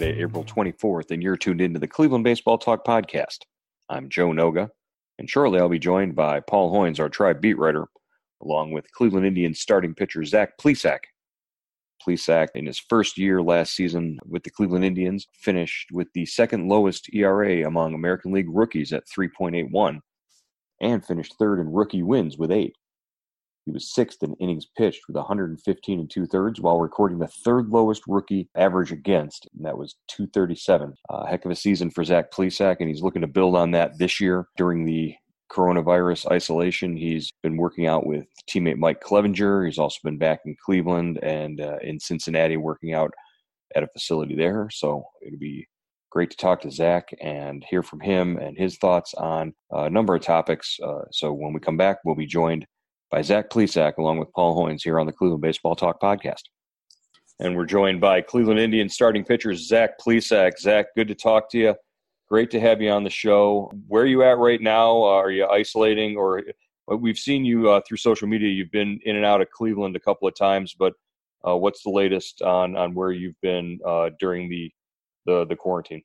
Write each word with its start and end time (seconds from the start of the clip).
Friday, 0.00 0.22
April 0.22 0.44
24th, 0.44 1.10
and 1.10 1.22
you're 1.22 1.36
tuned 1.36 1.60
into 1.60 1.78
the 1.78 1.86
Cleveland 1.86 2.24
Baseball 2.24 2.56
Talk 2.56 2.86
podcast. 2.86 3.40
I'm 3.90 4.08
Joe 4.08 4.28
Noga, 4.28 4.70
and 5.18 5.28
shortly 5.28 5.60
I'll 5.60 5.68
be 5.68 5.78
joined 5.78 6.14
by 6.14 6.40
Paul 6.40 6.72
Hoynes, 6.72 6.98
our 6.98 7.10
tribe 7.10 7.42
beat 7.42 7.58
writer, 7.58 7.86
along 8.42 8.72
with 8.72 8.90
Cleveland 8.92 9.26
Indians 9.26 9.60
starting 9.60 9.94
pitcher 9.94 10.24
Zach 10.24 10.56
Plesac. 10.58 11.00
Plesac, 12.02 12.48
in 12.54 12.64
his 12.64 12.78
first 12.78 13.18
year 13.18 13.42
last 13.42 13.74
season 13.74 14.18
with 14.26 14.42
the 14.42 14.48
Cleveland 14.48 14.86
Indians, 14.86 15.28
finished 15.34 15.90
with 15.92 16.08
the 16.14 16.24
second 16.24 16.66
lowest 16.66 17.12
ERA 17.12 17.66
among 17.66 17.92
American 17.92 18.32
League 18.32 18.48
rookies 18.48 18.94
at 18.94 19.04
3.81 19.06 20.00
and 20.80 21.04
finished 21.04 21.34
third 21.38 21.60
in 21.60 21.70
rookie 21.70 22.02
wins 22.02 22.38
with 22.38 22.50
eight. 22.50 22.74
He 23.66 23.72
was 23.72 23.92
sixth 23.92 24.22
in 24.22 24.34
innings 24.34 24.66
pitched 24.76 25.02
with 25.06 25.16
115 25.16 26.00
and 26.00 26.10
two 26.10 26.26
thirds, 26.26 26.60
while 26.60 26.78
recording 26.78 27.18
the 27.18 27.28
third 27.28 27.68
lowest 27.68 28.02
rookie 28.08 28.48
average 28.54 28.92
against, 28.92 29.48
and 29.54 29.64
that 29.64 29.76
was 29.76 29.96
237. 30.08 30.94
A 31.10 31.28
heck 31.28 31.44
of 31.44 31.50
a 31.50 31.56
season 31.56 31.90
for 31.90 32.04
Zach 32.04 32.30
Plesac, 32.30 32.76
and 32.80 32.88
he's 32.88 33.02
looking 33.02 33.22
to 33.22 33.28
build 33.28 33.56
on 33.56 33.72
that 33.72 33.98
this 33.98 34.20
year 34.20 34.46
during 34.56 34.84
the 34.84 35.14
coronavirus 35.50 36.30
isolation. 36.30 36.96
He's 36.96 37.32
been 37.42 37.56
working 37.56 37.86
out 37.86 38.06
with 38.06 38.26
teammate 38.48 38.78
Mike 38.78 39.02
Clevinger. 39.02 39.66
He's 39.66 39.78
also 39.78 39.98
been 40.04 40.18
back 40.18 40.40
in 40.44 40.56
Cleveland 40.64 41.18
and 41.22 41.60
uh, 41.60 41.78
in 41.82 41.98
Cincinnati 41.98 42.56
working 42.56 42.94
out 42.94 43.12
at 43.74 43.82
a 43.82 43.88
facility 43.88 44.36
there. 44.36 44.68
So 44.70 45.04
it'll 45.24 45.38
be 45.38 45.66
great 46.10 46.30
to 46.30 46.36
talk 46.36 46.60
to 46.62 46.70
Zach 46.70 47.08
and 47.20 47.64
hear 47.68 47.82
from 47.82 48.00
him 48.00 48.36
and 48.38 48.56
his 48.56 48.76
thoughts 48.78 49.14
on 49.14 49.54
a 49.70 49.90
number 49.90 50.14
of 50.14 50.22
topics. 50.22 50.78
Uh, 50.82 51.02
so 51.12 51.32
when 51.32 51.52
we 51.52 51.60
come 51.60 51.76
back, 51.76 51.98
we'll 52.04 52.16
be 52.16 52.26
joined 52.26 52.66
by 53.10 53.22
Zach 53.22 53.50
Plesac 53.50 53.98
along 53.98 54.18
with 54.18 54.32
Paul 54.32 54.56
Hoynes 54.56 54.82
here 54.82 55.00
on 55.00 55.06
the 55.06 55.12
Cleveland 55.12 55.42
Baseball 55.42 55.74
Talk 55.74 56.00
podcast. 56.00 56.42
And 57.40 57.56
we're 57.56 57.66
joined 57.66 58.00
by 58.00 58.20
Cleveland 58.20 58.60
Indians 58.60 58.94
starting 58.94 59.24
pitcher 59.24 59.54
Zach 59.54 59.98
Plesac. 59.98 60.58
Zach, 60.58 60.86
good 60.94 61.08
to 61.08 61.14
talk 61.14 61.50
to 61.50 61.58
you. 61.58 61.74
Great 62.28 62.50
to 62.52 62.60
have 62.60 62.80
you 62.80 62.90
on 62.90 63.02
the 63.02 63.10
show. 63.10 63.72
Where 63.88 64.02
are 64.02 64.06
you 64.06 64.22
at 64.22 64.38
right 64.38 64.60
now? 64.60 65.02
Uh, 65.02 65.16
are 65.16 65.30
you 65.30 65.46
isolating, 65.46 66.16
or 66.16 66.42
uh, 66.90 66.96
we've 66.96 67.18
seen 67.18 67.44
you 67.44 67.68
uh, 67.68 67.80
through 67.86 67.96
social 67.96 68.28
media? 68.28 68.48
You've 68.48 68.70
been 68.70 69.00
in 69.04 69.16
and 69.16 69.24
out 69.24 69.40
of 69.40 69.50
Cleveland 69.50 69.96
a 69.96 70.00
couple 70.00 70.28
of 70.28 70.36
times, 70.36 70.76
but 70.78 70.92
uh, 71.46 71.56
what's 71.56 71.82
the 71.82 71.90
latest 71.90 72.42
on 72.42 72.76
on 72.76 72.94
where 72.94 73.10
you've 73.10 73.40
been 73.40 73.80
uh, 73.84 74.10
during 74.20 74.48
the, 74.48 74.70
the 75.26 75.46
the 75.46 75.56
quarantine? 75.56 76.02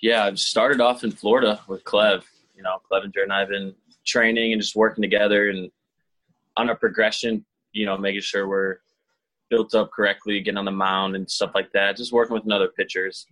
Yeah, 0.00 0.24
I've 0.24 0.38
started 0.38 0.80
off 0.80 1.04
in 1.04 1.10
Florida 1.10 1.60
with 1.68 1.84
Clev. 1.84 2.22
You 2.54 2.62
know, 2.62 2.78
Clevinger 2.90 3.22
and 3.22 3.32
I've 3.32 3.48
been 3.48 3.74
training 4.06 4.52
and 4.52 4.62
just 4.62 4.76
working 4.76 5.02
together 5.02 5.50
and 5.50 5.70
on 6.56 6.70
a 6.70 6.74
progression. 6.74 7.44
You 7.72 7.84
know, 7.84 7.98
making 7.98 8.22
sure 8.22 8.48
we're 8.48 8.78
built 9.50 9.74
up 9.74 9.90
correctly, 9.90 10.40
getting 10.40 10.58
on 10.58 10.64
the 10.64 10.70
mound 10.70 11.14
and 11.14 11.30
stuff 11.30 11.52
like 11.54 11.70
that. 11.72 11.96
Just 11.96 12.12
working 12.12 12.34
with 12.34 12.50
other 12.50 12.68
pitchers 12.68 13.26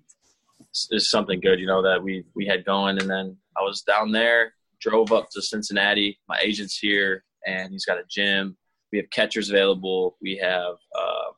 is 0.91 1.11
something 1.11 1.41
good, 1.41 1.59
you 1.61 1.67
know, 1.67 1.83
that 1.83 2.03
we 2.03 2.25
we 2.35 2.47
had 2.47 2.65
going. 2.65 2.99
And 3.01 3.09
then 3.09 3.37
I 3.57 3.63
was 3.63 3.83
down 3.83 4.13
there, 4.13 4.55
drove 4.81 5.13
up 5.13 5.31
to 5.31 5.43
Cincinnati. 5.43 6.19
My 6.29 6.39
agent's 6.43 6.77
here, 6.77 7.25
and 7.47 7.73
he's 7.73 7.85
got 7.85 7.99
a 7.99 8.05
gym. 8.09 8.57
We 8.93 8.99
have 8.99 9.11
catchers 9.11 9.51
available. 9.51 10.17
We 10.21 10.37
have 10.37 10.77
uh, 10.97 11.33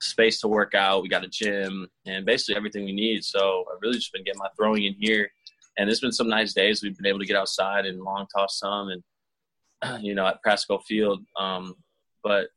space 0.00 0.40
to 0.40 0.48
work 0.48 0.74
out. 0.74 1.02
We 1.02 1.08
got 1.08 1.24
a 1.24 1.28
gym, 1.28 1.88
and 2.06 2.24
basically 2.24 2.56
everything 2.56 2.84
we 2.84 2.92
need. 2.92 3.24
So 3.24 3.64
I've 3.72 3.82
really 3.82 3.96
just 3.96 4.12
been 4.12 4.24
getting 4.24 4.38
my 4.38 4.48
throwing 4.56 4.84
in 4.84 4.94
here. 4.94 5.30
And 5.78 5.88
there's 5.88 6.00
been 6.00 6.12
some 6.12 6.28
nice 6.28 6.52
days 6.52 6.82
we've 6.82 6.96
been 6.96 7.06
able 7.06 7.20
to 7.20 7.26
get 7.26 7.36
outside 7.36 7.86
and 7.86 8.02
long 8.02 8.26
toss 8.34 8.58
some, 8.58 8.90
and 8.90 10.02
you 10.04 10.14
know 10.14 10.26
at 10.26 10.42
Prasco 10.44 10.82
Field. 10.82 11.24
Um, 11.38 11.74
but 12.22 12.48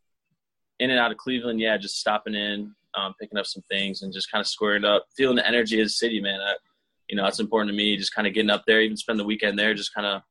in 0.79 0.89
and 0.89 0.99
out 0.99 1.11
of 1.11 1.17
Cleveland, 1.17 1.59
yeah, 1.59 1.77
just 1.77 1.99
stopping 1.99 2.33
in, 2.33 2.73
um, 2.95 3.13
picking 3.19 3.37
up 3.37 3.45
some 3.45 3.63
things 3.69 4.01
and 4.01 4.11
just 4.11 4.31
kind 4.31 4.41
of 4.41 4.47
squaring 4.47 4.83
up, 4.83 5.05
feeling 5.15 5.35
the 5.35 5.47
energy 5.47 5.79
of 5.79 5.85
the 5.85 5.89
city, 5.89 6.19
man. 6.19 6.41
I, 6.41 6.55
you 7.07 7.15
know, 7.15 7.23
that's 7.23 7.39
important 7.39 7.69
to 7.69 7.77
me. 7.77 7.95
Just 7.97 8.15
kind 8.15 8.27
of 8.27 8.33
getting 8.33 8.49
up 8.49 8.63
there, 8.65 8.81
even 8.81 8.97
spend 8.97 9.19
the 9.19 9.23
weekend 9.23 9.59
there, 9.59 9.73
just 9.73 9.93
kind 9.93 10.07
of 10.07 10.21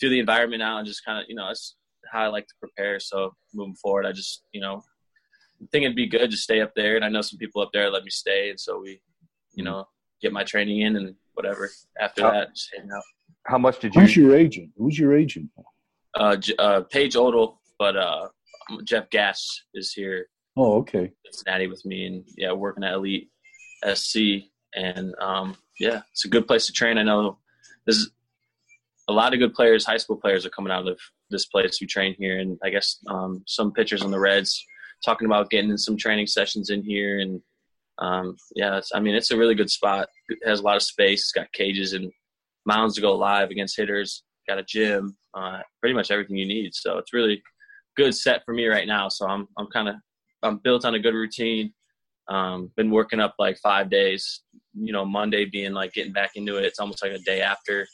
feel 0.00 0.10
the 0.10 0.18
environment 0.18 0.62
out 0.62 0.78
and 0.78 0.86
just 0.86 1.04
kind 1.04 1.20
of, 1.20 1.26
you 1.28 1.36
know, 1.36 1.46
that's 1.46 1.76
how 2.10 2.22
I 2.22 2.26
like 2.28 2.46
to 2.48 2.54
prepare. 2.58 2.98
So 2.98 3.34
moving 3.54 3.76
forward, 3.76 4.06
I 4.06 4.12
just, 4.12 4.42
you 4.52 4.60
know, 4.60 4.82
think 5.70 5.84
it'd 5.84 5.96
be 5.96 6.06
good 6.06 6.30
to 6.30 6.36
stay 6.36 6.60
up 6.60 6.72
there. 6.74 6.96
And 6.96 7.04
I 7.04 7.08
know 7.08 7.20
some 7.20 7.38
people 7.38 7.62
up 7.62 7.70
there 7.72 7.90
let 7.90 8.04
me 8.04 8.10
stay. 8.10 8.50
And 8.50 8.58
so 8.58 8.80
we, 8.80 9.00
you 9.54 9.64
know, 9.64 9.86
get 10.20 10.32
my 10.32 10.44
training 10.44 10.80
in 10.80 10.96
and 10.96 11.14
whatever 11.38 11.70
after 12.00 12.22
how, 12.22 12.30
that, 12.32 12.54
just 12.54 12.70
hang 12.76 12.90
out. 12.94 13.02
How 13.46 13.58
much 13.58 13.78
did 13.80 13.94
you? 13.94 14.00
Who's 14.00 14.16
your 14.16 14.36
agent? 14.36 14.70
Who's 14.76 14.98
your 14.98 15.16
agent? 15.16 15.48
Uh, 16.14 16.36
uh 16.58 16.80
Paige 16.82 17.16
Odell, 17.16 17.60
but 17.78 17.96
uh, 17.96 18.28
Jeff 18.84 19.08
Gass 19.10 19.62
is 19.74 19.92
here 19.92 20.26
Oh, 20.58 20.78
okay. 20.78 21.12
Cincinnati 21.24 21.68
with 21.68 21.86
me, 21.86 22.06
and 22.06 22.24
yeah, 22.36 22.50
working 22.50 22.82
at 22.82 22.94
Elite 22.94 23.30
SC, 23.94 24.50
and 24.74 25.14
um, 25.20 25.56
yeah, 25.78 26.00
it's 26.10 26.24
a 26.24 26.28
good 26.28 26.48
place 26.48 26.66
to 26.66 26.72
train. 26.72 26.98
I 26.98 27.04
know 27.04 27.38
there's 27.86 28.10
a 29.06 29.12
lot 29.12 29.32
of 29.32 29.38
good 29.38 29.54
players, 29.54 29.86
high 29.86 29.98
school 29.98 30.16
players, 30.16 30.44
are 30.44 30.50
coming 30.50 30.72
out 30.72 30.88
of 30.88 30.98
this 31.30 31.46
place 31.46 31.78
who 31.78 31.86
train 31.86 32.16
here, 32.18 32.40
and 32.40 32.58
I 32.64 32.70
guess 32.70 32.98
um, 33.06 33.44
some 33.46 33.72
pitchers 33.72 34.02
on 34.02 34.10
the 34.10 34.18
Reds 34.18 34.66
talking 35.04 35.26
about 35.26 35.48
getting 35.48 35.70
in 35.70 35.78
some 35.78 35.96
training 35.96 36.26
sessions 36.26 36.70
in 36.70 36.82
here, 36.82 37.20
and 37.20 37.40
um, 38.00 38.36
yeah, 38.54 38.80
I 38.94 39.00
mean 39.00 39.14
it's 39.14 39.30
a 39.30 39.36
really 39.36 39.54
good 39.54 39.70
spot. 39.70 40.08
It 40.28 40.38
has 40.46 40.60
a 40.60 40.62
lot 40.62 40.76
of 40.76 40.82
space. 40.82 41.20
It's 41.20 41.32
got 41.32 41.52
cages 41.52 41.92
and 41.92 42.10
mounds 42.66 42.94
to 42.94 43.00
go 43.00 43.14
live 43.16 43.50
against 43.50 43.76
hitters. 43.76 44.22
Got 44.48 44.58
a 44.58 44.64
gym, 44.64 45.16
uh, 45.34 45.60
pretty 45.80 45.94
much 45.94 46.10
everything 46.10 46.36
you 46.36 46.46
need. 46.46 46.74
So 46.74 46.98
it's 46.98 47.12
really 47.12 47.42
good 47.96 48.14
set 48.14 48.42
for 48.44 48.54
me 48.54 48.66
right 48.66 48.86
now. 48.86 49.08
So 49.08 49.26
I'm 49.26 49.46
I'm 49.58 49.66
kind 49.66 49.88
of 49.88 49.96
I'm 50.42 50.58
built 50.58 50.84
on 50.84 50.94
a 50.94 50.98
good 51.00 51.14
routine. 51.14 51.72
Um, 52.28 52.70
been 52.76 52.90
working 52.90 53.20
up 53.20 53.34
like 53.38 53.58
five 53.58 53.90
days. 53.90 54.42
You 54.74 54.92
know, 54.92 55.04
Monday 55.04 55.44
being 55.44 55.72
like 55.72 55.92
getting 55.92 56.12
back 56.12 56.32
into 56.36 56.56
it. 56.56 56.64
It's 56.64 56.78
almost 56.78 57.02
like 57.02 57.12
a 57.12 57.18
day 57.18 57.40
after 57.40 57.86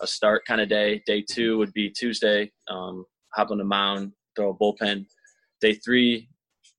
a 0.00 0.06
start 0.06 0.44
kind 0.46 0.60
of 0.60 0.68
day. 0.68 1.02
Day 1.06 1.24
two 1.28 1.58
would 1.58 1.72
be 1.72 1.90
Tuesday. 1.90 2.50
Um, 2.70 3.04
hop 3.34 3.50
on 3.50 3.58
the 3.58 3.64
mound, 3.64 4.12
throw 4.36 4.50
a 4.50 4.54
bullpen. 4.54 5.06
Day 5.60 5.74
three, 5.74 6.28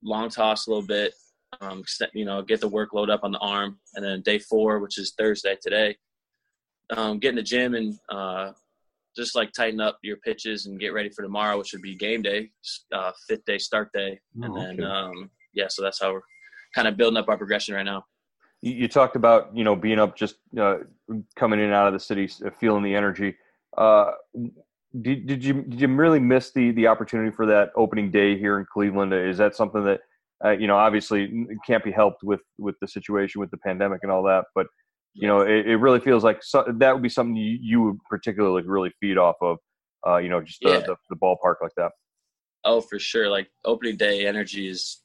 long 0.03 0.29
toss 0.29 0.67
a 0.67 0.69
little 0.69 0.85
bit. 0.85 1.13
Um, 1.61 1.83
you 2.13 2.25
know, 2.25 2.41
get 2.41 2.61
the 2.61 2.69
workload 2.69 3.09
up 3.09 3.23
on 3.23 3.31
the 3.31 3.39
arm, 3.39 3.79
and 3.95 4.03
then 4.03 4.21
day 4.21 4.39
four, 4.39 4.79
which 4.79 4.97
is 4.97 5.13
Thursday 5.17 5.57
today, 5.61 5.95
um, 6.95 7.19
get 7.19 7.29
in 7.29 7.35
the 7.35 7.43
gym 7.43 7.75
and 7.75 7.97
uh, 8.09 8.51
just 9.15 9.35
like 9.35 9.51
tighten 9.51 9.79
up 9.79 9.97
your 10.01 10.17
pitches 10.17 10.65
and 10.65 10.79
get 10.79 10.93
ready 10.93 11.09
for 11.09 11.21
tomorrow, 11.21 11.57
which 11.57 11.73
would 11.73 11.81
be 11.81 11.95
game 11.95 12.21
day, 12.21 12.49
uh, 12.91 13.11
fifth 13.27 13.45
day 13.45 13.57
start 13.57 13.91
day, 13.93 14.19
oh, 14.41 14.43
and 14.43 14.55
then 14.55 14.85
okay. 14.85 14.95
um, 14.95 15.29
yeah, 15.53 15.67
so 15.69 15.81
that's 15.81 16.01
how 16.01 16.13
we're 16.13 16.21
kind 16.73 16.87
of 16.87 16.97
building 16.97 17.17
up 17.17 17.29
our 17.29 17.37
progression 17.37 17.75
right 17.75 17.83
now. 17.83 18.03
You, 18.61 18.87
talked 18.87 19.17
about 19.17 19.55
you 19.55 19.63
know 19.63 19.75
being 19.75 19.99
up, 19.99 20.15
just 20.15 20.35
uh, 20.57 20.77
coming 21.35 21.59
in 21.59 21.65
and 21.65 21.73
out 21.73 21.87
of 21.87 21.93
the 21.93 21.99
city, 21.99 22.29
feeling 22.59 22.83
the 22.83 22.95
energy. 22.95 23.35
Uh, 23.77 24.11
did, 25.01 25.27
did 25.27 25.43
you 25.43 25.63
did 25.63 25.81
you 25.81 25.87
really 25.89 26.19
miss 26.19 26.51
the 26.51 26.71
the 26.71 26.87
opportunity 26.87 27.31
for 27.31 27.45
that 27.45 27.71
opening 27.75 28.09
day 28.09 28.37
here 28.37 28.59
in 28.59 28.65
Cleveland? 28.71 29.13
Is 29.13 29.37
that 29.37 29.55
something 29.55 29.83
that 29.83 30.01
uh, 30.45 30.51
you 30.51 30.67
know, 30.67 30.75
obviously 30.77 31.25
it 31.25 31.57
can't 31.65 31.83
be 31.83 31.91
helped 31.91 32.23
with 32.23 32.41
with 32.57 32.75
the 32.81 32.87
situation 32.87 33.39
with 33.41 33.51
the 33.51 33.57
pandemic 33.57 33.99
and 34.03 34.11
all 34.11 34.23
that, 34.23 34.45
but 34.55 34.67
you 35.15 35.27
know, 35.27 35.41
it, 35.41 35.67
it 35.67 35.77
really 35.77 35.99
feels 35.99 36.23
like 36.23 36.41
so, 36.41 36.65
that 36.79 36.91
would 36.91 37.03
be 37.03 37.09
something 37.09 37.35
you, 37.35 37.57
you 37.61 37.81
would 37.83 37.97
particularly 38.09 38.61
like 38.61 38.65
really 38.67 38.91
feed 38.99 39.17
off 39.17 39.35
of. 39.41 39.57
Uh, 40.05 40.17
you 40.17 40.27
know, 40.27 40.41
just 40.41 40.59
the, 40.61 40.69
Yeah. 40.69 40.79
the, 40.79 40.95
the 41.09 41.15
ballpark 41.15 41.55
like 41.61 41.71
that. 41.77 41.91
Oh, 42.65 42.81
for 42.81 42.99
sure. 42.99 43.29
Like 43.29 43.49
opening 43.63 43.95
day 43.95 44.25
energy 44.25 44.67
is 44.67 45.01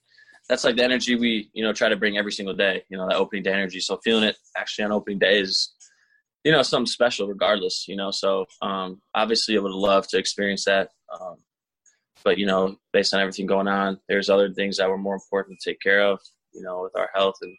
that's 0.49 0.65
like 0.65 0.77
the 0.77 0.83
energy 0.83 1.15
we 1.15 1.51
you 1.53 1.63
know 1.63 1.73
try 1.73 1.89
to 1.91 1.97
bring 1.97 2.17
every 2.17 2.33
single 2.33 2.55
day. 2.55 2.83
You 2.89 2.97
know 2.97 3.07
that 3.07 3.17
opening 3.17 3.43
day 3.43 3.53
energy. 3.53 3.81
So 3.81 3.99
feeling 4.03 4.25
it 4.25 4.37
actually 4.57 4.87
on 4.87 4.93
opening 4.93 5.19
day 5.19 5.41
is 5.41 5.73
you 6.43 6.53
know 6.53 6.63
something 6.63 6.87
special 6.87 7.29
regardless. 7.29 7.87
You 7.87 7.97
know, 7.97 8.11
so 8.11 8.47
um, 8.63 9.01
obviously 9.15 9.57
I 9.57 9.61
would 9.61 9.73
love 9.73 10.09
to 10.09 10.19
experience 10.19 10.65
that. 10.65 10.89
Um, 11.13 11.37
but 12.25 12.39
you 12.39 12.47
know, 12.47 12.77
based 12.93 13.15
on 13.15 13.21
everything 13.21 13.47
going 13.47 13.69
on, 13.69 13.99
there's 14.09 14.31
other 14.31 14.53
things 14.53 14.77
that 14.77 14.89
were 14.89 14.99
more 14.99 15.15
important 15.15 15.59
to 15.61 15.71
take 15.71 15.81
care 15.81 16.03
of. 16.03 16.21
You 16.53 16.63
know, 16.63 16.83
with 16.83 16.97
our 16.97 17.11
health 17.15 17.37
and 17.43 17.57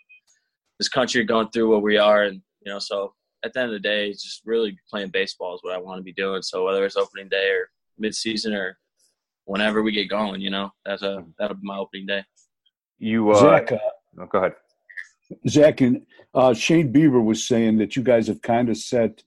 this 0.78 0.90
country 0.90 1.24
going 1.24 1.50
through 1.50 1.72
what 1.72 1.84
we 1.84 1.98
are, 1.98 2.24
and 2.24 2.42
you 2.62 2.72
know, 2.72 2.80
so 2.80 3.14
at 3.44 3.54
the 3.54 3.62
end 3.62 3.70
of 3.70 3.74
the 3.74 3.88
day, 3.88 4.12
just 4.12 4.42
really 4.46 4.78
playing 4.90 5.10
baseball 5.10 5.56
is 5.56 5.62
what 5.64 5.74
I 5.74 5.78
want 5.78 6.00
to 6.00 6.04
be 6.04 6.14
doing. 6.14 6.42
So 6.42 6.66
whether 6.66 6.86
it's 6.86 6.98
opening 6.98 7.30
day 7.30 7.50
or 7.50 7.70
mid 7.98 8.16
season 8.16 8.54
or 8.54 8.78
whenever 9.46 9.82
we 9.82 9.92
get 9.92 10.10
going, 10.10 10.42
you 10.42 10.50
know, 10.50 10.72
that's 10.86 11.02
a 11.02 11.24
that'll 11.38 11.58
be 11.58 11.68
my 11.68 11.78
opening 11.78 12.06
day. 12.06 12.24
You, 12.98 13.32
uh, 13.32 13.36
Zach, 13.36 13.72
uh, 13.72 13.78
oh, 14.20 14.26
go 14.26 14.40
ahead. 14.40 14.54
Zach 15.48 15.82
and 15.82 16.06
uh, 16.34 16.54
Shane 16.54 16.92
Bieber 16.92 17.24
was 17.24 17.48
saying 17.48 17.78
that 17.78 17.96
you 17.96 18.04
guys 18.04 18.28
have 18.28 18.42
kind 18.42 18.70
of 18.70 18.78
set 18.78 19.24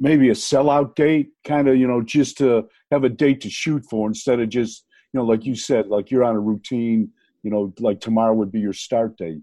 maybe 0.00 0.28
a 0.28 0.34
sellout 0.34 0.94
date, 0.94 1.30
kind 1.44 1.68
of, 1.68 1.76
you 1.76 1.86
know, 1.86 2.02
just 2.02 2.38
to 2.38 2.68
have 2.90 3.04
a 3.04 3.08
date 3.08 3.40
to 3.42 3.50
shoot 3.50 3.84
for 3.88 4.06
instead 4.08 4.40
of 4.40 4.48
just, 4.48 4.84
you 5.12 5.18
know, 5.18 5.26
like 5.26 5.44
you 5.44 5.54
said, 5.54 5.88
like 5.88 6.10
you're 6.10 6.24
on 6.24 6.36
a 6.36 6.40
routine, 6.40 7.10
you 7.42 7.50
know, 7.50 7.72
like 7.80 8.00
tomorrow 8.00 8.34
would 8.34 8.52
be 8.52 8.60
your 8.60 8.72
start 8.72 9.16
date. 9.16 9.40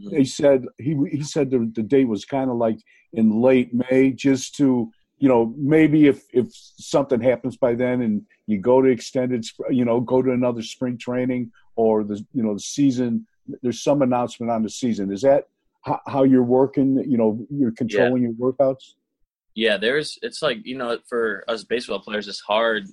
Mhm. 0.00 0.10
They 0.10 0.24
said 0.24 0.66
he 0.78 0.96
he 1.10 1.22
said 1.22 1.50
the, 1.50 1.70
the 1.74 1.82
date 1.82 2.08
was 2.08 2.24
kind 2.24 2.50
of 2.50 2.56
like 2.56 2.78
in 3.12 3.30
late 3.30 3.72
May, 3.74 4.12
just 4.12 4.54
to 4.56 4.90
you 5.18 5.28
know 5.28 5.54
maybe 5.56 6.06
if 6.06 6.24
if 6.32 6.48
something 6.52 7.20
happens 7.20 7.56
by 7.56 7.74
then 7.74 8.00
and 8.02 8.26
you 8.46 8.58
go 8.58 8.80
to 8.80 8.88
extended, 8.88 9.44
you 9.70 9.84
know, 9.84 10.00
go 10.00 10.22
to 10.22 10.32
another 10.32 10.62
spring 10.62 10.96
training 10.98 11.52
or 11.76 12.04
the 12.04 12.24
you 12.32 12.42
know 12.42 12.54
the 12.54 12.60
season. 12.60 13.26
There's 13.62 13.82
some 13.82 14.02
announcement 14.02 14.50
on 14.50 14.62
the 14.62 14.70
season. 14.70 15.12
Is 15.12 15.22
that 15.22 15.48
how, 15.82 16.00
how 16.06 16.22
you're 16.22 16.42
working? 16.44 16.96
You 17.06 17.18
know, 17.18 17.46
you're 17.50 17.72
controlling 17.72 18.22
your 18.22 18.32
workouts. 18.32 18.94
Yeah, 19.54 19.76
there's 19.76 20.18
it's 20.22 20.42
like, 20.42 20.58
you 20.64 20.76
know, 20.76 20.98
for 21.08 21.44
us 21.48 21.64
baseball 21.64 22.00
players 22.00 22.28
it's 22.28 22.40
hard. 22.40 22.86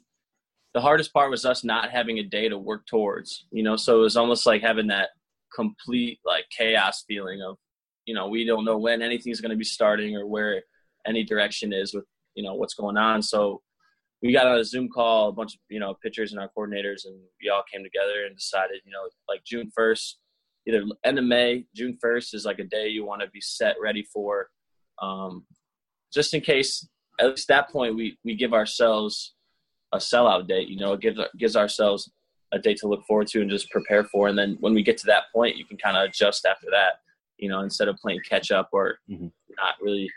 The 0.73 0.81
hardest 0.81 1.13
part 1.13 1.31
was 1.31 1.45
us 1.45 1.63
not 1.63 1.89
having 1.89 2.19
a 2.19 2.23
day 2.23 2.49
to 2.49 2.57
work 2.57 2.85
towards, 2.85 3.45
you 3.51 3.63
know, 3.63 3.75
so 3.75 3.99
it 3.99 4.01
was 4.01 4.17
almost 4.17 4.45
like 4.45 4.61
having 4.61 4.87
that 4.87 5.09
complete 5.55 6.19
like 6.25 6.45
chaos 6.55 7.03
feeling 7.07 7.41
of, 7.41 7.57
you 8.05 8.13
know, 8.13 8.27
we 8.27 8.45
don't 8.45 8.65
know 8.65 8.77
when 8.77 9.01
anything's 9.01 9.41
going 9.41 9.51
to 9.51 9.57
be 9.57 9.63
starting 9.63 10.15
or 10.15 10.27
where 10.27 10.61
any 11.07 11.23
direction 11.23 11.73
is 11.73 11.93
with, 11.93 12.05
you 12.35 12.43
know, 12.43 12.53
what's 12.53 12.75
going 12.75 12.97
on. 12.97 13.21
So 13.21 13.61
we 14.21 14.33
got 14.33 14.47
on 14.47 14.59
a 14.59 14.63
Zoom 14.63 14.89
call, 14.89 15.29
a 15.29 15.31
bunch 15.31 15.55
of, 15.55 15.61
you 15.69 15.79
know, 15.79 15.95
pitchers 16.03 16.33
and 16.33 16.41
our 16.41 16.51
coordinators 16.55 17.05
and 17.05 17.17
we 17.41 17.49
all 17.49 17.63
came 17.71 17.83
together 17.83 18.25
and 18.25 18.35
decided, 18.35 18.81
you 18.85 18.91
know, 18.91 19.07
like 19.27 19.43
June 19.45 19.71
1st, 19.77 20.15
either 20.67 20.83
end 21.03 21.17
of 21.17 21.25
May, 21.25 21.65
June 21.73 21.97
1st 22.03 22.33
is 22.33 22.45
like 22.45 22.59
a 22.59 22.65
day 22.65 22.89
you 22.89 23.05
want 23.05 23.21
to 23.21 23.29
be 23.29 23.41
set 23.41 23.75
ready 23.81 24.03
for. 24.03 24.49
Um, 25.01 25.45
just 26.13 26.33
in 26.33 26.41
case 26.41 26.87
at 27.19 27.27
least 27.27 27.47
that 27.47 27.69
point 27.69 27.95
we 27.95 28.17
we 28.23 28.35
give 28.35 28.53
ourselves 28.53 29.33
a 29.93 29.97
sellout 29.97 30.47
date 30.47 30.67
you 30.69 30.77
know 30.77 30.93
it 30.93 31.01
gives 31.01 31.19
gives 31.37 31.55
ourselves 31.55 32.09
a 32.51 32.59
date 32.59 32.77
to 32.77 32.87
look 32.87 33.03
forward 33.05 33.27
to 33.27 33.41
and 33.41 33.49
just 33.49 33.69
prepare 33.69 34.03
for. 34.05 34.27
And 34.27 34.35
then 34.35 34.57
when 34.59 34.73
we 34.73 34.81
get 34.81 34.97
to 34.99 35.05
that 35.05 35.25
point 35.33 35.55
you 35.57 35.65
can 35.65 35.77
kind 35.77 35.95
of 35.97 36.03
adjust 36.09 36.45
after 36.45 36.67
that 36.71 36.93
you 37.37 37.47
know 37.49 37.59
instead 37.61 37.87
of 37.87 37.95
playing 37.97 38.21
catch 38.27 38.49
up 38.51 38.69
or 38.71 38.99
Mhm. 39.09 39.31
not 39.57 39.75
really 39.81 40.09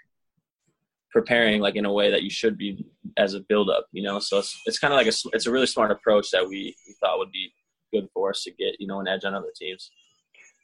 preparing 1.11 1.61
like 1.61 1.77
in 1.77 1.85
a 1.85 1.93
way 1.93 2.11
that 2.11 2.23
you 2.23 2.31
should 2.31 2.56
be 2.56 2.87
as 3.19 3.35
a 3.35 3.41
build 3.41 3.69
up 3.69 3.87
you 3.93 4.03
know? 4.03 4.19
So 4.19 4.38
it's 4.38 4.59
it's 4.67 4.79
kind 4.79 4.93
of 4.95 4.97
like 4.97 5.06
a 5.09 5.12
it's 5.35 5.47
a 5.47 5.50
really 5.50 5.67
smart 5.67 5.91
approach 5.91 6.31
that 6.31 6.47
we, 6.49 6.75
we 6.87 6.95
thought 7.00 7.19
would 7.19 7.33
be 7.33 7.53
good 7.93 8.09
for 8.15 8.31
us 8.31 8.43
to 8.45 8.50
get 8.53 8.77
you 8.81 8.87
know 8.87 9.00
an 9.00 9.09
edge 9.09 9.25
on 9.25 9.35
other 9.35 9.53
teams 9.55 9.91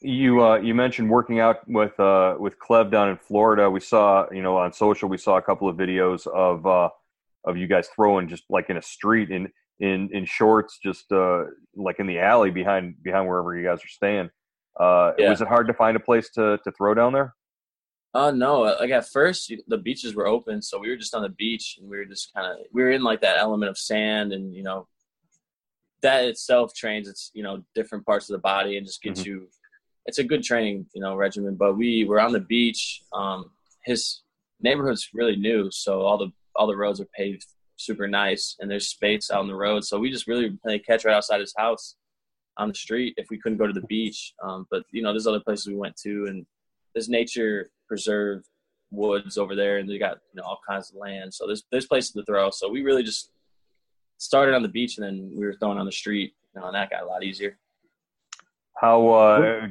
You 0.01 0.45
uh, 0.45 0.57
you 0.59 0.75
mentioned 0.75 1.11
working 1.11 1.41
out 1.41 1.69
with 1.69 1.99
uh, 1.99 2.37
with 2.39 2.59
Clev 2.59 2.91
down 2.91 3.09
in 3.09 3.17
Florida. 3.17 3.69
We 3.69 3.81
saw 3.81 4.27
you 4.31 4.43
know 4.43 4.57
on 4.57 4.73
social 4.73 5.09
we 5.09 5.19
saw 5.19 5.37
a 5.37 5.43
couple 5.43 5.69
of 5.69 5.77
videos 5.77 6.27
of 6.29 6.65
uh, 6.67 6.89
of 7.45 7.57
you 7.57 7.67
guys 7.67 7.89
throwing 7.89 8.29
just 8.29 8.45
like 8.49 8.71
in 8.71 8.77
a 8.77 8.83
street 8.83 9.31
in 9.31 9.51
in 9.81 10.09
in 10.13 10.25
shorts, 10.25 10.79
just 10.83 11.11
uh, 11.11 11.45
like 11.75 11.99
in 11.99 12.07
the 12.07 12.21
alley 12.21 12.51
behind 12.51 12.95
behind 13.03 13.27
wherever 13.27 13.57
you 13.57 13.65
guys 13.67 13.85
are 13.85 13.89
staying. 13.89 14.31
Uh, 14.79 15.13
Yeah. 15.19 15.31
Was 15.31 15.41
it 15.41 15.49
hard 15.49 15.67
to 15.67 15.75
find 15.75 15.97
a 15.97 16.01
place 16.01 16.31
to 16.31 16.59
to 16.63 16.71
throw 16.73 16.95
down 16.95 17.13
there? 17.13 17.35
Uh 18.15 18.31
no, 18.31 18.61
like 18.61 18.91
at 18.91 19.07
first 19.09 19.53
the 19.67 19.79
beaches 19.79 20.15
were 20.15 20.27
open, 20.29 20.63
so 20.63 20.79
we 20.79 20.89
were 20.89 20.97
just 20.97 21.15
on 21.15 21.23
the 21.23 21.29
beach 21.29 21.77
and 21.81 21.91
we 21.91 21.99
were 21.99 22.05
just 22.05 22.33
kind 22.33 22.47
of 22.47 22.59
we 22.73 22.83
were 22.83 22.91
in 22.93 23.03
like 23.03 23.21
that 23.23 23.39
element 23.39 23.69
of 23.69 23.77
sand 23.77 24.33
and 24.33 24.55
you 24.55 24.63
know 24.63 24.87
that 26.03 26.25
itself 26.25 26.73
trains 26.75 27.09
it's 27.09 27.31
you 27.35 27.43
know 27.43 27.65
different 27.75 28.07
parts 28.07 28.31
of 28.31 28.35
the 28.35 28.39
body 28.41 28.77
and 28.77 28.87
just 28.87 29.03
gets 29.03 29.27
you 29.27 29.49
it's 30.09 30.19
a 30.19 30.25
good 30.25 30.43
training 30.43 30.87
you 30.95 31.03
know 31.03 31.15
regimen. 31.15 31.55
But 31.55 31.77
we 31.77 32.05
were 32.05 32.21
on 32.21 32.33
the 32.33 32.41
beach. 32.41 33.03
Um, 33.13 33.51
his 33.85 34.23
neighborhood's 34.61 35.11
really 35.15 35.37
new, 35.37 35.71
so 35.71 36.01
all 36.01 36.19
the 36.19 36.33
all 36.57 36.67
the 36.67 36.77
roads 36.77 37.01
are 37.01 37.09
paved 37.17 37.47
super 37.77 38.09
nice 38.09 38.57
and 38.59 38.69
there's 38.69 38.89
space 38.89 39.31
out 39.31 39.41
on 39.41 39.47
the 39.47 39.55
road. 39.55 39.85
So 39.85 40.01
we 40.01 40.11
just 40.11 40.27
really 40.27 40.51
played 40.65 40.85
catch 40.85 41.05
right 41.05 41.15
outside 41.15 41.41
his 41.41 41.55
house 41.57 41.95
on 42.57 42.69
the 42.69 42.75
street 42.75 43.15
if 43.17 43.29
we 43.31 43.39
couldn't 43.39 43.59
go 43.59 43.69
to 43.69 43.73
the 43.73 43.87
beach. 43.87 44.35
Um, 44.43 44.67
but 44.71 44.83
you 44.91 45.03
know, 45.03 45.13
there's 45.13 45.29
other 45.29 45.41
places 45.41 45.69
we 45.69 45.77
went 45.77 45.97
to 45.99 46.27
and 46.27 46.45
there's 46.95 47.09
nature 47.09 47.71
preserve 47.87 48.43
woods 48.91 49.39
over 49.39 49.55
there 49.55 49.79
and 49.79 49.89
they 49.89 49.99
got 49.99 50.19
you 50.33 50.41
know 50.41 50.43
all 50.43 50.59
kinds 50.69 50.91
of 50.91 50.97
land. 50.97 51.33
So 51.33 51.47
there's 51.47 51.65
there's 51.71 51.87
places 51.87 52.13
to 52.13 52.25
throw. 52.25 52.51
So 52.51 52.69
we 52.69 52.83
really 52.83 53.05
just 53.05 53.31
started 54.17 54.55
on 54.55 54.63
the 54.63 54.69
beach 54.69 54.99
and 54.99 55.07
then 55.07 55.31
we 55.33 55.47
were 55.47 55.55
throwing 55.55 55.79
on 55.79 55.87
the 55.87 55.93
street. 55.93 56.33
You 56.55 56.61
know, 56.61 56.67
and 56.67 56.75
that 56.75 56.91
got 56.91 57.05
a 57.05 57.07
lot 57.07 57.23
easier. 57.23 57.59
How 58.81 59.09
uh, 59.09 59.67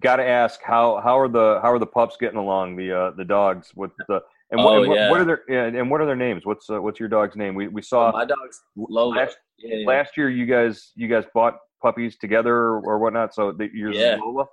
got 0.00 0.16
to 0.16 0.24
ask 0.26 0.60
how 0.62 1.00
how 1.04 1.18
are 1.18 1.28
the 1.28 1.60
how 1.62 1.70
are 1.72 1.78
the 1.78 1.86
pups 1.86 2.16
getting 2.18 2.38
along? 2.38 2.76
The 2.76 2.92
uh, 2.92 3.10
the 3.16 3.24
dogs 3.24 3.70
with 3.76 3.92
the 4.08 4.20
and 4.50 4.62
what, 4.62 4.72
Oh, 4.74 4.80
and 4.80 4.88
what, 4.88 4.96
yeah. 4.98 5.10
what 5.10 5.20
are 5.20 5.24
their 5.24 5.42
yeah, 5.48 5.66
and 5.80 5.90
what 5.90 6.00
are 6.00 6.06
their 6.06 6.16
names? 6.16 6.44
What's 6.44 6.68
uh, 6.68 6.80
what's 6.82 6.98
your 6.98 7.08
dog's 7.08 7.36
name? 7.36 7.54
We 7.54 7.68
we 7.68 7.80
saw 7.82 8.10
my 8.12 8.24
dog's 8.24 8.60
Lola. 8.76 9.14
last, 9.18 9.36
yeah, 9.58 9.76
yeah. 9.76 9.86
last 9.86 10.16
year 10.16 10.30
you 10.30 10.46
guys 10.46 10.90
you 10.96 11.06
guys 11.08 11.24
bought 11.32 11.58
puppies 11.80 12.16
together 12.16 12.54
or 12.78 12.98
whatnot. 12.98 13.34
So 13.34 13.52
the, 13.52 13.68
yours 13.72 13.96
Yeah. 13.96 14.14
is 14.16 14.20
Lola. 14.20 14.46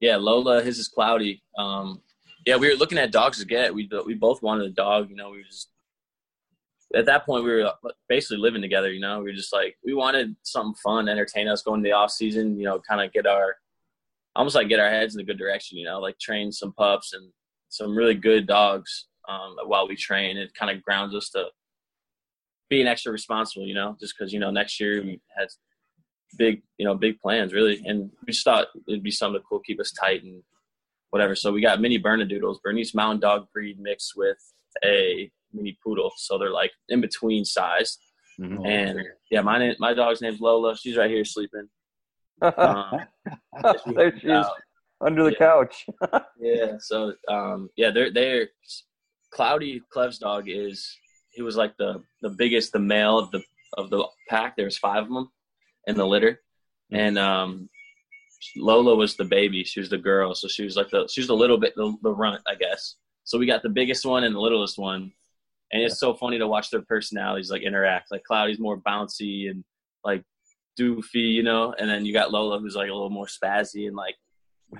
Yeah, 0.00 0.16
Lola, 0.16 0.62
his 0.62 0.78
is 0.78 0.88
Cloudy. 0.88 1.42
Um, 1.58 2.00
yeah, 2.46 2.56
we 2.56 2.68
were 2.68 2.74
looking 2.76 2.98
at 2.98 3.12
dogs 3.12 3.38
to 3.38 3.44
get. 3.44 3.74
We 3.74 3.88
we 4.06 4.14
both 4.14 4.42
wanted 4.42 4.66
a 4.66 4.70
dog. 4.70 5.10
You 5.10 5.16
know, 5.16 5.30
we 5.30 5.38
were 5.38 5.44
just 5.50 5.68
at 6.94 7.06
that 7.06 7.26
point 7.26 7.44
we 7.44 7.50
were 7.50 7.72
basically 8.08 8.38
living 8.38 8.62
together. 8.62 8.92
You 8.92 9.00
know, 9.00 9.18
we 9.18 9.30
were 9.30 9.36
just 9.36 9.52
like 9.52 9.76
we 9.84 9.94
wanted 9.94 10.34
something 10.42 10.74
fun, 10.82 11.08
entertain 11.08 11.48
us, 11.48 11.62
going 11.62 11.82
to 11.82 11.88
the 11.88 11.92
off 11.92 12.10
season. 12.10 12.58
You 12.58 12.64
know, 12.64 12.80
kind 12.88 13.00
of 13.00 13.12
get 13.12 13.26
our 13.26 13.56
almost 14.36 14.54
like 14.54 14.68
get 14.68 14.80
our 14.80 14.90
heads 14.90 15.14
in 15.14 15.20
a 15.20 15.24
good 15.24 15.38
direction. 15.38 15.78
You 15.78 15.84
know, 15.84 16.00
like 16.00 16.18
train 16.18 16.52
some 16.52 16.72
pups 16.72 17.12
and 17.12 17.30
some 17.68 17.96
really 17.96 18.14
good 18.14 18.46
dogs 18.46 19.06
um, 19.28 19.56
while 19.66 19.88
we 19.88 19.96
train. 19.96 20.36
It 20.36 20.54
kind 20.54 20.74
of 20.74 20.82
grounds 20.82 21.14
us 21.14 21.30
to 21.30 21.46
being 22.70 22.86
extra 22.86 23.12
responsible. 23.12 23.66
You 23.66 23.74
know, 23.74 23.96
just 24.00 24.14
because 24.18 24.32
you 24.32 24.40
know 24.40 24.50
next 24.50 24.80
year 24.80 25.02
we 25.02 25.20
had 25.36 25.48
big 26.36 26.62
you 26.78 26.84
know 26.84 26.94
big 26.94 27.18
plans 27.20 27.52
really 27.52 27.80
and 27.84 28.10
we 28.26 28.32
just 28.32 28.44
thought 28.44 28.66
it'd 28.88 29.02
be 29.02 29.10
something 29.10 29.40
cool 29.48 29.60
keep 29.60 29.80
us 29.80 29.92
tight 29.92 30.22
and 30.24 30.42
whatever 31.10 31.34
so 31.34 31.52
we 31.52 31.60
got 31.60 31.80
mini 31.80 31.96
bernedoodles 31.96 32.60
bernese 32.62 32.90
mountain 32.94 33.20
dog 33.20 33.46
breed 33.52 33.78
mixed 33.78 34.14
with 34.16 34.38
a 34.84 35.30
mini 35.54 35.78
poodle. 35.84 36.12
So 36.16 36.38
they're 36.38 36.50
like 36.50 36.72
in 36.88 37.00
between 37.00 37.44
size. 37.44 37.98
Mhm. 38.40 38.66
and 38.66 39.00
yeah 39.30 39.42
my 39.42 39.58
name, 39.58 39.76
my 39.78 39.94
dog's 39.94 40.20
name's 40.20 40.40
lola. 40.40 40.76
She's 40.76 40.96
right 40.96 41.10
here 41.10 41.24
sleeping. 41.24 41.68
Um, 42.42 43.00
there 43.94 44.18
she 44.18 44.26
is 44.26 44.46
under 45.00 45.24
the 45.24 45.30
yeah. 45.32 45.38
couch. 45.38 45.86
yeah 46.40 46.72
so 46.78 47.12
um 47.28 47.68
yeah 47.76 47.90
they're 47.90 48.12
they're 48.12 48.48
cloudy 49.30 49.80
clev's 49.90 50.18
dog 50.18 50.48
is 50.48 50.96
he 51.30 51.42
was 51.42 51.56
like 51.56 51.76
the 51.76 52.02
the 52.22 52.30
biggest 52.30 52.72
the 52.72 52.78
male 52.78 53.18
of 53.18 53.30
the 53.30 53.42
of 53.76 53.90
the 53.90 54.04
pack. 54.28 54.56
There's 54.56 54.78
five 54.78 55.02
of 55.04 55.08
them 55.08 55.30
in 55.86 55.96
the 55.96 56.06
litter. 56.06 56.40
And 56.90 57.18
um 57.18 57.68
lola 58.56 58.94
was 58.94 59.16
the 59.16 59.24
baby. 59.24 59.64
She 59.64 59.80
was 59.80 59.90
the 59.90 59.98
girl. 59.98 60.34
So 60.34 60.48
she 60.48 60.64
was 60.64 60.76
like 60.76 60.90
the 60.90 61.08
she 61.12 61.20
was 61.20 61.30
a 61.30 61.34
little 61.34 61.58
bit 61.58 61.74
the, 61.76 61.94
the 62.02 62.12
runt 62.12 62.42
i 62.46 62.54
guess. 62.54 62.96
So 63.24 63.38
we 63.38 63.46
got 63.46 63.62
the 63.62 63.70
biggest 63.70 64.04
one 64.04 64.24
and 64.24 64.34
the 64.34 64.40
littlest 64.40 64.78
one 64.78 65.12
and 65.74 65.82
it's 65.82 65.98
so 66.00 66.14
funny 66.14 66.38
to 66.38 66.46
watch 66.46 66.70
their 66.70 66.82
personalities 66.82 67.50
like 67.50 67.62
interact 67.62 68.10
like 68.10 68.22
cloudy's 68.24 68.58
more 68.58 68.78
bouncy 68.80 69.50
and 69.50 69.62
like 70.04 70.22
doofy 70.80 71.32
you 71.32 71.42
know 71.42 71.74
and 71.78 71.88
then 71.90 72.06
you 72.06 72.12
got 72.12 72.30
lola 72.32 72.58
who's 72.58 72.74
like 72.76 72.88
a 72.88 72.92
little 72.92 73.10
more 73.10 73.26
spazzy 73.26 73.86
and 73.88 73.94
like 73.96 74.14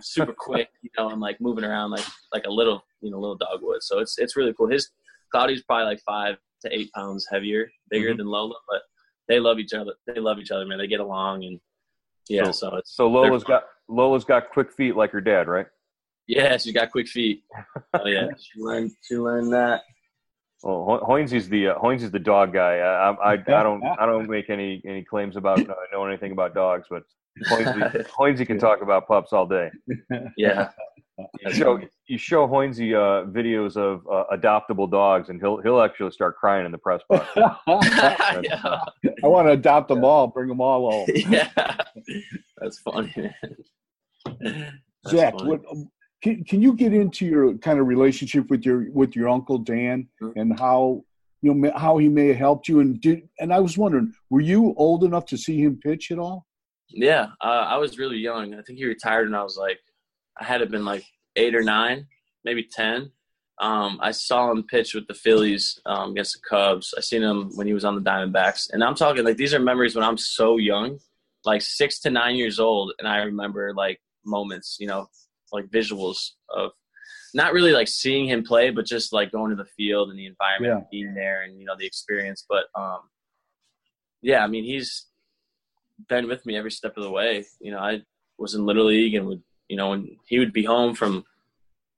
super 0.00 0.32
quick, 0.38 0.70
you 0.82 0.90
know, 0.98 1.10
and 1.10 1.20
like 1.20 1.40
moving 1.40 1.62
around 1.64 1.90
like 1.92 2.04
like 2.32 2.44
a 2.46 2.50
little, 2.50 2.82
you 3.00 3.10
know, 3.12 3.18
little 3.20 3.36
dog 3.36 3.60
would. 3.62 3.80
So 3.82 4.00
it's 4.00 4.18
it's 4.18 4.34
really 4.36 4.52
cool. 4.54 4.68
His 4.68 4.90
Cloudy's 5.30 5.62
probably 5.62 5.84
like 5.84 6.00
five 6.04 6.36
to 6.62 6.74
eight 6.76 6.90
pounds 6.92 7.28
heavier, 7.30 7.70
bigger 7.90 8.12
Mhm. 8.12 8.16
than 8.16 8.26
Lola, 8.26 8.54
but 8.68 8.82
they 9.28 9.38
love 9.38 9.58
each 9.60 9.72
other. 9.72 9.92
They 10.06 10.18
love 10.18 10.38
each 10.40 10.50
other, 10.50 10.64
man. 10.66 10.78
They 10.78 10.88
get 10.88 10.98
along, 11.00 11.44
and 11.44 11.60
yeah. 12.28 12.44
So- 12.50 12.70
So, 12.70 12.76
it's 12.78 12.96
So 12.96 13.06
Lola's 13.08 13.44
they're- 13.44 13.56
got 13.60 13.64
Lola's 13.88 14.24
got 14.24 14.50
quick 14.50 14.72
feet 14.72 14.96
like 14.96 15.10
her 15.12 15.20
dad, 15.20 15.46
right? 15.46 15.66
Yeah, 16.26 16.56
she's 16.56 16.72
got 16.72 16.90
quick 16.90 17.06
feet. 17.06 17.44
Oh 17.92 18.06
yeah, 18.06 18.26
she 18.40 18.60
learned 18.60 18.90
she 19.02 19.16
learned 19.16 19.52
that. 19.52 19.82
Well, 20.64 20.98
Hoynes 21.06 21.34
is 21.34 21.50
the 21.50 21.68
uh, 21.68 21.78
Hoinsy's 21.78 22.10
the 22.10 22.18
dog 22.18 22.54
guy. 22.54 22.78
I, 22.78 23.10
I, 23.10 23.32
I 23.32 23.36
don't 23.36 23.84
I 23.98 24.06
don't 24.06 24.28
make 24.30 24.48
any 24.48 24.80
any 24.86 25.04
claims 25.04 25.36
about 25.36 25.60
uh, 25.60 25.74
know 25.92 26.06
anything 26.06 26.32
about 26.32 26.54
dogs, 26.54 26.86
but 26.88 27.02
Hoinsy, 27.50 28.06
Hoinsy 28.18 28.46
can 28.46 28.58
talk 28.58 28.80
about 28.80 29.06
pups 29.06 29.32
all 29.32 29.46
day. 29.46 29.70
Yeah. 30.36 30.70
You 31.40 31.52
show 31.52 31.80
you 32.08 32.18
show 32.18 32.48
Hoinsy 32.48 32.92
uh, 32.92 33.30
videos 33.30 33.76
of 33.76 34.04
uh, 34.10 34.24
adoptable 34.36 34.90
dogs, 34.90 35.28
and 35.28 35.38
he'll 35.40 35.58
he'll 35.58 35.80
actually 35.80 36.10
start 36.10 36.36
crying 36.36 36.66
in 36.66 36.72
the 36.72 36.78
press 36.78 37.02
box. 37.08 37.28
yeah. 37.36 38.80
I 39.22 39.26
want 39.28 39.46
to 39.46 39.52
adopt 39.52 39.88
them 39.88 40.02
all, 40.02 40.26
bring 40.26 40.48
them 40.48 40.60
all 40.60 40.90
home. 40.90 41.06
yeah, 41.14 41.50
that's 42.56 42.80
funny, 42.80 43.12
man. 43.16 43.34
That's 44.40 45.14
Zach, 45.14 45.34
funny. 45.34 45.50
what 45.50 45.60
can, 46.24 46.42
can 46.42 46.62
you 46.62 46.72
get 46.72 46.94
into 46.94 47.26
your 47.26 47.54
kind 47.58 47.78
of 47.78 47.86
relationship 47.86 48.48
with 48.48 48.64
your 48.64 48.90
with 48.90 49.14
your 49.14 49.28
uncle 49.28 49.58
Dan 49.58 50.08
mm-hmm. 50.20 50.38
and 50.38 50.58
how 50.58 51.04
you 51.42 51.52
know 51.52 51.70
how 51.76 51.98
he 51.98 52.08
may 52.08 52.28
have 52.28 52.36
helped 52.36 52.66
you 52.66 52.80
and 52.80 53.00
did 53.00 53.28
and 53.38 53.52
I 53.52 53.60
was 53.60 53.76
wondering 53.76 54.14
were 54.30 54.40
you 54.40 54.74
old 54.78 55.04
enough 55.04 55.26
to 55.26 55.36
see 55.36 55.62
him 55.62 55.78
pitch 55.80 56.10
at 56.10 56.18
all? 56.18 56.46
Yeah, 56.88 57.28
uh, 57.42 57.66
I 57.68 57.76
was 57.76 57.98
really 57.98 58.16
young. 58.16 58.54
I 58.54 58.62
think 58.62 58.78
he 58.78 58.86
retired 58.86 59.28
when 59.28 59.38
I 59.38 59.42
was 59.42 59.58
like 59.58 59.78
I 60.40 60.44
had 60.44 60.58
to 60.58 60.66
been 60.66 60.86
like 60.86 61.04
eight 61.36 61.54
or 61.54 61.62
nine, 61.62 62.06
maybe 62.42 62.64
ten. 62.64 63.12
Um, 63.60 64.00
I 64.02 64.10
saw 64.10 64.50
him 64.50 64.64
pitch 64.64 64.94
with 64.94 65.06
the 65.06 65.14
Phillies 65.14 65.78
um, 65.86 66.12
against 66.12 66.34
the 66.34 66.40
Cubs. 66.48 66.92
I 66.96 67.02
seen 67.02 67.22
him 67.22 67.50
when 67.54 67.68
he 67.68 67.74
was 67.74 67.84
on 67.84 67.94
the 67.94 68.00
Diamondbacks, 68.00 68.72
and 68.72 68.82
I'm 68.82 68.94
talking 68.94 69.24
like 69.24 69.36
these 69.36 69.54
are 69.54 69.60
memories 69.60 69.94
when 69.94 70.04
I'm 70.04 70.18
so 70.18 70.56
young, 70.56 70.98
like 71.44 71.60
six 71.60 72.00
to 72.00 72.10
nine 72.10 72.36
years 72.36 72.58
old, 72.58 72.94
and 72.98 73.06
I 73.06 73.18
remember 73.18 73.74
like 73.74 74.00
moments, 74.24 74.78
you 74.80 74.86
know, 74.86 75.08
like 75.54 75.70
visuals 75.70 76.32
of 76.54 76.72
not 77.32 77.52
really 77.52 77.72
like 77.72 77.88
seeing 77.88 78.26
him 78.26 78.44
play, 78.44 78.70
but 78.70 78.84
just 78.84 79.12
like 79.12 79.32
going 79.32 79.50
to 79.50 79.56
the 79.56 79.68
field 79.76 80.10
and 80.10 80.18
the 80.18 80.26
environment, 80.26 80.84
yeah. 80.84 80.88
being 80.90 81.14
there, 81.14 81.42
and 81.42 81.58
you 81.58 81.64
know 81.64 81.74
the 81.78 81.86
experience. 81.86 82.44
But 82.48 82.64
um, 82.74 83.00
yeah, 84.22 84.44
I 84.44 84.46
mean 84.46 84.64
he's 84.64 85.06
been 86.08 86.28
with 86.28 86.44
me 86.44 86.56
every 86.56 86.70
step 86.70 86.96
of 86.96 87.02
the 87.02 87.10
way. 87.10 87.44
You 87.60 87.72
know, 87.72 87.78
I 87.78 88.02
was 88.38 88.54
in 88.54 88.66
little 88.66 88.86
league 88.86 89.14
and 89.14 89.26
would 89.26 89.42
you 89.68 89.76
know 89.76 89.90
when 89.90 90.16
he 90.26 90.38
would 90.38 90.52
be 90.52 90.64
home 90.64 90.94
from 90.94 91.24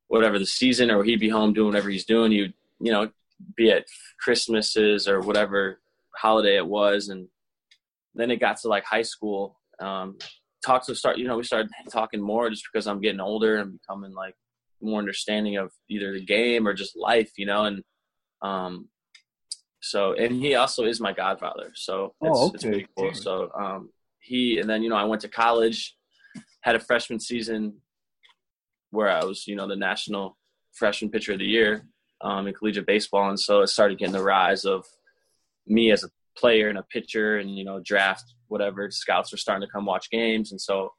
whatever 0.09 0.39
the 0.39 0.47
season, 0.47 0.91
or 0.91 1.03
he'd 1.03 1.21
be 1.21 1.29
home 1.29 1.53
doing 1.53 1.69
whatever 1.69 1.91
he's 1.91 2.05
doing. 2.05 2.33
He 2.33 2.43
would 2.43 2.55
you 2.81 2.93
know 2.93 3.11
be 3.57 3.71
at 3.71 3.87
Christmases 4.21 5.09
or 5.09 5.21
whatever 5.21 5.81
holiday 6.17 6.57
it 6.57 6.67
was, 6.67 7.09
and 7.09 7.29
then 8.15 8.31
it 8.31 8.41
got 8.41 8.57
to 8.59 8.69
like 8.69 8.85
high 8.85 9.03
school. 9.03 9.59
Um, 9.79 10.17
talks 10.67 10.87
to 10.87 10.95
start, 10.95 11.19
you 11.19 11.27
know, 11.27 11.37
we 11.37 11.45
started 11.45 11.71
talking 11.91 12.21
more 12.21 12.51
just 12.51 12.65
because 12.71 12.87
I'm 12.87 13.01
getting 13.01 13.21
older 13.21 13.57
and 13.57 13.79
becoming 13.81 14.13
like 14.13 14.35
more 14.83 14.99
understanding 14.99 15.57
of 15.57 15.73
either 15.89 16.13
the 16.13 16.25
game 16.25 16.67
or 16.67 16.75
just 16.75 16.97
life, 16.97 17.31
you 17.37 17.47
know, 17.47 17.65
and 17.65 17.83
um, 18.43 18.89
so 19.81 20.13
and 20.15 20.33
he 20.33 20.57
also 20.57 20.85
is 20.85 21.01
my 21.01 21.13
godfather, 21.13 21.71
so 21.75 22.15
it's, 22.21 22.39
oh, 22.39 22.47
okay. 22.47 22.55
it's 22.55 22.65
pretty 22.65 22.87
cool. 22.97 23.15
So 23.15 23.51
um, 23.59 23.91
he 24.21 24.59
and 24.59 24.69
then 24.69 24.83
you 24.83 24.89
know 24.89 24.97
I 24.97 25.05
went 25.05 25.23
to 25.23 25.29
college, 25.29 25.97
had 26.61 26.75
a 26.75 26.81
freshman 26.81 27.21
season 27.21 27.81
where 28.91 29.09
I 29.09 29.25
was 29.25 29.47
you 29.47 29.55
know 29.55 29.69
the 29.69 29.77
national 29.77 30.37
freshman 30.73 31.11
pitcher 31.11 31.33
of 31.33 31.39
the 31.39 31.47
year 31.47 31.87
um, 32.21 32.47
in 32.49 32.55
collegiate 32.55 32.87
baseball, 32.87 33.29
and 33.29 33.39
so 33.39 33.61
it 33.61 33.69
started 33.69 33.99
getting 33.99 34.13
the 34.13 34.23
rise 34.23 34.65
of 34.65 34.85
me 35.67 35.93
as 35.93 36.03
a 36.03 36.11
player 36.37 36.69
and 36.69 36.79
a 36.79 36.83
pitcher 36.85 37.39
and 37.39 37.57
you 37.57 37.65
know 37.65 37.81
draft 37.85 38.25
whatever 38.49 38.91
scouts 38.91 39.33
were 39.33 39.39
starting 39.39 39.67
to 39.67 39.73
come 39.73 39.87
watch 39.87 40.11
games. 40.11 40.53
And 40.53 40.61
so 40.61 40.93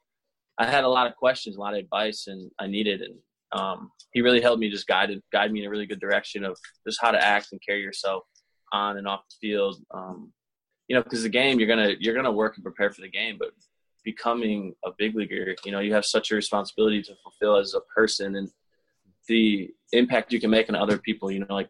i 0.60 0.66
had 0.66 0.82
a 0.82 0.88
lot 0.88 1.06
of 1.06 1.14
questions 1.14 1.56
a 1.56 1.60
lot 1.60 1.74
of 1.74 1.78
advice 1.78 2.26
and 2.26 2.50
i 2.58 2.66
needed 2.66 3.00
and 3.00 3.14
um, 3.52 3.90
he 4.12 4.20
really 4.20 4.40
helped 4.40 4.58
me 4.58 4.68
just 4.68 4.86
guided 4.86 5.22
guide 5.32 5.52
me 5.52 5.60
in 5.60 5.66
a 5.66 5.70
really 5.70 5.86
good 5.86 6.00
direction 6.00 6.44
of 6.44 6.58
just 6.86 7.00
how 7.00 7.10
to 7.10 7.24
act 7.24 7.48
and 7.52 7.60
carry 7.66 7.80
yourself 7.80 8.24
on 8.72 8.98
and 8.98 9.08
off 9.08 9.22
the 9.30 9.48
field. 9.48 9.82
Um, 9.90 10.32
you 10.88 10.96
know 10.96 11.02
because 11.02 11.22
the 11.22 11.28
game 11.28 11.58
you're 11.58 11.68
gonna 11.68 11.94
you're 12.00 12.14
gonna 12.14 12.32
work 12.32 12.56
and 12.56 12.64
prepare 12.64 12.90
for 12.90 13.02
the 13.02 13.08
game 13.08 13.36
but 13.38 13.50
becoming 14.04 14.74
a 14.84 14.90
big 14.98 15.14
leaguer 15.14 15.54
you 15.64 15.70
know 15.70 15.80
you 15.80 15.92
have 15.92 16.04
such 16.04 16.30
a 16.30 16.34
responsibility 16.34 17.02
to 17.02 17.14
fulfill 17.22 17.56
as 17.56 17.74
a 17.74 17.80
person 17.94 18.36
and 18.36 18.50
the 19.28 19.70
impact 19.92 20.32
you 20.32 20.40
can 20.40 20.50
make 20.50 20.68
on 20.68 20.74
other 20.74 20.98
people 20.98 21.30
you 21.30 21.40
know 21.40 21.46
like 21.50 21.68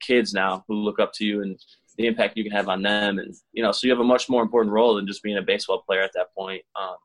kids 0.00 0.34
now 0.34 0.64
who 0.66 0.74
look 0.74 0.98
up 0.98 1.12
to 1.12 1.24
you 1.24 1.42
and 1.42 1.58
the 1.96 2.06
impact 2.06 2.36
you 2.36 2.44
can 2.44 2.52
have 2.52 2.68
on 2.68 2.82
them, 2.82 3.18
and 3.18 3.34
you 3.52 3.62
know, 3.62 3.72
so 3.72 3.86
you 3.86 3.92
have 3.92 4.00
a 4.00 4.04
much 4.04 4.28
more 4.28 4.42
important 4.42 4.72
role 4.72 4.94
than 4.94 5.06
just 5.06 5.22
being 5.22 5.38
a 5.38 5.42
baseball 5.42 5.82
player 5.86 6.02
at 6.02 6.12
that 6.14 6.34
point. 6.36 6.62
Um, 6.80 6.96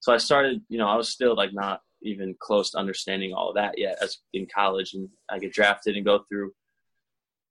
so 0.00 0.12
I 0.12 0.18
started, 0.18 0.62
you 0.68 0.78
know, 0.78 0.88
I 0.88 0.96
was 0.96 1.08
still 1.08 1.34
like 1.34 1.52
not 1.52 1.80
even 2.02 2.36
close 2.38 2.70
to 2.70 2.78
understanding 2.78 3.32
all 3.32 3.48
of 3.48 3.56
that 3.56 3.78
yet 3.78 3.98
as 4.02 4.18
in 4.32 4.46
college, 4.52 4.94
and 4.94 5.08
I 5.30 5.38
get 5.38 5.52
drafted 5.52 5.96
and 5.96 6.04
go 6.04 6.24
through 6.28 6.52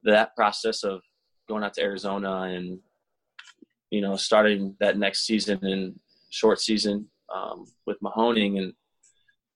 that 0.03 0.35
process 0.35 0.83
of 0.83 1.01
going 1.47 1.63
out 1.63 1.73
to 1.73 1.81
Arizona 1.81 2.41
and 2.43 2.79
you 3.91 4.01
know 4.01 4.15
starting 4.15 4.75
that 4.79 4.97
next 4.97 5.25
season 5.25 5.59
and 5.63 5.99
short 6.29 6.59
season 6.59 7.07
um, 7.33 7.65
with 7.85 7.97
Mahoning. 8.01 8.59
And 8.59 8.73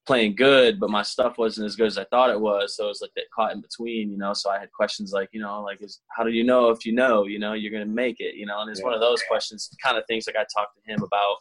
playing 0.09 0.35
good, 0.35 0.79
but 0.79 0.89
my 0.89 1.03
stuff 1.03 1.37
wasn't 1.37 1.67
as 1.67 1.75
good 1.75 1.85
as 1.85 1.99
I 1.99 2.03
thought 2.05 2.31
it 2.31 2.41
was. 2.41 2.75
So 2.75 2.85
it 2.85 2.87
was 2.87 2.99
like 2.99 3.11
that 3.15 3.29
caught 3.31 3.53
in 3.53 3.61
between, 3.61 4.09
you 4.09 4.17
know. 4.17 4.33
So 4.33 4.49
I 4.49 4.57
had 4.57 4.71
questions 4.71 5.11
like, 5.13 5.29
you 5.33 5.39
know, 5.39 5.61
like, 5.61 5.83
is 5.83 6.01
how 6.17 6.23
do 6.23 6.31
you 6.31 6.43
know 6.43 6.71
if 6.71 6.83
you 6.83 6.93
know, 6.93 7.27
you 7.27 7.37
know, 7.37 7.53
you're 7.53 7.71
gonna 7.71 7.85
make 7.85 8.15
it, 8.19 8.33
you 8.33 8.47
know? 8.47 8.59
And 8.61 8.71
it's 8.71 8.79
yeah. 8.79 8.87
one 8.87 8.95
of 8.95 9.01
those 9.01 9.21
questions, 9.29 9.69
kind 9.83 9.99
of 9.99 10.03
things 10.07 10.25
like 10.25 10.35
I 10.35 10.45
talked 10.51 10.75
to 10.77 10.91
him 10.91 11.03
about. 11.03 11.35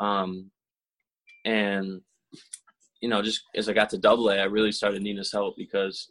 Um, 0.00 0.50
and 1.44 2.00
you 3.02 3.10
know, 3.10 3.20
just 3.20 3.42
as 3.54 3.68
I 3.68 3.74
got 3.74 3.90
to 3.90 3.98
Double 3.98 4.30
A, 4.30 4.38
I 4.38 4.44
really 4.44 4.72
started 4.72 5.02
needing 5.02 5.18
his 5.18 5.30
help 5.30 5.56
because 5.58 6.10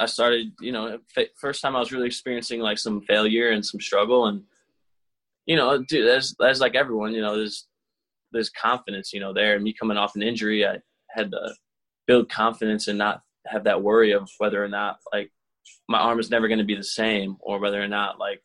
I 0.00 0.06
started, 0.06 0.50
you 0.62 0.72
know, 0.72 0.98
first 1.38 1.60
time 1.60 1.76
I 1.76 1.80
was 1.80 1.92
really 1.92 2.06
experiencing 2.06 2.60
like 2.60 2.78
some 2.78 3.02
failure 3.02 3.50
and 3.50 3.64
some 3.64 3.82
struggle, 3.82 4.28
and 4.28 4.44
you 5.44 5.56
know, 5.56 5.84
dude, 5.84 6.08
that's 6.08 6.34
that's 6.38 6.60
like 6.60 6.74
everyone, 6.74 7.12
you 7.12 7.20
know, 7.20 7.36
there's 7.36 7.68
there's 8.32 8.48
confidence, 8.48 9.12
you 9.12 9.20
know, 9.20 9.34
there. 9.34 9.56
And 9.56 9.62
me 9.62 9.74
coming 9.78 9.98
off 9.98 10.16
an 10.16 10.22
injury, 10.22 10.66
I 10.66 10.78
had 11.14 11.30
to 11.30 11.54
build 12.06 12.28
confidence 12.28 12.88
and 12.88 12.98
not 12.98 13.22
have 13.46 13.64
that 13.64 13.82
worry 13.82 14.12
of 14.12 14.28
whether 14.38 14.62
or 14.62 14.68
not 14.68 14.98
like 15.12 15.30
my 15.88 15.98
arm 15.98 16.18
is 16.18 16.30
never 16.30 16.48
going 16.48 16.58
to 16.58 16.64
be 16.64 16.74
the 16.74 16.84
same 16.84 17.36
or 17.40 17.58
whether 17.58 17.82
or 17.82 17.88
not 17.88 18.18
like 18.18 18.42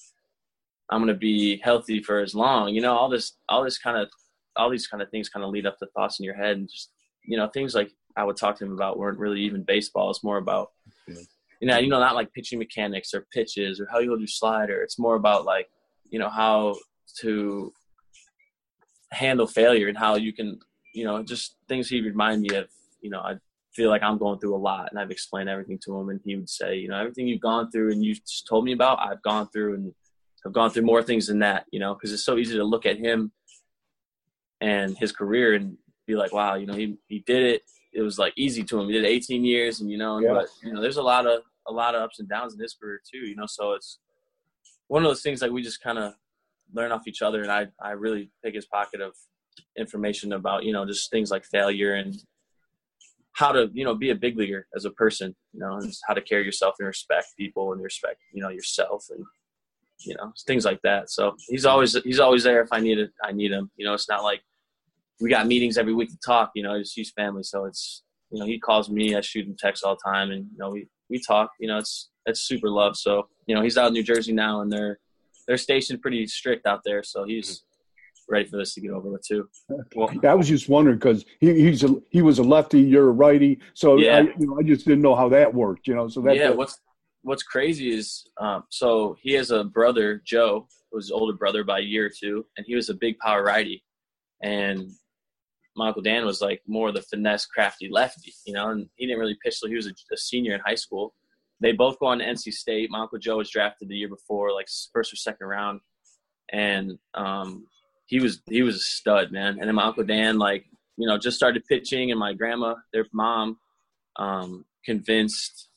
I'm 0.90 1.00
going 1.00 1.14
to 1.14 1.20
be 1.20 1.58
healthy 1.58 2.02
for 2.02 2.20
as 2.20 2.34
long. 2.34 2.74
You 2.74 2.82
know, 2.82 2.96
all 2.96 3.10
this, 3.10 3.38
all 3.48 3.64
this 3.64 3.78
kind 3.78 3.98
of, 3.98 4.10
all 4.56 4.70
these 4.70 4.88
kind 4.88 5.02
of 5.04 5.10
things 5.10 5.30
kind 5.30 5.46
of 5.46 5.52
lead 5.52 5.66
up 5.66 5.78
to 5.80 5.88
thoughts 5.96 6.20
in 6.20 6.26
your 6.26 6.36
head 6.36 6.58
and 6.58 6.70
just, 6.70 6.92
you 7.24 7.38
know, 7.38 7.48
things 7.48 7.76
like 7.76 7.92
I 8.16 8.24
would 8.24 8.38
talk 8.38 8.58
to 8.58 8.66
him 8.66 8.74
about 8.74 8.98
weren't 8.98 9.20
really 9.20 9.42
even 9.42 9.64
baseball. 9.64 10.10
It's 10.10 10.24
more 10.24 10.38
about, 10.38 10.72
you 11.08 11.68
know, 11.68 11.78
you 11.78 11.90
know, 11.90 12.00
not 12.00 12.16
like 12.16 12.34
pitching 12.34 12.60
mechanics 12.60 13.14
or 13.14 13.28
pitches 13.32 13.80
or 13.80 13.88
how 13.92 14.00
you 14.00 14.10
hold 14.10 14.22
your 14.22 14.28
slider. 14.28 14.82
It's 14.82 14.98
more 14.98 15.16
about 15.16 15.46
like, 15.46 15.70
you 16.10 16.20
know, 16.20 16.30
how 16.30 16.76
to 17.20 17.72
handle 19.12 19.48
failure 19.48 19.88
and 19.88 19.98
how 19.98 20.16
you 20.16 20.34
can 20.34 20.60
you 20.94 21.06
know, 21.06 21.24
just 21.24 21.56
things 21.68 21.90
he'd 21.90 22.06
remind 22.06 22.42
me 22.42 22.56
of. 22.56 22.68
You 23.02 23.10
know, 23.10 23.20
I 23.20 23.36
feel 23.74 23.90
like 23.90 24.04
I'm 24.04 24.18
going 24.18 24.40
through 24.40 24.56
a 24.56 24.58
lot, 24.58 24.90
and 24.92 25.00
I've 25.00 25.12
explained 25.12 25.50
everything 25.50 25.80
to 25.86 25.98
him, 25.98 26.10
and 26.10 26.20
he 26.24 26.36
would 26.36 26.50
say, 26.50 26.76
you 26.76 26.88
know, 26.88 27.00
everything 27.00 27.28
you've 27.28 27.42
gone 27.42 27.72
through 27.72 27.92
and 27.92 28.04
you 28.04 28.16
just 28.16 28.48
told 28.48 28.66
me 28.66 28.74
about, 28.74 29.00
I've 29.00 29.22
gone 29.22 29.48
through, 29.50 29.76
and 29.76 29.94
I've 30.46 30.54
gone 30.54 30.70
through 30.70 30.84
more 30.84 31.04
things 31.04 31.28
than 31.28 31.40
that. 31.40 31.66
You 31.72 31.80
know, 31.80 31.94
because 31.94 32.12
it's 32.12 32.26
so 32.26 32.38
easy 32.38 32.58
to 32.58 32.64
look 32.64 32.86
at 32.86 32.98
him 32.98 33.32
and 34.62 34.98
his 34.98 35.12
career 35.12 35.54
and 35.54 35.78
be 36.08 36.16
like, 36.16 36.34
wow, 36.34 36.56
you 36.56 36.66
know, 36.66 36.74
he 36.74 36.98
he 37.08 37.20
did 37.20 37.44
it. 37.44 37.64
It 37.94 38.02
was 38.02 38.20
like 38.20 38.34
easy 38.36 38.64
to 38.64 38.80
him. 38.80 38.88
He 38.88 38.94
did 38.94 39.06
18 39.06 39.44
years, 39.44 39.82
and 39.82 39.90
you 39.90 39.98
know, 39.98 40.20
yeah. 40.20 40.34
but 40.34 40.48
you 40.64 40.74
know, 40.74 40.82
there's 40.82 40.98
a 40.98 41.04
lot 41.04 41.26
of 41.26 41.42
a 41.68 41.72
lot 41.72 41.96
of 41.96 42.02
ups 42.02 42.20
and 42.20 42.28
downs 42.28 42.54
in 42.54 42.60
his 42.60 42.74
career 42.74 43.02
too. 43.10 43.20
You 43.20 43.36
know, 43.36 43.46
so 43.48 43.74
it's 43.74 44.00
one 44.88 45.04
of 45.04 45.10
those 45.10 45.22
things 45.22 45.42
like 45.42 45.52
we 45.52 45.62
just 45.62 45.82
kind 45.82 45.98
of 45.98 46.14
learn 46.74 46.92
off 46.92 47.08
each 47.08 47.22
other, 47.22 47.42
and 47.42 47.52
I 47.52 47.68
I 47.82 47.92
really 47.92 48.32
pick 48.44 48.56
his 48.56 48.66
pocket 48.66 49.02
of 49.02 49.14
information 49.78 50.34
about 50.34 50.64
you 50.64 50.74
know 50.74 50.86
just 50.86 51.12
things 51.12 51.32
like 51.32 51.46
failure 51.46 51.96
and 51.96 52.16
how 53.34 53.52
to 53.52 53.70
you 53.74 53.86
know 53.86 53.96
be 53.96 54.10
a 54.10 54.16
big 54.16 54.38
leaguer 54.38 54.68
as 54.76 54.86
a 54.86 54.92
person 54.92 55.36
you 55.54 55.60
know 55.60 55.76
and 55.76 55.94
how 56.08 56.14
to 56.14 56.22
carry 56.22 56.44
yourself 56.44 56.76
and 56.80 56.88
respect 56.88 57.28
people 57.38 57.72
and 57.74 57.82
respect 57.82 58.20
you 58.34 58.42
know 58.42 58.50
yourself 58.50 59.06
and 59.10 59.24
you 60.02 60.16
know 60.16 60.32
things 60.48 60.66
like 60.66 60.82
that 60.84 61.10
so 61.10 61.36
he's 61.48 61.66
always 61.66 61.94
he's 62.04 62.20
always 62.20 62.44
there 62.44 62.62
if 62.62 62.72
i 62.72 62.80
need 62.80 63.00
it 63.00 63.12
i 63.24 63.32
need 63.32 63.52
him 63.52 63.70
you 63.78 63.86
know 63.86 63.94
it's 63.94 64.10
not 64.10 64.24
like 64.24 64.42
we 65.22 65.30
got 65.30 65.48
meetings 65.48 65.78
every 65.78 65.94
week 65.94 66.10
to 66.10 66.18
talk 66.26 66.52
you 66.56 66.64
know 66.64 66.74
it's 66.74 66.94
huge 66.94 67.14
family 67.14 67.44
so 67.44 67.66
it's 67.66 68.04
you 68.32 68.40
know 68.40 68.46
he 68.46 68.60
calls 68.60 68.90
me 68.90 69.16
i 69.16 69.22
shoot 69.22 69.46
him 69.46 69.56
texts 69.58 69.84
all 69.84 69.96
the 69.96 70.12
time 70.12 70.32
and 70.32 70.46
you 70.52 70.58
know 70.58 70.70
we 70.70 70.88
we 71.10 71.22
talk 71.26 71.52
you 71.60 71.68
know 71.68 71.78
it's 71.78 72.10
it's 72.26 72.42
super 72.42 72.70
love 72.70 72.96
so 72.96 73.28
you 73.48 73.56
know 73.56 73.62
he's 73.62 73.78
out 73.78 73.88
in 73.88 73.94
new 73.94 74.04
jersey 74.04 74.32
now 74.32 74.62
and 74.62 74.72
they're 74.72 75.00
they're 75.48 75.58
stationed 75.58 76.02
pretty 76.02 76.26
strict 76.28 76.66
out 76.66 76.82
there 76.86 77.04
so 77.04 77.24
he's 77.24 77.64
ready 78.30 78.48
for 78.48 78.58
this 78.58 78.74
to 78.76 78.82
get 78.82 78.92
over 78.92 79.10
with 79.10 79.26
too. 79.26 79.50
Well, 79.96 80.12
I 80.24 80.34
was 80.34 80.48
just 80.48 80.70
wondering 80.70 80.98
because 80.98 81.26
he, 81.40 81.54
he's 81.54 81.84
a, 81.84 81.96
he 82.10 82.22
was 82.22 82.40
a 82.40 82.44
lefty, 82.44 82.82
you're 82.82 83.10
a 83.10 83.12
righty, 83.12 83.60
so 83.74 83.98
yeah. 83.98 84.18
I, 84.18 84.22
you 84.22 84.48
know, 84.48 84.60
I 84.60 84.64
just 84.64 84.86
didn't 84.86 85.02
know 85.02 85.16
how 85.16 85.30
that 85.30 85.54
worked. 85.54 85.88
You 85.88 85.96
know, 85.96 86.08
so 86.08 86.22
that 86.22 86.36
yeah. 86.36 86.50
What's 86.52 86.80
what's 87.24 87.44
crazy 87.44 87.92
is 87.92 88.24
um, 88.40 88.64
so 88.70 89.18
he 89.22 89.34
has 89.34 89.52
a 89.52 89.64
brother 89.64 90.22
Joe, 90.26 90.68
who's 90.92 91.12
older 91.12 91.34
brother 91.34 91.64
by 91.64 91.80
a 91.80 91.84
year 91.84 92.06
or 92.06 92.12
two, 92.18 92.46
and 92.58 92.66
he 92.68 92.76
was 92.76 92.90
a 92.90 92.94
big 92.94 93.18
power 93.20 93.44
righty, 93.44 93.84
and 94.42 94.90
my 95.76 95.88
uncle 95.88 96.02
Dan 96.02 96.26
was 96.26 96.42
like 96.42 96.62
more 96.68 96.90
of 96.90 96.96
the 96.96 97.02
finesse, 97.02 97.46
crafty 97.46 97.90
lefty, 97.90 98.34
you 98.46 98.54
know, 98.54 98.70
and 98.70 98.88
he 98.96 99.06
didn't 99.06 99.20
really 99.20 99.38
pitch 99.44 99.60
till 99.60 99.70
he 99.70 99.76
was 99.76 99.88
a, 99.88 99.94
a, 100.12 100.18
senior 100.18 100.54
in 100.54 100.62
high 100.66 100.76
school. 100.76 101.14
They 101.62 101.72
both 101.72 102.00
go 102.00 102.08
on 102.08 102.20
to 102.20 102.26
NC 102.26 102.54
State. 102.54 102.90
My 102.90 103.00
uncle 103.00 103.18
Joe 103.18 103.38
was 103.38 103.50
drafted 103.50 103.90
the 103.90 103.96
year 103.96 104.10
before, 104.10 104.54
like 104.54 104.68
first 104.94 105.14
or 105.14 105.16
second 105.16 105.48
round, 105.48 105.80
and 106.52 106.98
um, 107.14 107.66
he 108.10 108.20
was 108.20 108.42
he 108.50 108.64
was 108.64 108.76
a 108.76 108.80
stud, 108.80 109.32
man. 109.32 109.58
And 109.60 109.68
then 109.68 109.76
my 109.76 109.84
uncle 109.84 110.04
Dan, 110.04 110.38
like 110.40 110.66
you 110.98 111.08
know, 111.08 111.18
just 111.18 111.38
started 111.38 111.64
pitching, 111.66 112.12
and 112.12 112.20
my 112.20 112.34
grandma, 112.34 112.76
their 112.92 113.06
mom, 113.14 113.58
um, 114.18 114.66
convinced 114.84 115.70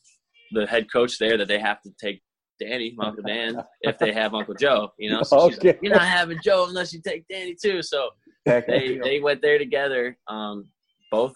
the 0.53 0.67
head 0.67 0.91
coach 0.91 1.19
there 1.19 1.37
that 1.37 1.47
they 1.47 1.59
have 1.59 1.81
to 1.83 1.91
take 2.01 2.23
Danny, 2.59 2.97
Uncle 2.99 3.23
Dan, 3.23 3.63
if 3.83 3.99
they 3.99 4.13
have 4.13 4.35
Uncle 4.35 4.55
Joe. 4.55 4.89
You 4.99 5.11
know, 5.11 5.23
so 5.23 5.41
okay. 5.43 5.69
like, 5.69 5.79
you're 5.83 5.95
not 5.95 6.03
having 6.09 6.39
Joe 6.43 6.67
unless 6.69 6.93
you 6.93 7.01
take 7.07 7.25
Danny 7.29 7.55
too. 7.55 7.83
So 7.83 8.09
they 8.47 8.99
they 9.03 9.21
went 9.21 9.43
there 9.43 9.59
together. 9.59 10.17
Um, 10.27 10.69
both 11.11 11.35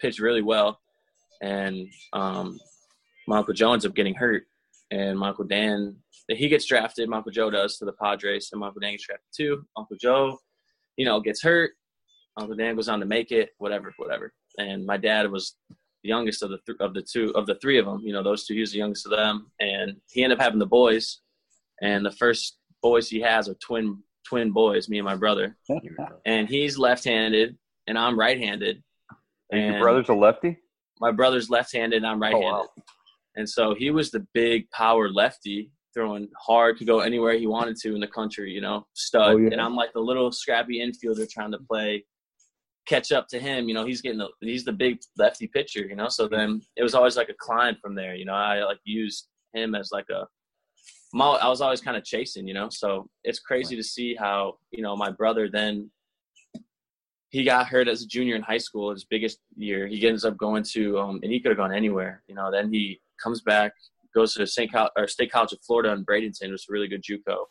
pitched 0.00 0.20
really 0.20 0.42
well, 0.42 0.80
and 1.42 1.86
um, 2.14 2.58
my 3.28 3.38
Uncle 3.38 3.54
Joe 3.54 3.74
ends 3.74 3.84
up 3.84 3.94
getting 3.94 4.14
hurt, 4.14 4.44
and 4.90 5.18
my 5.18 5.28
Uncle 5.28 5.44
Dan 5.44 5.96
he 6.28 6.48
gets 6.48 6.66
drafted. 6.66 7.12
Uncle 7.12 7.32
Joe 7.32 7.50
does 7.50 7.76
to 7.78 7.84
the 7.84 7.92
Padres, 7.92 8.50
and 8.52 8.62
Uncle 8.62 8.80
Dan 8.80 8.92
gets 8.92 9.06
drafted 9.06 9.26
too. 9.36 9.64
Uncle 9.76 9.96
Joe, 10.00 10.38
you 10.96 11.04
know, 11.04 11.20
gets 11.20 11.42
hurt. 11.42 11.72
Uncle 12.38 12.56
Dan 12.56 12.76
goes 12.76 12.88
on 12.88 13.00
to 13.00 13.06
make 13.06 13.30
it, 13.30 13.50
whatever, 13.58 13.92
whatever. 13.96 14.32
And 14.58 14.84
my 14.84 14.96
dad 14.96 15.30
was 15.30 15.56
the 15.70 16.08
youngest 16.08 16.42
of 16.42 16.50
the 16.50 16.58
th- 16.66 16.78
of 16.80 16.94
the 16.94 17.02
two 17.02 17.30
of 17.34 17.46
the 17.46 17.56
three 17.56 17.78
of 17.78 17.86
them. 17.86 18.00
You 18.02 18.12
know, 18.12 18.22
those 18.22 18.46
two. 18.46 18.54
He 18.54 18.60
was 18.60 18.72
the 18.72 18.78
youngest 18.78 19.06
of 19.06 19.12
them, 19.12 19.50
and 19.60 19.96
he 20.10 20.22
ended 20.22 20.38
up 20.38 20.42
having 20.44 20.58
the 20.58 20.66
boys. 20.66 21.20
And 21.82 22.06
the 22.06 22.12
first 22.12 22.58
boys 22.82 23.08
he 23.08 23.20
has 23.20 23.48
are 23.48 23.54
twin 23.54 24.02
twin 24.26 24.50
boys, 24.50 24.88
me 24.88 24.98
and 24.98 25.04
my 25.04 25.16
brother. 25.16 25.56
and 26.26 26.48
he's 26.48 26.78
left-handed, 26.78 27.56
and 27.86 27.98
I'm 27.98 28.18
right-handed. 28.18 28.82
And, 29.50 29.60
and 29.60 29.74
your 29.74 29.82
brother's 29.82 30.08
a 30.08 30.14
lefty. 30.14 30.58
My 31.00 31.10
brother's 31.10 31.50
left-handed, 31.50 31.98
and 31.98 32.06
I'm 32.06 32.20
right-handed. 32.20 32.48
Oh, 32.48 32.68
wow. 32.76 32.84
And 33.36 33.48
so 33.48 33.74
he 33.74 33.90
was 33.90 34.10
the 34.10 34.26
big 34.32 34.70
power 34.70 35.10
lefty, 35.10 35.70
throwing 35.94 36.28
hard, 36.38 36.76
could 36.76 36.86
go 36.86 37.00
anywhere 37.00 37.38
he 37.38 37.46
wanted 37.46 37.76
to 37.76 37.94
in 37.94 38.00
the 38.00 38.08
country. 38.08 38.50
You 38.50 38.60
know, 38.60 38.86
stud. 38.94 39.34
Oh, 39.34 39.36
yeah. 39.36 39.50
And 39.52 39.60
I'm 39.60 39.76
like 39.76 39.92
the 39.92 40.00
little 40.00 40.32
scrappy 40.32 40.80
infielder 40.80 41.28
trying 41.30 41.52
to 41.52 41.58
play 41.58 42.04
catch 42.86 43.12
up 43.12 43.28
to 43.28 43.38
him. 43.38 43.68
You 43.68 43.74
know, 43.74 43.86
he's 43.86 44.02
getting 44.02 44.18
the 44.18 44.28
he's 44.40 44.64
the 44.64 44.72
big 44.72 44.98
lefty 45.16 45.46
pitcher. 45.46 45.86
You 45.86 45.96
know, 45.96 46.08
so 46.08 46.28
then 46.28 46.60
it 46.76 46.82
was 46.82 46.94
always 46.94 47.16
like 47.16 47.28
a 47.28 47.34
climb 47.38 47.76
from 47.80 47.94
there. 47.94 48.14
You 48.14 48.24
know, 48.24 48.34
I 48.34 48.64
like 48.64 48.78
used 48.84 49.28
him 49.54 49.74
as 49.74 49.90
like 49.92 50.06
a 50.10 50.26
I 51.16 51.48
was 51.48 51.60
always 51.60 51.80
kind 51.80 51.96
of 51.96 52.04
chasing. 52.04 52.46
You 52.48 52.54
know, 52.54 52.68
so 52.70 53.08
it's 53.22 53.38
crazy 53.38 53.76
to 53.76 53.82
see 53.82 54.14
how 54.14 54.58
you 54.72 54.82
know 54.82 54.96
my 54.96 55.10
brother 55.10 55.48
then 55.48 55.90
he 57.34 57.42
got 57.42 57.66
hurt 57.66 57.88
as 57.88 58.00
a 58.00 58.06
junior 58.06 58.36
in 58.36 58.42
high 58.42 58.58
school, 58.58 58.92
his 58.92 59.04
biggest 59.04 59.40
year. 59.56 59.88
He 59.88 60.06
ends 60.06 60.24
up 60.24 60.36
going 60.36 60.62
to, 60.74 61.00
um, 61.00 61.18
and 61.20 61.32
he 61.32 61.40
could 61.40 61.48
have 61.48 61.58
gone 61.58 61.74
anywhere. 61.74 62.22
You 62.28 62.36
know, 62.36 62.48
then 62.48 62.72
he 62.72 63.00
comes 63.20 63.40
back, 63.40 63.72
goes 64.14 64.34
to 64.34 64.46
St. 64.46 64.70
Cal- 64.70 64.90
or 64.96 65.06
State 65.08 65.32
College 65.32 65.52
of 65.52 65.58
Florida 65.66 65.92
in 65.92 66.04
Bradenton, 66.04 66.50
was 66.50 66.66
a 66.68 66.72
really 66.72 66.88
good 66.88 67.02
JUCO, 67.02 67.44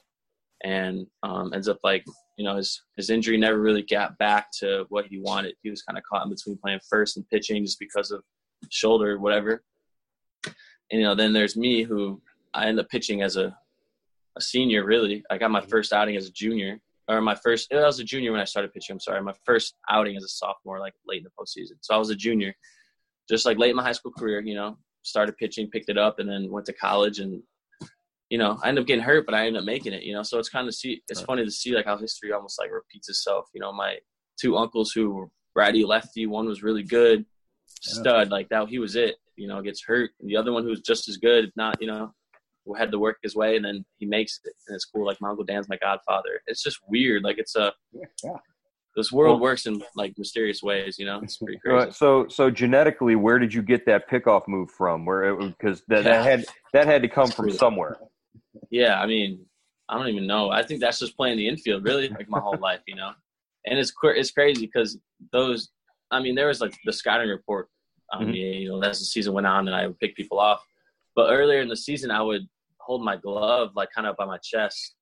and 0.64 1.06
um, 1.24 1.54
ends 1.54 1.68
up 1.68 1.80
like 1.84 2.06
you 2.38 2.46
know 2.46 2.56
his 2.56 2.82
his 2.96 3.10
injury 3.10 3.38
never 3.38 3.60
really 3.60 3.84
got 3.84 4.18
back 4.18 4.48
to 4.60 4.86
what 4.90 5.06
he 5.06 5.20
wanted. 5.20 5.56
He 5.62 5.70
was 5.70 5.84
kind 5.84 5.98
of 5.98 6.04
caught 6.04 6.26
in 6.26 6.32
between 6.32 6.58
playing 6.58 6.80
first 6.90 7.18
and 7.18 7.30
pitching 7.30 7.64
just 7.66 7.80
because 7.80 8.12
of 8.12 8.24
shoulder, 8.70 9.20
whatever. 9.20 9.64
And 10.46 11.02
you 11.02 11.04
know, 11.04 11.16
then 11.16 11.34
there's 11.34 11.58
me 11.58 11.84
who 11.84 12.22
I 12.54 12.68
end 12.68 12.80
up 12.80 12.90
pitching 12.90 13.22
as 13.22 13.38
a 13.38 13.56
a 14.36 14.42
senior. 14.42 14.86
Really, 14.86 15.24
I 15.30 15.38
got 15.38 15.52
my 15.52 15.62
first 15.62 15.94
outing 15.94 16.16
as 16.16 16.28
a 16.28 16.32
junior, 16.32 16.80
or 17.08 17.22
my 17.22 17.36
first. 17.36 17.72
I 17.74 17.78
was 17.78 18.00
a 18.00 18.04
junior 18.04 18.32
when 18.32 18.42
I 18.42 18.46
started 18.46 18.74
pitching. 18.74 18.94
I'm 18.94 19.00
sorry, 19.00 19.22
my 19.22 19.36
first 19.46 19.76
outing 19.90 20.16
as 20.16 20.24
a 20.24 20.30
sophomore, 20.30 20.80
like 20.80 20.94
late 21.08 21.20
in 21.20 21.24
the 21.24 21.30
postseason. 21.30 21.78
So 21.82 21.94
I 21.94 21.98
was 21.98 22.10
a 22.10 22.16
junior, 22.16 22.54
just 23.30 23.46
like 23.46 23.58
late 23.58 23.72
in 23.72 23.76
my 23.76 23.84
high 23.84 23.92
school 23.92 24.12
career. 24.12 24.42
You 24.42 24.56
know, 24.56 24.78
started 25.04 25.38
pitching, 25.38 25.70
picked 25.70 25.90
it 25.90 25.98
up, 25.98 26.20
and 26.20 26.30
then 26.30 26.52
went 26.52 26.66
to 26.66 26.74
college 26.74 27.20
and 27.20 27.44
you 28.30 28.40
know, 28.40 28.58
I 28.64 28.70
end 28.70 28.80
up 28.80 28.88
getting 28.88 29.04
hurt, 29.04 29.28
but 29.28 29.36
I 29.36 29.46
end 29.46 29.58
up 29.58 29.64
making 29.64 29.94
it, 29.94 30.02
you 30.02 30.12
know. 30.12 30.24
So 30.24 30.40
it's 30.40 30.50
kind 30.50 30.68
of 30.68 30.74
see 30.74 31.04
it's 31.08 31.20
right. 31.20 31.28
funny 31.28 31.46
to 31.46 31.52
see 31.52 31.76
like 31.76 31.86
how 31.86 31.98
history 31.98 32.32
almost 32.32 32.60
like 32.60 32.72
repeats 32.72 33.08
itself. 33.08 33.46
You 33.54 33.62
know, 33.62 33.72
my 33.72 33.98
two 34.42 34.58
uncles 34.58 34.92
who 34.92 35.12
were 35.12 35.30
righty 35.56 35.86
lefty, 35.86 36.26
one 36.26 36.48
was 36.48 36.64
really 36.64 36.82
good, 36.82 37.26
stud, 37.82 38.32
like 38.32 38.50
that 38.50 38.70
he 38.70 38.80
was 38.80 38.96
it, 38.96 39.18
you 39.36 39.48
know, 39.48 39.62
gets 39.62 39.84
hurt. 39.84 40.12
And 40.20 40.28
the 40.28 40.38
other 40.38 40.52
one 40.52 40.64
who 40.64 40.70
was 40.70 40.82
just 40.82 41.08
as 41.10 41.18
good, 41.18 41.46
if 41.46 41.52
not, 41.56 41.80
you 41.80 41.86
know, 41.86 42.12
who 42.66 42.74
had 42.74 42.92
to 42.92 42.98
work 42.98 43.18
his 43.22 43.36
way 43.36 43.56
and 43.56 43.66
then 43.66 43.86
he 44.00 44.08
makes 44.08 44.40
it. 44.44 44.54
And 44.68 44.76
it's 44.76 44.86
cool. 44.86 45.06
Like 45.06 45.22
my 45.22 45.30
Uncle 45.30 45.46
Dan's 45.46 45.70
my 45.70 45.78
godfather. 45.78 46.42
It's 46.48 46.64
just 46.64 46.80
weird. 46.88 47.24
Like 47.24 47.38
it's 47.38 47.56
a 47.56 47.72
yeah. 47.92 48.32
This 48.96 49.12
world 49.12 49.42
works 49.42 49.66
in 49.66 49.82
like 49.96 50.14
mysterious 50.20 50.62
ways, 50.62 51.00
you 51.00 51.06
know. 51.06 51.20
It's 51.24 51.38
pretty 51.38 51.58
crazy. 51.58 51.92
So, 51.92 52.28
so 52.30 52.52
genetically, 52.52 53.16
where 53.16 53.40
did 53.40 53.52
you 53.52 53.64
get 53.64 53.86
that 53.88 54.08
pickoff 54.08 54.48
move 54.48 54.70
from? 54.70 55.04
Where 55.06 55.36
because 55.36 55.82
that, 55.88 56.04
yeah. 56.04 56.12
that 56.12 56.24
had 56.24 56.46
that 56.74 56.86
had 56.86 57.02
to 57.02 57.08
come 57.08 57.32
from 57.32 57.50
somewhere 57.50 57.98
yeah, 58.70 59.00
I 59.00 59.06
mean, 59.06 59.46
I 59.90 59.98
don't 59.98 60.08
even 60.08 60.28
know. 60.28 60.50
I 60.50 60.64
think 60.64 60.80
that's 60.80 61.00
just 61.00 61.18
playing 61.18 61.38
the 61.38 61.48
infield, 61.48 61.84
really, 61.84 62.10
like 62.10 62.30
my 62.30 62.40
whole 62.40 62.58
life, 62.58 62.82
you 62.88 62.96
know. 62.96 63.12
And 63.66 63.80
it's 63.80 63.94
it's 64.04 64.32
crazy 64.32 64.66
because 64.66 64.98
those. 65.32 65.70
I 66.12 66.22
mean, 66.22 66.36
there 66.36 66.48
was 66.48 66.62
like 66.62 66.76
the 66.86 66.94
scouting 66.94 67.30
report 67.30 67.70
on 68.12 68.24
mm-hmm. 68.24 68.32
me, 68.32 68.58
you 68.58 68.70
know, 68.70 68.82
as 68.82 69.00
the 69.00 69.06
season 69.06 69.34
went 69.34 69.48
on, 69.48 69.68
and 69.68 69.76
I 69.76 69.88
would 69.88 70.00
pick 70.00 70.16
people 70.16 70.40
off. 70.40 70.64
But 71.16 71.32
earlier 71.32 71.62
in 71.62 71.68
the 71.68 71.76
season, 71.76 72.12
I 72.12 72.22
would 72.22 72.48
hold 72.78 73.04
my 73.04 73.16
glove 73.16 73.72
like 73.76 73.90
kind 73.92 74.08
of 74.08 74.18
by 74.18 74.26
my 74.26 74.38
chest, 74.38 74.96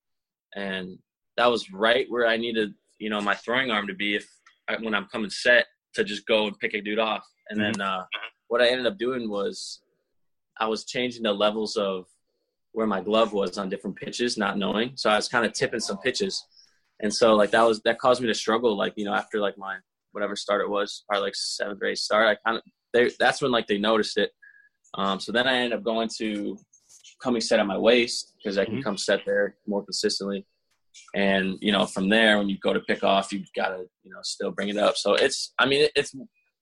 and 0.55 0.97
that 1.37 1.47
was 1.47 1.71
right 1.71 2.05
where 2.09 2.27
I 2.27 2.37
needed, 2.37 2.73
you 3.01 3.09
know, 3.09 3.19
my 3.19 3.33
throwing 3.33 3.71
arm 3.71 3.87
to 3.87 3.95
be 3.95 4.15
if 4.15 4.27
I, 4.69 4.77
when 4.79 4.93
I'm 4.93 5.07
coming 5.07 5.31
set 5.31 5.65
to 5.95 6.03
just 6.03 6.25
go 6.27 6.45
and 6.45 6.57
pick 6.59 6.75
a 6.75 6.81
dude 6.81 6.99
off. 6.99 7.25
And 7.49 7.59
mm-hmm. 7.59 7.73
then 7.73 7.81
uh, 7.81 8.05
what 8.47 8.61
I 8.61 8.67
ended 8.69 8.85
up 8.85 8.99
doing 8.99 9.27
was 9.27 9.81
I 10.59 10.67
was 10.67 10.85
changing 10.85 11.23
the 11.23 11.33
levels 11.33 11.75
of 11.75 12.05
where 12.73 12.85
my 12.85 13.01
glove 13.01 13.33
was 13.33 13.57
on 13.57 13.69
different 13.69 13.97
pitches, 13.97 14.37
not 14.37 14.57
knowing. 14.57 14.91
So 14.95 15.09
I 15.09 15.15
was 15.15 15.27
kind 15.27 15.45
of 15.45 15.53
tipping 15.53 15.79
some 15.79 15.97
pitches. 15.97 16.45
And 17.01 17.11
so 17.13 17.35
like 17.35 17.49
that 17.51 17.63
was 17.63 17.81
that 17.81 17.97
caused 17.97 18.21
me 18.21 18.27
to 18.27 18.35
struggle 18.35 18.77
like, 18.77 18.93
you 18.95 19.05
know, 19.05 19.13
after 19.13 19.39
like 19.39 19.57
my 19.57 19.77
whatever 20.11 20.35
start 20.35 20.61
it 20.61 20.69
was, 20.69 21.03
probably 21.09 21.25
like 21.25 21.35
seventh 21.35 21.79
grade 21.79 21.97
start, 21.97 22.27
I 22.27 22.35
kind 22.47 22.57
of 22.57 22.63
they 22.93 23.11
that's 23.19 23.41
when 23.41 23.51
like 23.51 23.65
they 23.65 23.79
noticed 23.79 24.17
it. 24.17 24.31
Um, 24.93 25.19
so 25.19 25.31
then 25.31 25.47
I 25.47 25.55
ended 25.55 25.79
up 25.79 25.83
going 25.83 26.09
to 26.19 26.57
coming 27.23 27.41
set 27.41 27.59
on 27.59 27.67
my 27.67 27.77
waist 27.77 28.33
because 28.37 28.59
I 28.59 28.65
can 28.65 28.75
mm-hmm. 28.75 28.83
come 28.83 28.97
set 28.97 29.21
there 29.25 29.55
more 29.65 29.83
consistently. 29.83 30.45
And 31.15 31.57
you 31.61 31.71
know, 31.71 31.85
from 31.85 32.09
there, 32.09 32.37
when 32.37 32.49
you 32.49 32.57
go 32.59 32.73
to 32.73 32.79
pick 32.79 33.03
off, 33.03 33.31
you 33.31 33.43
gotta 33.55 33.85
you 34.03 34.11
know 34.11 34.19
still 34.23 34.51
bring 34.51 34.69
it 34.69 34.77
up. 34.77 34.97
So 34.97 35.15
it's 35.15 35.53
I 35.59 35.65
mean 35.65 35.87
it's 35.95 36.13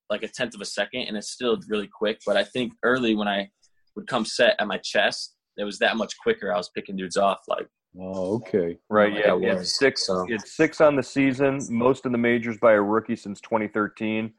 like 0.09 0.23
a 0.23 0.27
tenth 0.27 0.55
of 0.55 0.61
a 0.61 0.65
second, 0.65 1.01
and 1.01 1.15
it's 1.15 1.31
still 1.31 1.57
really 1.67 1.87
quick. 1.87 2.19
But 2.25 2.37
I 2.37 2.43
think 2.43 2.73
early 2.83 3.15
when 3.15 3.27
I 3.27 3.49
would 3.95 4.07
come 4.07 4.25
set 4.25 4.55
at 4.59 4.67
my 4.67 4.77
chest, 4.77 5.35
it 5.57 5.63
was 5.63 5.79
that 5.79 5.97
much 5.97 6.13
quicker. 6.21 6.53
I 6.53 6.57
was 6.57 6.69
picking 6.69 6.95
dudes 6.95 7.17
off 7.17 7.39
like. 7.47 7.67
Oh, 7.99 8.35
okay. 8.35 8.77
Right. 8.89 9.13
Yeah. 9.13 9.35
It's 9.41 9.77
six. 9.77 10.05
So. 10.05 10.25
It's 10.29 10.55
six 10.55 10.79
on 10.79 10.95
the 10.95 11.01
season. 11.01 11.59
Most 11.69 12.05
of 12.05 12.11
the 12.11 12.19
majors 12.19 12.57
by 12.59 12.73
a 12.73 12.81
rookie 12.81 13.15
since 13.15 13.41
2013. 13.41 14.25
Um, 14.25 14.31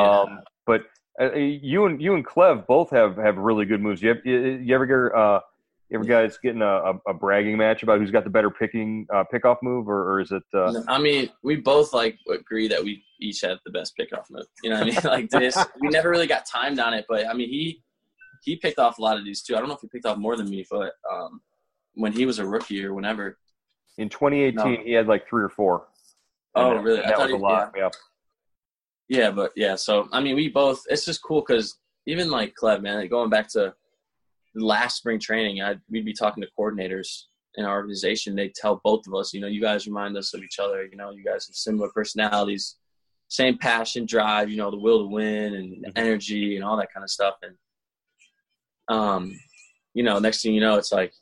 yeah. 0.00 0.24
But 0.66 0.82
uh, 1.20 1.34
you 1.34 1.86
and 1.86 2.00
you 2.00 2.14
and 2.14 2.26
Clev 2.26 2.66
both 2.66 2.90
have 2.90 3.16
have 3.16 3.36
really 3.36 3.66
good 3.66 3.82
moves. 3.82 4.02
You, 4.02 4.10
have, 4.10 4.18
you, 4.24 4.38
you 4.38 4.74
ever 4.74 4.86
get 4.86 5.18
uh, 5.18 5.40
you 5.90 5.98
ever 5.98 6.04
guys 6.04 6.38
getting 6.42 6.60
a, 6.60 6.92
a, 7.06 7.14
bragging 7.14 7.56
match 7.56 7.82
about 7.82 7.98
who's 7.98 8.10
got 8.10 8.24
the 8.24 8.30
better 8.30 8.50
picking 8.50 9.06
uh, 9.12 9.24
pickoff 9.32 9.56
move, 9.62 9.88
or, 9.88 10.12
or 10.12 10.20
is 10.20 10.30
it? 10.32 10.42
Uh... 10.52 10.82
I 10.86 10.98
mean, 10.98 11.30
we 11.42 11.56
both 11.56 11.94
like 11.94 12.18
agree 12.30 12.68
that 12.68 12.82
we 12.82 13.02
each 13.20 13.40
have 13.40 13.58
the 13.64 13.72
best 13.72 13.94
pickoff 13.98 14.24
move. 14.30 14.44
You 14.62 14.70
know 14.70 14.80
what 14.80 14.88
I 14.88 14.90
mean? 14.90 15.00
like 15.04 15.30
this, 15.30 15.56
we 15.80 15.88
never 15.90 16.10
really 16.10 16.26
got 16.26 16.46
timed 16.46 16.78
on 16.78 16.92
it, 16.92 17.06
but 17.08 17.26
I 17.26 17.32
mean, 17.32 17.48
he 17.48 17.82
he 18.44 18.56
picked 18.56 18.78
off 18.78 18.98
a 18.98 19.02
lot 19.02 19.16
of 19.16 19.24
these 19.24 19.42
too. 19.42 19.56
I 19.56 19.60
don't 19.60 19.68
know 19.68 19.74
if 19.74 19.80
he 19.80 19.88
picked 19.88 20.04
off 20.04 20.18
more 20.18 20.36
than 20.36 20.50
me, 20.50 20.66
but 20.70 20.92
um, 21.10 21.40
when 21.94 22.12
he 22.12 22.26
was 22.26 22.38
a 22.38 22.46
rookie 22.46 22.84
or 22.84 22.92
whenever. 22.94 23.38
In 23.96 24.08
2018, 24.08 24.54
no. 24.54 24.84
he 24.84 24.92
had 24.92 25.08
like 25.08 25.28
three 25.28 25.42
or 25.42 25.48
four. 25.48 25.86
Oh, 26.54 26.74
that, 26.74 26.82
really? 26.82 27.00
That 27.00 27.18
was 27.18 27.28
he, 27.28 27.34
a 27.34 27.36
lot. 27.36 27.72
Yeah. 27.76 27.88
yeah. 29.08 29.30
but 29.30 29.52
yeah. 29.56 29.74
So 29.74 30.08
I 30.12 30.20
mean, 30.20 30.36
we 30.36 30.48
both. 30.48 30.82
It's 30.88 31.06
just 31.06 31.22
cool 31.22 31.42
because 31.46 31.78
even 32.06 32.30
like 32.30 32.54
Clev, 32.60 32.82
man, 32.82 32.96
like 32.96 33.10
going 33.10 33.30
back 33.30 33.48
to 33.52 33.74
last 34.58 34.98
spring 34.98 35.18
training, 35.18 35.62
I'd, 35.62 35.80
we'd 35.90 36.04
be 36.04 36.12
talking 36.12 36.42
to 36.42 36.48
coordinators 36.58 37.24
in 37.56 37.64
our 37.64 37.76
organization. 37.76 38.36
They 38.36 38.52
tell 38.54 38.80
both 38.84 39.06
of 39.06 39.14
us, 39.14 39.32
you 39.32 39.40
know, 39.40 39.46
you 39.46 39.60
guys 39.60 39.86
remind 39.86 40.16
us 40.16 40.34
of 40.34 40.42
each 40.42 40.58
other. 40.58 40.84
You 40.84 40.96
know, 40.96 41.10
you 41.10 41.24
guys 41.24 41.46
have 41.46 41.54
similar 41.54 41.88
personalities, 41.94 42.76
same 43.28 43.58
passion, 43.58 44.06
drive. 44.06 44.50
You 44.50 44.56
know, 44.56 44.70
the 44.70 44.78
will 44.78 45.00
to 45.00 45.08
win 45.08 45.54
and 45.54 45.72
mm-hmm. 45.72 45.90
energy 45.96 46.56
and 46.56 46.64
all 46.64 46.76
that 46.76 46.92
kind 46.92 47.04
of 47.04 47.10
stuff. 47.10 47.34
And 47.42 47.54
um, 48.88 49.38
you 49.94 50.02
know, 50.02 50.18
next 50.18 50.42
thing 50.42 50.54
you 50.54 50.60
know, 50.60 50.76
it's 50.76 50.92
like 50.92 51.12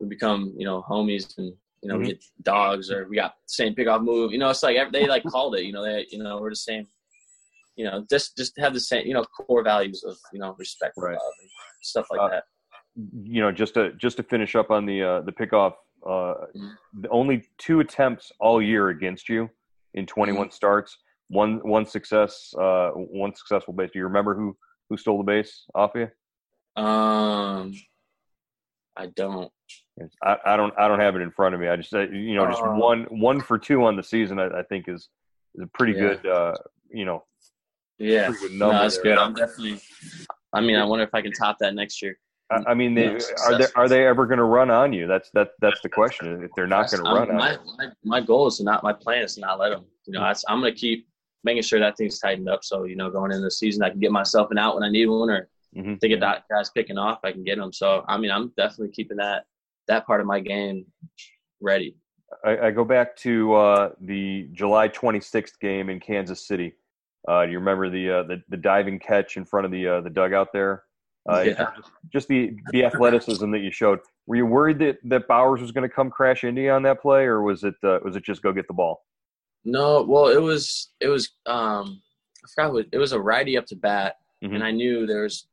we 0.00 0.06
become, 0.06 0.54
you 0.56 0.64
know, 0.64 0.84
homies 0.88 1.36
and, 1.38 1.52
you 1.82 1.88
know, 1.88 1.94
mm-hmm. 1.94 2.02
we 2.02 2.08
get 2.12 2.24
dogs 2.42 2.90
or 2.90 3.08
we 3.08 3.16
got 3.16 3.34
the 3.34 3.52
same 3.52 3.74
pickoff 3.74 4.02
move. 4.02 4.32
You 4.32 4.38
know, 4.38 4.50
it's 4.50 4.62
like 4.62 4.76
they 4.92 5.06
like 5.06 5.24
called 5.24 5.56
it, 5.56 5.64
you 5.64 5.72
know, 5.72 5.84
they, 5.84 6.06
you 6.10 6.18
know, 6.18 6.38
we're 6.40 6.50
the 6.50 6.56
same, 6.56 6.86
you 7.76 7.84
know, 7.84 8.04
just, 8.10 8.36
just 8.36 8.58
have 8.58 8.74
the 8.74 8.80
same, 8.80 9.06
you 9.06 9.14
know, 9.14 9.24
core 9.24 9.62
values 9.62 10.04
of, 10.04 10.16
you 10.32 10.38
know, 10.38 10.54
respect, 10.58 10.94
right. 10.96 11.12
love 11.12 11.32
and 11.40 11.50
stuff 11.82 12.06
like 12.10 12.20
uh, 12.20 12.28
that. 12.28 12.44
You 12.96 13.40
know, 13.42 13.52
just 13.52 13.74
to, 13.74 13.92
just 13.94 14.16
to 14.18 14.22
finish 14.22 14.54
up 14.56 14.70
on 14.70 14.86
the, 14.86 15.02
uh, 15.02 15.20
the 15.22 15.32
pickoff, 15.32 15.74
uh, 16.06 16.34
only 17.10 17.48
two 17.58 17.80
attempts 17.80 18.32
all 18.40 18.62
year 18.62 18.88
against 18.90 19.28
you 19.28 19.50
in 19.94 20.06
21 20.06 20.46
mm-hmm. 20.46 20.50
starts. 20.52 20.96
one 21.28 21.58
one 21.62 21.84
success, 21.84 22.54
uh, 22.58 22.90
one 22.90 23.34
successful 23.34 23.74
base. 23.74 23.90
Do 23.92 23.98
you 23.98 24.04
remember 24.04 24.34
who 24.34 24.56
who 24.88 24.96
stole 24.96 25.18
the 25.18 25.24
base 25.24 25.64
off 25.74 25.90
you? 25.96 26.08
Um, 26.80 27.72
I 28.96 29.06
don't. 29.16 29.50
I, 30.22 30.36
I 30.44 30.56
don't 30.56 30.72
I 30.78 30.86
don't 30.86 31.00
have 31.00 31.16
it 31.16 31.22
in 31.22 31.32
front 31.32 31.54
of 31.54 31.60
me. 31.60 31.66
I 31.68 31.76
just 31.76 31.90
say 31.90 32.08
you 32.12 32.34
know 32.36 32.46
just 32.46 32.62
Uh, 32.62 32.74
one 32.74 33.04
one 33.10 33.40
for 33.40 33.58
two 33.58 33.84
on 33.84 33.96
the 33.96 34.02
season. 34.02 34.38
I, 34.38 34.46
I 34.60 34.62
think 34.62 34.88
is 34.88 35.08
is 35.56 35.62
a 35.64 35.66
pretty 35.66 35.94
Yeah. 35.94 36.00
good 36.00 36.26
uh, 36.26 36.54
you 36.90 37.04
know 37.04 37.24
Yeah, 37.98 38.30
no, 38.52 38.70
that's 38.70 38.96
there. 38.96 39.14
good. 39.14 39.18
I'm 39.18 39.34
definitely. 39.34 39.80
I 40.52 40.60
mean, 40.60 40.76
I 40.76 40.84
wonder 40.84 41.04
if 41.04 41.14
I 41.14 41.22
can 41.22 41.32
top 41.32 41.56
that 41.58 41.74
next 41.74 42.00
year. 42.02 42.16
I, 42.50 42.62
I 42.68 42.74
mean, 42.74 42.94
they, 42.94 43.08
are 43.44 43.58
they 43.58 43.66
are 43.74 43.88
they 43.88 44.06
ever 44.06 44.24
going 44.26 44.38
to 44.38 44.44
run 44.44 44.70
on 44.70 44.92
you? 44.92 45.06
That's 45.06 45.30
that 45.30 45.50
that's 45.60 45.80
the 45.80 45.88
question. 45.88 46.42
If 46.44 46.50
they're 46.54 46.66
not 46.66 46.90
going 46.90 47.02
to 47.04 47.10
run 47.10 47.30
on 47.30 47.36
my, 47.36 47.52
you, 47.52 47.58
my 47.78 47.86
my 48.04 48.20
goal 48.20 48.46
is 48.46 48.58
to 48.58 48.64
not. 48.64 48.82
My 48.82 48.92
plan 48.92 49.22
is 49.22 49.34
to 49.34 49.40
not 49.40 49.58
let 49.58 49.70
them. 49.70 49.84
You 50.06 50.12
know, 50.12 50.20
that's, 50.20 50.44
I'm 50.48 50.60
going 50.60 50.72
to 50.72 50.78
keep 50.78 51.08
making 51.42 51.62
sure 51.62 51.80
that 51.80 51.96
thing's 51.96 52.20
tightened 52.20 52.48
up. 52.48 52.62
So 52.62 52.84
you 52.84 52.94
know, 52.94 53.10
going 53.10 53.32
into 53.32 53.42
the 53.42 53.50
season, 53.50 53.82
I 53.82 53.90
can 53.90 53.98
get 53.98 54.12
myself 54.12 54.50
an 54.52 54.58
out 54.58 54.74
when 54.74 54.84
I 54.84 54.90
need 54.90 55.06
one, 55.06 55.30
or 55.30 55.48
Mhm. 55.76 55.98
to 56.00 56.08
get 56.08 56.20
that 56.20 56.44
guys 56.50 56.70
picking 56.70 56.96
off, 56.96 57.18
I 57.24 57.32
can 57.32 57.44
get 57.44 57.58
them. 57.58 57.72
So 57.72 58.04
I 58.08 58.16
mean, 58.16 58.30
I'm 58.30 58.52
definitely 58.56 58.92
keeping 58.94 59.16
that 59.18 59.44
that 59.88 60.06
part 60.06 60.20
of 60.20 60.26
my 60.26 60.40
game 60.40 60.86
ready. 61.60 61.96
I, 62.44 62.58
I 62.58 62.70
go 62.70 62.84
back 62.84 63.16
to 63.18 63.54
uh, 63.54 63.90
the 64.00 64.48
July 64.52 64.88
26th 64.88 65.58
game 65.60 65.90
in 65.90 66.00
Kansas 66.00 66.46
City. 66.46 66.74
Uh, 67.28 67.44
do 67.44 67.52
you 67.52 67.58
remember 67.58 67.90
the, 67.90 68.10
uh, 68.10 68.22
the 68.22 68.42
the 68.48 68.56
diving 68.56 68.98
catch 69.00 69.36
in 69.36 69.44
front 69.44 69.66
of 69.66 69.72
the 69.72 69.86
uh, 69.86 70.00
the 70.00 70.10
dugout 70.10 70.52
there? 70.52 70.84
Uh, 71.28 71.40
Yeah. 71.40 71.70
Just 72.12 72.28
the 72.28 72.56
the 72.70 72.84
athleticism 72.84 73.50
that 73.50 73.60
you 73.60 73.70
showed. 73.70 74.00
Were 74.26 74.36
you 74.36 74.46
worried 74.46 74.78
that, 74.80 74.98
that 75.04 75.28
Bauers 75.28 75.60
was 75.60 75.72
going 75.72 75.88
to 75.88 75.94
come 75.94 76.10
crash 76.10 76.44
into 76.44 76.62
you 76.62 76.70
on 76.70 76.82
that 76.84 77.00
play, 77.02 77.24
or 77.24 77.42
was 77.42 77.64
it 77.64 77.74
uh, 77.82 77.98
was 78.04 78.16
it 78.16 78.24
just 78.24 78.42
go 78.42 78.52
get 78.52 78.66
the 78.68 78.74
ball? 78.74 79.04
No, 79.64 80.02
well, 80.02 80.28
it 80.28 80.40
was 80.40 80.90
it 81.00 81.08
was 81.08 81.30
um 81.46 82.00
I 82.44 82.48
forgot 82.54 82.72
what 82.72 82.86
it 82.92 82.98
was 82.98 83.12
a 83.12 83.20
righty 83.20 83.56
up 83.58 83.66
to 83.66 83.76
bat, 83.76 84.16
Mhm. 84.44 84.54
and 84.54 84.64
I 84.64 84.70
knew 84.70 85.06
there's 85.06 85.46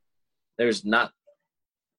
there's 0.60 0.86
not 0.86 1.12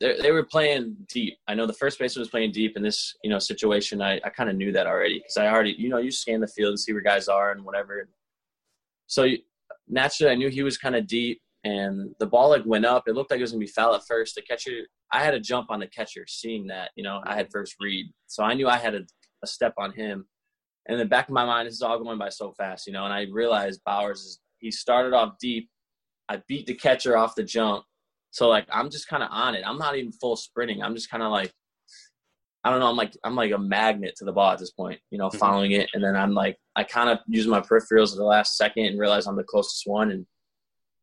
they 0.01 0.21
they 0.21 0.31
were 0.31 0.45
playing 0.45 0.97
deep. 1.09 1.37
I 1.49 1.55
know 1.55 1.67
the 1.67 1.73
first 1.73 1.99
baseman 1.99 2.21
was 2.23 2.29
playing 2.31 2.53
deep 2.53 2.77
in 2.77 2.83
this 2.83 3.17
you 3.25 3.31
know 3.31 3.41
situation. 3.41 4.01
I 4.01 4.21
I 4.25 4.31
kind 4.31 4.49
of 4.51 4.57
knew 4.57 4.71
that 4.73 4.87
already 4.87 5.19
because 5.19 5.37
I 5.37 5.49
already 5.49 5.75
you 5.77 5.89
know 5.89 5.99
you 5.99 6.13
scan 6.13 6.41
the 6.41 6.47
field 6.47 6.71
and 6.71 6.81
see 6.81 6.93
where 6.93 7.03
guys 7.03 7.27
are 7.29 7.51
and 7.51 7.65
whatever. 7.65 8.09
So 9.07 9.27
naturally, 9.89 10.33
I 10.33 10.37
knew 10.37 10.49
he 10.49 10.63
was 10.63 10.79
kind 10.79 10.97
of 10.97 11.07
deep, 11.07 11.43
and 11.65 12.15
the 12.19 12.27
ball 12.27 12.51
like 12.51 12.65
went 12.67 12.85
up. 12.85 13.05
It 13.09 13.15
looked 13.15 13.31
like 13.31 13.41
it 13.41 13.43
was 13.43 13.53
gonna 13.53 13.61
be 13.61 13.67
foul 13.67 13.95
at 13.95 14.07
first. 14.07 14.35
The 14.35 14.43
catcher, 14.43 14.87
I 15.13 15.23
had 15.25 15.35
a 15.35 15.41
jump 15.41 15.71
on 15.71 15.81
the 15.81 15.87
catcher, 15.87 16.25
seeing 16.29 16.67
that 16.69 16.91
you 16.97 17.03
know 17.05 17.21
I 17.27 17.35
had 17.35 17.51
first 17.51 17.77
read, 17.81 18.07
so 18.27 18.45
I 18.45 18.55
knew 18.55 18.69
I 18.69 18.77
had 18.77 18.95
a, 18.95 19.03
a 19.43 19.47
step 19.47 19.75
on 19.79 19.93
him. 19.93 20.27
And 20.87 20.95
in 20.95 20.99
the 20.99 21.09
back 21.09 21.29
of 21.29 21.35
my 21.35 21.47
mind, 21.47 21.67
this 21.67 21.75
is 21.75 21.83
all 21.83 21.99
going 21.99 22.19
by 22.19 22.29
so 22.29 22.53
fast, 22.53 22.87
you 22.87 22.93
know. 22.93 23.05
And 23.05 23.13
I 23.15 23.27
realized 23.33 23.81
Bauers 23.89 24.17
is 24.17 24.41
he 24.59 24.71
started 24.71 25.15
off 25.15 25.35
deep. 25.41 25.69
I 26.29 26.43
beat 26.47 26.67
the 26.67 26.75
catcher 26.75 27.17
off 27.17 27.35
the 27.35 27.43
jump, 27.43 27.85
so 28.31 28.49
like 28.49 28.67
I'm 28.71 28.91
just 28.91 29.09
kind 29.09 29.23
of 29.23 29.31
on 29.33 29.55
it. 29.55 29.65
I'm 29.67 29.79
not 29.79 29.97
even 29.97 30.13
full 30.13 30.37
sprinting. 30.37 30.83
I'm 30.83 30.95
just 30.95 31.11
kind 31.11 31.23
of 31.23 31.31
like 31.33 31.53
I 32.65 32.71
don't 32.71 32.81
know. 32.81 32.89
I'm 32.89 32.97
like 32.97 33.15
I'm 33.25 33.37
like 33.37 33.53
a 33.53 33.59
magnet 33.59 34.15
to 34.17 34.25
the 34.25 34.33
ball 34.33 34.51
at 34.53 34.59
this 34.59 34.71
point, 34.71 34.99
you 35.11 35.19
know, 35.19 35.29
Mhm. 35.29 35.39
following 35.39 35.73
it. 35.73 35.91
And 35.95 36.03
then 36.03 36.17
I'm 36.17 36.33
like 36.35 36.57
I 36.77 36.85
kind 36.85 37.11
of 37.11 37.19
use 37.27 37.47
my 37.47 37.61
peripherals 37.61 38.13
at 38.13 38.17
the 38.19 38.25
last 38.25 38.57
second 38.57 38.87
and 38.87 38.99
realize 38.99 39.27
I'm 39.27 39.37
the 39.37 39.45
closest 39.45 39.83
one. 39.87 40.11
And 40.11 40.27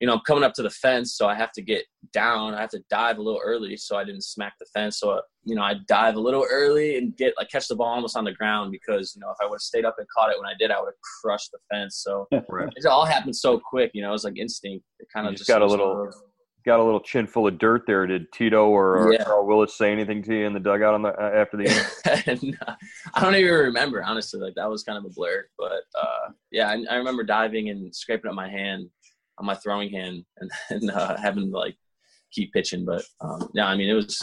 you 0.02 0.08
know, 0.08 0.14
I'm 0.14 0.20
coming 0.28 0.44
up 0.44 0.54
to 0.56 0.64
the 0.64 0.70
fence, 0.72 1.16
so 1.16 1.28
I 1.28 1.36
have 1.36 1.52
to 1.54 1.62
get 1.62 1.86
down. 2.12 2.54
I 2.56 2.62
have 2.62 2.72
to 2.72 2.82
dive 2.90 3.20
a 3.20 3.22
little 3.22 3.40
early, 3.44 3.78
so 3.78 3.96
I 3.98 4.04
didn't 4.04 4.24
smack 4.24 4.54
the 4.60 4.66
fence. 4.74 5.00
So 5.00 5.22
you 5.46 5.56
know, 5.56 5.62
I 5.62 5.76
dive 5.88 6.16
a 6.16 6.20
little 6.20 6.46
early 6.50 6.98
and 6.98 7.16
get 7.16 7.34
like 7.38 7.50
catch 7.50 7.68
the 7.68 7.76
ball 7.76 7.88
almost 7.94 8.18
on 8.18 8.26
the 8.26 8.34
ground 8.34 8.72
because 8.72 9.14
you 9.16 9.22
know 9.22 9.30
if 9.30 9.38
I 9.42 9.46
would 9.46 9.56
have 9.56 9.62
stayed 9.62 9.86
up 9.86 9.96
and 10.00 10.08
caught 10.18 10.32
it 10.32 10.38
when 10.40 10.48
I 10.50 10.54
did, 10.60 10.72
I 10.72 10.80
would 10.80 10.88
have 10.88 11.02
crushed 11.22 11.52
the 11.52 11.60
fence. 11.72 11.98
So 12.04 12.28
Right. 12.50 12.68
it 12.76 12.86
all 12.86 13.06
happened 13.06 13.36
so 13.36 13.60
quick, 13.60 13.92
you 13.94 14.02
know. 14.02 14.10
It 14.10 14.14
was 14.14 14.24
like 14.24 14.38
instinct. 14.38 14.84
It 15.00 15.08
kind 15.14 15.28
of 15.28 15.34
just 15.34 15.42
just 15.48 15.50
got 15.50 15.62
a 15.62 15.66
little- 15.66 16.06
those- 16.06 16.22
Got 16.64 16.80
a 16.80 16.84
little 16.84 17.00
chin 17.00 17.26
full 17.26 17.48
of 17.48 17.58
dirt 17.58 17.86
there. 17.88 18.06
Did 18.06 18.32
Tito 18.32 18.68
or 18.70 19.12
Yeah. 19.12 19.24
Carl 19.24 19.48
Willis 19.48 19.76
say 19.76 19.92
anything 19.92 20.22
to 20.22 20.36
you 20.36 20.46
in 20.46 20.54
the 20.54 20.60
dugout 20.60 20.94
on 20.94 21.02
the 21.02 21.10
uh, 21.10 21.32
after 21.34 21.58
the 21.58 21.66
I 23.16 23.22
don't 23.22 23.34
even 23.34 23.52
remember 23.52 24.04
honestly. 24.04 24.40
Like 24.40 24.54
that 24.58 24.70
was 24.70 24.84
kind 24.84 24.96
of 24.98 25.06
a 25.06 25.10
blur, 25.10 25.46
but 25.58 25.82
uh, 26.00 26.30
yeah, 26.52 26.70
I, 26.70 26.84
I 26.94 26.96
remember 26.98 27.24
diving 27.24 27.70
and 27.70 27.96
scraping 27.96 28.30
up 28.30 28.36
my 28.36 28.48
hand 28.48 28.88
on 29.38 29.46
my 29.46 29.56
throwing 29.56 29.89
hand 29.89 30.26
and, 30.38 30.52
and 30.70 30.91
uh, 30.91 31.17
having 31.17 31.52
to 31.52 31.58
like 31.58 31.78
keep 32.32 32.54
pitching. 32.54 32.86
But 32.86 33.04
um, 33.22 33.50
yeah, 33.54 33.67
I 33.67 33.76
mean 33.76 33.89
it 33.89 33.94
was 33.94 34.20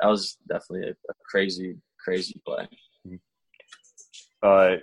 that 0.00 0.08
was 0.08 0.36
definitely 0.48 0.88
a, 0.88 0.92
a 0.92 1.14
crazy, 1.28 1.76
crazy 2.02 2.40
play. 2.46 2.68
uh, 4.42 4.76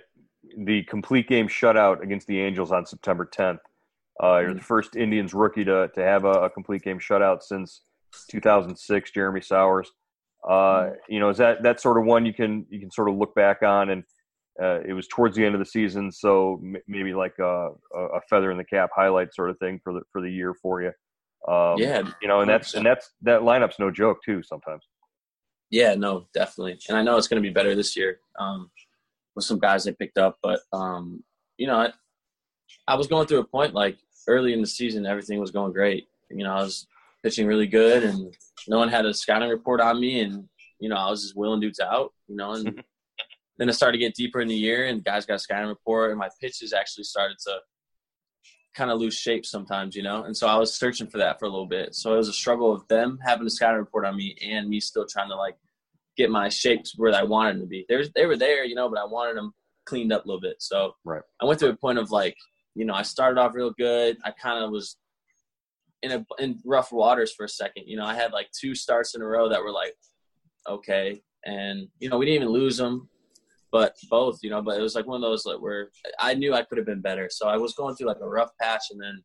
the 0.58 0.82
complete 0.84 1.28
game 1.28 1.48
shutout 1.48 2.02
against 2.02 2.26
the 2.26 2.40
Angels 2.40 2.72
on 2.72 2.86
September 2.86 3.28
10th. 3.32 3.60
Uh, 4.22 4.38
you're 4.38 4.54
the 4.54 4.60
first 4.60 4.94
Indians 4.94 5.34
rookie 5.34 5.64
to, 5.64 5.88
to 5.94 6.02
have 6.02 6.24
a, 6.24 6.32
a 6.32 6.50
complete 6.50 6.82
game 6.82 6.98
shutout 6.98 7.42
since 7.42 7.82
2006. 8.30 9.10
Jeremy 9.10 9.40
Sowers. 9.40 9.90
Uh, 10.48 10.90
you 11.08 11.18
know, 11.18 11.30
is 11.30 11.38
that 11.38 11.62
that 11.62 11.80
sort 11.80 11.98
of 11.98 12.04
one 12.04 12.26
you 12.26 12.34
can 12.34 12.66
you 12.68 12.78
can 12.78 12.90
sort 12.90 13.08
of 13.08 13.16
look 13.16 13.34
back 13.34 13.62
on, 13.62 13.90
and 13.90 14.04
uh, 14.62 14.80
it 14.86 14.92
was 14.92 15.08
towards 15.08 15.36
the 15.36 15.44
end 15.44 15.54
of 15.54 15.58
the 15.58 15.66
season, 15.66 16.12
so 16.12 16.60
m- 16.62 16.76
maybe 16.86 17.12
like 17.14 17.38
a, 17.38 17.70
a 17.94 18.20
feather 18.30 18.50
in 18.50 18.58
the 18.58 18.64
cap 18.64 18.90
highlight 18.94 19.34
sort 19.34 19.50
of 19.50 19.58
thing 19.58 19.80
for 19.82 19.92
the 19.92 20.00
for 20.12 20.20
the 20.20 20.30
year 20.30 20.54
for 20.54 20.82
you. 20.82 20.92
Um, 21.48 21.78
Yeah, 21.78 22.02
you 22.22 22.28
know, 22.28 22.40
and 22.40 22.48
that's 22.48 22.74
and 22.74 22.86
that's 22.86 23.10
that 23.22 23.40
lineup's 23.40 23.78
no 23.78 23.90
joke 23.90 24.18
too. 24.24 24.42
Sometimes. 24.42 24.84
Yeah, 25.70 25.94
no, 25.94 26.28
definitely. 26.32 26.78
And 26.88 26.96
I 26.96 27.02
know 27.02 27.16
it's 27.16 27.26
going 27.26 27.42
to 27.42 27.48
be 27.48 27.52
better 27.52 27.74
this 27.74 27.96
year 27.96 28.20
um, 28.38 28.70
with 29.34 29.44
some 29.44 29.58
guys 29.58 29.82
they 29.82 29.92
picked 29.92 30.18
up. 30.18 30.38
But, 30.40 30.60
um, 30.72 31.24
you 31.56 31.66
know, 31.66 31.76
I, 31.76 31.92
I 32.86 32.94
was 32.94 33.08
going 33.08 33.26
through 33.26 33.40
a 33.40 33.44
point 33.44 33.74
like 33.74 33.96
early 34.28 34.52
in 34.52 34.60
the 34.60 34.68
season, 34.68 35.04
everything 35.04 35.40
was 35.40 35.50
going 35.50 35.72
great. 35.72 36.06
You 36.30 36.44
know, 36.44 36.54
I 36.54 36.62
was 36.62 36.86
pitching 37.24 37.48
really 37.48 37.66
good 37.66 38.04
and 38.04 38.32
no 38.68 38.78
one 38.78 38.88
had 38.88 39.04
a 39.04 39.12
scouting 39.12 39.48
report 39.48 39.80
on 39.80 40.00
me. 40.00 40.20
And, 40.20 40.48
you 40.78 40.88
know, 40.88 40.96
I 40.96 41.10
was 41.10 41.22
just 41.22 41.36
willing 41.36 41.60
dudes 41.60 41.80
out, 41.80 42.12
you 42.28 42.36
know, 42.36 42.52
and 42.52 42.82
then 43.58 43.68
it 43.68 43.74
started 43.74 43.98
to 43.98 44.04
get 44.04 44.14
deeper 44.14 44.40
in 44.40 44.48
the 44.48 44.54
year 44.54 44.86
and 44.86 45.04
guys 45.04 45.26
got 45.26 45.34
a 45.34 45.38
scouting 45.38 45.68
report 45.68 46.10
and 46.10 46.18
my 46.18 46.28
pitches 46.40 46.72
actually 46.72 47.04
started 47.04 47.36
to 47.46 47.58
kind 48.74 48.90
of 48.90 48.98
lose 48.98 49.14
shape 49.14 49.46
sometimes, 49.46 49.94
you 49.94 50.02
know? 50.02 50.24
And 50.24 50.36
so 50.36 50.48
I 50.48 50.56
was 50.56 50.74
searching 50.74 51.06
for 51.06 51.18
that 51.18 51.38
for 51.38 51.44
a 51.44 51.48
little 51.48 51.66
bit. 51.66 51.94
So 51.94 52.12
it 52.14 52.16
was 52.16 52.28
a 52.28 52.32
struggle 52.32 52.72
of 52.72 52.86
them 52.88 53.18
having 53.24 53.46
a 53.46 53.50
scouting 53.50 53.78
report 53.78 54.04
on 54.04 54.16
me 54.16 54.36
and 54.42 54.68
me 54.68 54.80
still 54.80 55.06
trying 55.06 55.28
to 55.28 55.36
like 55.36 55.54
get 56.16 56.30
my 56.30 56.48
shapes 56.48 56.94
where 56.96 57.14
I 57.14 57.22
wanted 57.22 57.54
them 57.54 57.62
to 57.62 57.66
be. 57.68 57.86
They 57.88 57.96
were, 57.96 58.04
they 58.14 58.26
were 58.26 58.36
there, 58.36 58.64
you 58.64 58.74
know, 58.74 58.88
but 58.88 58.98
I 58.98 59.04
wanted 59.04 59.36
them 59.36 59.52
cleaned 59.86 60.12
up 60.12 60.24
a 60.24 60.28
little 60.28 60.40
bit. 60.40 60.56
So 60.58 60.94
Right. 61.04 61.22
I 61.40 61.44
went 61.44 61.60
to 61.60 61.68
a 61.68 61.76
point 61.76 61.98
of 61.98 62.10
like, 62.10 62.36
you 62.74 62.84
know, 62.84 62.94
I 62.94 63.02
started 63.02 63.40
off 63.40 63.54
real 63.54 63.70
good. 63.70 64.16
I 64.24 64.32
kind 64.32 64.64
of 64.64 64.70
was 64.70 64.96
in 66.02 66.12
a 66.12 66.26
in 66.38 66.60
rough 66.64 66.92
waters 66.92 67.32
for 67.32 67.44
a 67.44 67.48
second. 67.48 67.84
You 67.86 67.96
know, 67.96 68.04
I 68.04 68.14
had 68.14 68.32
like 68.32 68.48
two 68.52 68.74
starts 68.74 69.14
in 69.14 69.22
a 69.22 69.26
row 69.26 69.48
that 69.48 69.62
were 69.62 69.72
like 69.72 69.94
okay, 70.68 71.22
and 71.44 71.88
you 71.98 72.08
know 72.08 72.18
we 72.18 72.26
didn't 72.26 72.42
even 72.42 72.52
lose 72.52 72.76
them, 72.76 73.08
but 73.74 73.96
both, 74.08 74.38
you 74.40 74.50
know, 74.50 74.62
but 74.62 74.78
it 74.78 74.82
was 74.82 74.94
like 74.94 75.08
one 75.08 75.16
of 75.16 75.28
those 75.28 75.44
like 75.44 75.60
where 75.60 75.88
I 76.20 76.32
knew 76.34 76.54
I 76.54 76.62
could 76.62 76.78
have 76.78 76.86
been 76.86 77.00
better. 77.00 77.28
So 77.28 77.48
I 77.48 77.56
was 77.56 77.74
going 77.74 77.96
through 77.96 78.06
like 78.06 78.20
a 78.22 78.28
rough 78.28 78.50
patch, 78.60 78.84
and 78.92 79.02
then 79.02 79.24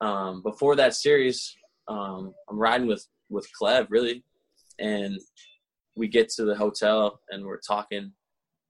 um, 0.00 0.42
before 0.42 0.74
that 0.76 0.94
series, 0.94 1.54
um, 1.86 2.32
I'm 2.48 2.58
riding 2.58 2.86
with 2.86 3.06
with 3.28 3.46
Clev 3.60 3.88
really, 3.90 4.24
and 4.78 5.20
we 5.96 6.08
get 6.08 6.30
to 6.30 6.46
the 6.46 6.54
hotel 6.54 7.20
and 7.28 7.44
we're 7.44 7.60
talking, 7.60 7.98
and 7.98 8.12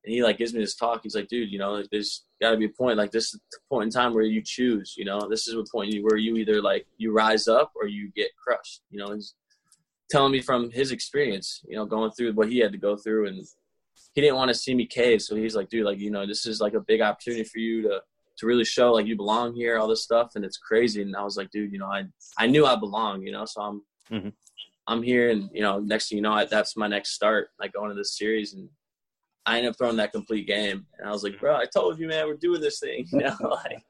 he 0.04 0.24
like 0.24 0.36
gives 0.36 0.52
me 0.52 0.58
this 0.58 0.74
talk. 0.74 1.02
He's 1.04 1.14
like, 1.14 1.28
dude, 1.28 1.52
you 1.52 1.60
know, 1.60 1.74
like, 1.74 1.88
there's 1.92 2.24
got 2.42 2.50
to 2.50 2.56
be 2.56 2.64
a 2.64 2.70
point 2.70 2.98
like 2.98 3.12
this 3.12 3.26
is 3.26 3.40
the 3.52 3.58
point 3.70 3.84
in 3.84 3.90
time 3.90 4.14
where 4.14 4.24
you 4.24 4.42
choose. 4.44 4.94
You 4.98 5.04
know, 5.04 5.28
this 5.28 5.46
is 5.46 5.54
a 5.54 5.62
point 5.70 5.94
where 6.02 6.16
you 6.16 6.34
either 6.38 6.60
like 6.60 6.88
you 6.96 7.12
rise 7.12 7.46
up 7.46 7.70
or 7.80 7.86
you 7.86 8.10
get 8.16 8.30
crushed. 8.34 8.82
You 8.90 8.98
know, 8.98 9.14
he's 9.14 9.36
telling 10.10 10.32
me 10.32 10.40
from 10.40 10.72
his 10.72 10.90
experience. 10.90 11.60
You 11.68 11.76
know, 11.76 11.86
going 11.86 12.10
through 12.10 12.32
what 12.32 12.50
he 12.50 12.58
had 12.58 12.72
to 12.72 12.78
go 12.78 12.96
through, 12.96 13.28
and 13.28 13.46
he 14.16 14.22
didn't 14.22 14.36
want 14.36 14.48
to 14.48 14.54
see 14.54 14.74
me 14.74 14.86
cave. 14.86 15.20
So 15.20 15.36
he's 15.36 15.54
like, 15.54 15.68
dude, 15.68 15.84
like 15.84 15.98
you 16.00 16.10
know, 16.10 16.26
this 16.26 16.46
is 16.46 16.58
like 16.58 16.72
a 16.74 16.80
big 16.80 17.02
opportunity 17.02 17.44
for 17.44 17.58
you 17.58 17.82
to 17.82 18.00
to 18.38 18.46
really 18.46 18.64
show 18.64 18.92
like 18.92 19.06
you 19.06 19.14
belong 19.14 19.54
here, 19.54 19.78
all 19.78 19.86
this 19.86 20.02
stuff, 20.02 20.32
and 20.34 20.44
it's 20.44 20.56
crazy. 20.56 21.02
And 21.02 21.14
I 21.14 21.22
was 21.22 21.36
like, 21.36 21.50
dude, 21.50 21.70
you 21.70 21.78
know, 21.78 21.86
I 21.86 22.04
I 22.38 22.46
knew 22.46 22.64
I 22.66 22.76
belong. 22.76 23.22
You 23.22 23.32
know, 23.32 23.44
so 23.44 23.60
I'm 23.60 23.82
Mhm. 24.10 24.32
I'm 24.88 25.02
here, 25.02 25.28
and 25.30 25.50
you 25.52 25.60
know, 25.60 25.80
next 25.80 26.08
thing 26.08 26.16
you 26.16 26.22
know, 26.22 26.32
I, 26.32 26.46
that's 26.46 26.76
my 26.76 26.86
next 26.88 27.10
start, 27.10 27.50
like 27.60 27.72
going 27.74 27.90
to 27.90 27.94
this 27.94 28.16
series, 28.16 28.54
and 28.54 28.70
I 29.44 29.58
ended 29.58 29.70
up 29.70 29.76
throwing 29.78 29.96
that 29.96 30.12
complete 30.12 30.46
game, 30.46 30.86
and 30.98 31.08
I 31.08 31.12
was 31.12 31.22
like, 31.22 31.38
bro, 31.38 31.54
I 31.56 31.66
told 31.66 31.98
you, 31.98 32.08
man, 32.08 32.26
we're 32.26 32.36
doing 32.36 32.60
this 32.62 32.80
thing. 32.80 33.06
You 33.12 33.18
know, 33.18 33.36
like 33.40 33.82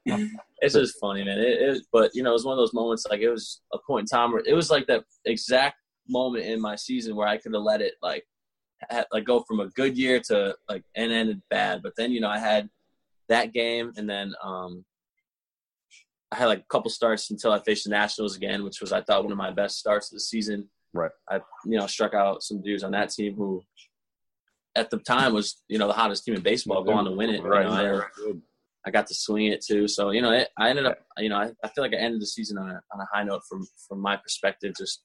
it's 0.59 0.73
just 0.73 0.99
funny, 0.99 1.23
man. 1.23 1.39
It, 1.39 1.61
it 1.61 1.83
but 1.93 2.11
you 2.13 2.21
know, 2.23 2.31
it 2.31 2.33
was 2.33 2.45
one 2.45 2.53
of 2.53 2.61
those 2.61 2.73
moments, 2.73 3.05
like 3.09 3.21
it 3.21 3.29
was 3.29 3.61
a 3.73 3.77
point 3.87 4.03
in 4.11 4.17
time 4.17 4.31
where 4.33 4.43
it 4.45 4.53
was 4.53 4.69
like 4.69 4.87
that 4.87 5.05
exact 5.25 5.77
moment 6.09 6.45
in 6.45 6.59
my 6.59 6.75
season 6.75 7.15
where 7.15 7.27
I 7.27 7.37
could 7.37 7.53
have 7.53 7.63
let 7.63 7.81
it 7.81 7.93
like 8.01 8.25
ha- 8.89 9.05
like 9.11 9.25
go 9.25 9.41
from 9.47 9.59
a 9.59 9.69
good 9.69 9.97
year 9.97 10.19
to 10.27 10.55
like 10.69 10.83
and 10.95 11.11
ended 11.11 11.41
bad, 11.49 11.81
but 11.83 11.93
then 11.97 12.11
you 12.11 12.21
know 12.21 12.29
I 12.29 12.39
had 12.39 12.69
that 13.29 13.53
game, 13.53 13.91
and 13.97 14.09
then 14.09 14.33
um 14.43 14.85
I 16.31 16.35
had 16.35 16.45
like 16.47 16.59
a 16.59 16.67
couple 16.69 16.89
starts 16.91 17.31
until 17.31 17.51
I 17.53 17.59
faced 17.59 17.85
the 17.85 17.89
Nationals 17.89 18.35
again, 18.35 18.63
which 18.63 18.81
was 18.81 18.91
I 18.91 19.01
thought 19.01 19.23
one 19.23 19.31
of 19.31 19.37
my 19.37 19.51
best 19.51 19.77
starts 19.79 20.11
of 20.11 20.15
the 20.17 20.21
season. 20.21 20.69
Right. 20.93 21.11
I 21.29 21.37
you 21.65 21.77
know 21.77 21.87
struck 21.87 22.13
out 22.13 22.43
some 22.43 22.61
dudes 22.61 22.83
on 22.83 22.91
that 22.91 23.09
team 23.11 23.35
who 23.35 23.63
at 24.75 24.89
the 24.89 24.97
time 24.99 25.33
was 25.33 25.61
you 25.67 25.77
know 25.77 25.87
the 25.87 25.93
hottest 25.93 26.23
team 26.25 26.35
in 26.35 26.41
baseball, 26.41 26.83
go 26.83 26.93
on 26.93 27.05
to 27.05 27.11
win 27.11 27.29
it. 27.29 27.41
you 27.41 27.47
Right, 27.47 27.65
know, 27.65 28.01
I, 28.27 28.33
I 28.85 28.91
got 28.91 29.07
to 29.07 29.13
swing 29.13 29.47
it 29.47 29.63
too. 29.65 29.87
So 29.87 30.11
you 30.11 30.21
know, 30.21 30.31
it, 30.31 30.49
I 30.57 30.69
ended 30.69 30.85
up, 30.85 30.99
you 31.17 31.29
know, 31.29 31.37
I, 31.37 31.51
I 31.63 31.67
feel 31.69 31.83
like 31.83 31.93
I 31.93 31.97
ended 31.97 32.21
the 32.21 32.27
season 32.27 32.57
on 32.57 32.69
a 32.69 32.81
on 32.93 33.01
a 33.01 33.05
high 33.11 33.23
note 33.23 33.41
from 33.49 33.67
from 33.87 33.99
my 33.99 34.15
perspective, 34.17 34.73
just 34.77 35.03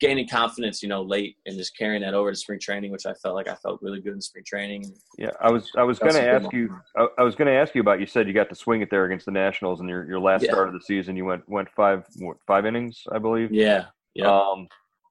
gaining 0.00 0.26
confidence, 0.26 0.82
you 0.82 0.88
know, 0.88 1.02
late 1.02 1.36
and 1.46 1.56
just 1.56 1.76
carrying 1.76 2.02
that 2.02 2.14
over 2.14 2.30
to 2.30 2.36
spring 2.36 2.58
training, 2.58 2.90
which 2.90 3.06
I 3.06 3.12
felt 3.14 3.34
like 3.34 3.48
I 3.48 3.54
felt 3.56 3.80
really 3.82 4.00
good 4.00 4.14
in 4.14 4.20
spring 4.20 4.44
training. 4.44 4.92
Yeah, 5.18 5.30
I 5.40 5.50
was 5.50 5.70
I 5.76 5.82
was 5.82 5.98
going 5.98 6.14
to 6.14 6.22
ask 6.22 6.52
you 6.52 6.74
I, 6.96 7.06
I 7.18 7.22
was 7.22 7.34
going 7.36 7.46
to 7.46 7.52
ask 7.54 7.74
you 7.74 7.82
about. 7.82 8.00
You 8.00 8.06
said 8.06 8.26
you 8.26 8.32
got 8.32 8.48
to 8.48 8.54
swing 8.54 8.80
it 8.80 8.90
there 8.90 9.04
against 9.04 9.26
the 9.26 9.32
Nationals, 9.32 9.80
and 9.80 9.88
your 9.88 10.06
your 10.06 10.18
last 10.18 10.42
Yeah. 10.42 10.52
start 10.52 10.68
of 10.68 10.74
the 10.74 10.80
season, 10.80 11.16
you 11.16 11.24
went 11.26 11.46
went 11.48 11.68
five 11.76 12.04
what, 12.16 12.38
five 12.46 12.64
innings, 12.66 13.02
I 13.12 13.18
believe. 13.18 13.52
Yeah, 13.52 13.86
yeah, 14.14 14.28
Um, 14.28 14.66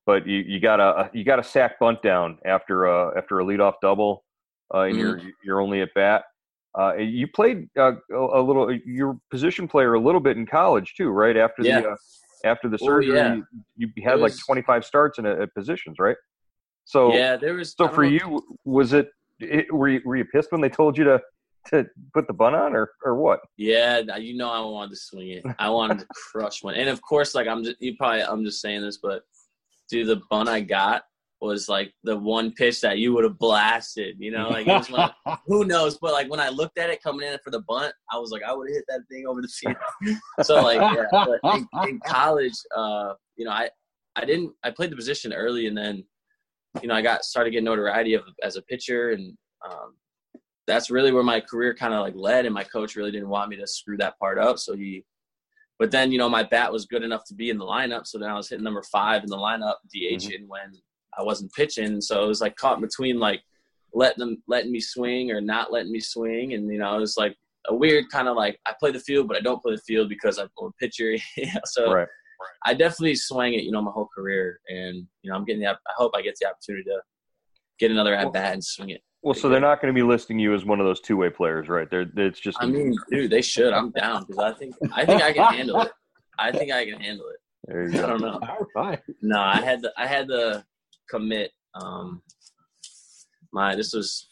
but 0.05 0.25
you, 0.25 0.39
you 0.39 0.59
got 0.59 0.79
a 0.79 1.09
you 1.13 1.23
got 1.23 1.39
a 1.39 1.43
sack 1.43 1.79
bunt 1.79 2.01
down 2.01 2.39
after 2.45 2.85
a 2.85 3.15
after 3.17 3.39
a 3.39 3.45
leadoff 3.45 3.75
double, 3.81 4.25
uh, 4.73 4.79
and 4.81 4.97
you're 4.97 5.17
Mm-hmm. 5.17 5.29
you're 5.43 5.61
only 5.61 5.81
at 5.81 5.93
bat. 5.93 6.23
Uh, 6.77 6.95
you 6.95 7.27
played 7.27 7.67
uh, 7.77 7.93
a, 8.11 8.15
a 8.15 8.41
little 8.41 8.71
your 8.85 9.19
position 9.29 9.67
player 9.67 9.93
a 9.93 9.99
little 9.99 10.21
bit 10.21 10.37
in 10.37 10.45
college 10.47 10.95
too, 10.95 11.09
right? 11.09 11.37
After 11.37 11.63
Yeah. 11.63 11.81
the 11.81 11.87
uh, 11.89 11.95
after 12.43 12.69
the 12.69 12.77
Oh, 12.81 12.85
surgery, 12.85 13.15
yeah. 13.15 13.37
you 13.77 13.89
had 14.03 14.15
It 14.15 14.21
like 14.21 14.33
25 14.37 14.85
starts 14.85 15.19
in 15.19 15.25
a, 15.25 15.41
at 15.41 15.53
positions, 15.53 15.97
right? 15.99 16.17
So 16.85 17.13
yeah. 17.13 17.35
There 17.35 17.53
was 17.55 17.73
so 17.77 17.87
for 17.87 18.03
know- 18.03 18.09
you, 18.09 18.57
was 18.65 18.93
it, 18.93 19.09
it 19.39 19.71
were 19.73 19.87
you 19.89 20.01
were 20.05 20.15
you 20.17 20.25
pissed 20.25 20.51
when 20.51 20.61
they 20.61 20.69
told 20.69 20.97
you 20.97 21.03
to 21.05 21.21
to 21.67 21.85
put 22.13 22.25
the 22.27 22.33
bun 22.33 22.55
on 22.55 22.73
or 22.75 22.91
or 23.05 23.15
what? 23.15 23.41
Yeah, 23.57 23.99
you 24.17 24.35
know 24.35 24.49
I 24.49 24.59
wanted 24.61 24.91
to 24.91 24.95
swing 24.95 25.29
it. 25.29 25.45
I 25.59 25.69
wanted 25.69 25.99
to 25.99 26.07
crush 26.31 26.63
one, 26.63 26.75
and 26.75 26.89
of 26.89 27.01
course, 27.01 27.35
like 27.35 27.47
I'm 27.47 27.63
just 27.63 27.77
you 27.81 27.95
probably 27.97 28.21
I'm 28.23 28.43
just 28.43 28.61
saying 28.61 28.81
this, 28.81 28.97
but 28.97 29.23
dude, 29.89 30.07
the 30.07 30.21
bun 30.29 30.47
I 30.47 30.61
got 30.61 31.03
was 31.41 31.69
like 31.69 31.93
the 32.03 32.17
one 32.17 32.51
pitch 32.51 32.81
that 32.81 32.97
you 32.97 33.13
would 33.13 33.23
have 33.23 33.39
blasted. 33.39 34.15
You 34.19 34.31
know, 34.31 34.49
like 34.49 34.67
it 34.67 34.73
was 34.73 34.89
one, 34.89 35.11
who 35.47 35.65
knows? 35.65 35.97
But 35.97 36.13
like 36.13 36.29
when 36.29 36.39
I 36.39 36.49
looked 36.49 36.77
at 36.77 36.89
it 36.89 37.01
coming 37.01 37.27
in 37.27 37.37
for 37.43 37.51
the 37.51 37.61
bunt, 37.61 37.93
I 38.11 38.17
was 38.17 38.31
like, 38.31 38.43
I 38.43 38.53
would 38.53 38.69
have 38.69 38.75
hit 38.75 38.85
that 38.89 39.01
thing 39.09 39.25
over 39.25 39.41
the 39.41 39.47
field. 39.47 39.75
so 40.43 40.61
like, 40.61 40.81
yeah, 40.81 41.05
but 41.11 41.39
in, 41.55 41.67
in 41.87 41.99
college, 42.05 42.55
uh, 42.75 43.13
you 43.37 43.45
know, 43.45 43.51
I 43.51 43.69
I 44.15 44.25
didn't 44.25 44.53
I 44.63 44.71
played 44.71 44.91
the 44.91 44.95
position 44.95 45.33
early, 45.33 45.67
and 45.67 45.77
then 45.77 46.03
you 46.81 46.87
know 46.87 46.95
I 46.95 47.01
got 47.01 47.23
started 47.23 47.51
getting 47.51 47.65
notoriety 47.65 48.15
of, 48.15 48.23
as 48.43 48.57
a 48.57 48.61
pitcher, 48.63 49.11
and 49.11 49.37
um, 49.65 49.95
that's 50.67 50.91
really 50.91 51.11
where 51.11 51.23
my 51.23 51.39
career 51.39 51.73
kind 51.73 51.93
of 51.93 52.01
like 52.01 52.15
led. 52.15 52.45
And 52.45 52.53
my 52.53 52.63
coach 52.63 52.95
really 52.95 53.11
didn't 53.11 53.29
want 53.29 53.49
me 53.49 53.55
to 53.57 53.67
screw 53.67 53.97
that 53.97 54.19
part 54.19 54.37
up, 54.37 54.59
so 54.59 54.75
he. 54.75 55.05
But 55.77 55.91
then 55.91 56.11
you 56.11 56.17
know 56.17 56.27
my 56.27 56.43
bat 56.43 56.73
was 56.73 56.85
good 56.85 57.03
enough 57.03 57.23
to 57.27 57.33
be 57.33 57.49
in 57.49 57.57
the 57.57 57.65
lineup, 57.65 58.05
so 58.05 58.17
then 58.17 58.29
I 58.29 58.35
was 58.35 58.49
hitting 58.49 58.65
number 58.65 58.83
five 58.83 59.23
in 59.23 59.29
the 59.29 59.37
lineup, 59.37 59.75
DH, 59.93 60.33
and 60.35 60.49
when 60.49 60.73
I 61.19 61.23
wasn't 61.23 61.53
pitching. 61.53 62.01
So 62.01 62.23
it 62.23 62.27
was 62.27 62.41
like 62.41 62.55
caught 62.55 62.77
in 62.77 62.81
between 62.81 63.19
like 63.19 63.41
letting 63.93 64.19
them 64.19 64.43
letting 64.47 64.71
me 64.71 64.79
swing 64.79 65.31
or 65.31 65.41
not 65.41 65.71
letting 65.71 65.91
me 65.91 65.99
swing, 65.99 66.53
and 66.53 66.71
you 66.71 66.79
know 66.79 66.95
it 66.95 66.99
was 66.99 67.17
like 67.17 67.35
a 67.67 67.75
weird 67.75 68.09
kind 68.09 68.27
of 68.27 68.35
like 68.35 68.59
I 68.65 68.73
play 68.79 68.91
the 68.91 68.99
field, 68.99 69.27
but 69.27 69.37
I 69.37 69.41
don't 69.41 69.61
play 69.61 69.75
the 69.75 69.81
field 69.81 70.09
because 70.09 70.37
I'm 70.37 70.49
a 70.59 70.69
pitcher. 70.79 71.11
you 71.37 71.47
so 71.65 71.91
right. 71.91 72.07
I 72.65 72.73
definitely 72.73 73.15
swang 73.15 73.53
it, 73.53 73.63
you 73.63 73.71
know, 73.71 73.81
my 73.81 73.91
whole 73.91 74.07
career, 74.15 74.59
and 74.69 75.05
you 75.21 75.31
know 75.31 75.35
I'm 75.35 75.45
getting 75.45 75.61
the. 75.61 75.69
I 75.69 75.75
hope 75.95 76.13
I 76.15 76.21
get 76.21 76.35
the 76.39 76.47
opportunity 76.47 76.83
to 76.85 77.01
get 77.79 77.91
another 77.91 78.15
at 78.15 78.31
bat 78.31 78.53
and 78.53 78.63
swing 78.63 78.91
it. 78.91 79.01
Well, 79.21 79.33
so 79.33 79.49
they're 79.49 79.59
not 79.59 79.81
going 79.81 79.93
to 79.93 79.97
be 79.97 80.03
listing 80.03 80.39
you 80.39 80.53
as 80.53 80.63
one 80.63 80.79
of 80.79 80.85
those 80.85 81.01
two 81.01 81.17
way 81.17 81.29
players, 81.29 81.67
right? 81.67 81.89
They're 81.89 82.05
it's 82.15 82.39
just 82.39 82.57
I 82.61 82.67
mean, 82.67 82.95
dude, 83.11 83.29
they 83.29 83.41
should. 83.41 83.73
I'm 83.73 83.91
down 83.91 84.25
because 84.25 84.37
I 84.37 84.53
think 84.53 84.75
I 84.93 85.05
think 85.05 85.21
I 85.21 85.33
can 85.33 85.53
handle 85.53 85.81
it. 85.81 85.91
I 86.37 86.51
think 86.51 86.71
I 86.71 86.85
can 86.85 87.01
handle 87.01 87.27
it. 87.27 87.37
there 87.65 87.89
you 87.89 88.01
I 88.01 88.07
don't 88.07 88.21
know. 88.21 88.39
All 88.41 88.67
right. 88.75 89.01
No, 89.21 89.39
I 89.39 89.57
had 89.57 89.81
the 89.81 89.91
I 89.97 90.07
had 90.07 90.29
to 90.29 90.63
commit. 91.09 91.51
Um, 91.75 92.21
my 93.51 93.75
this 93.75 93.93
was 93.93 94.29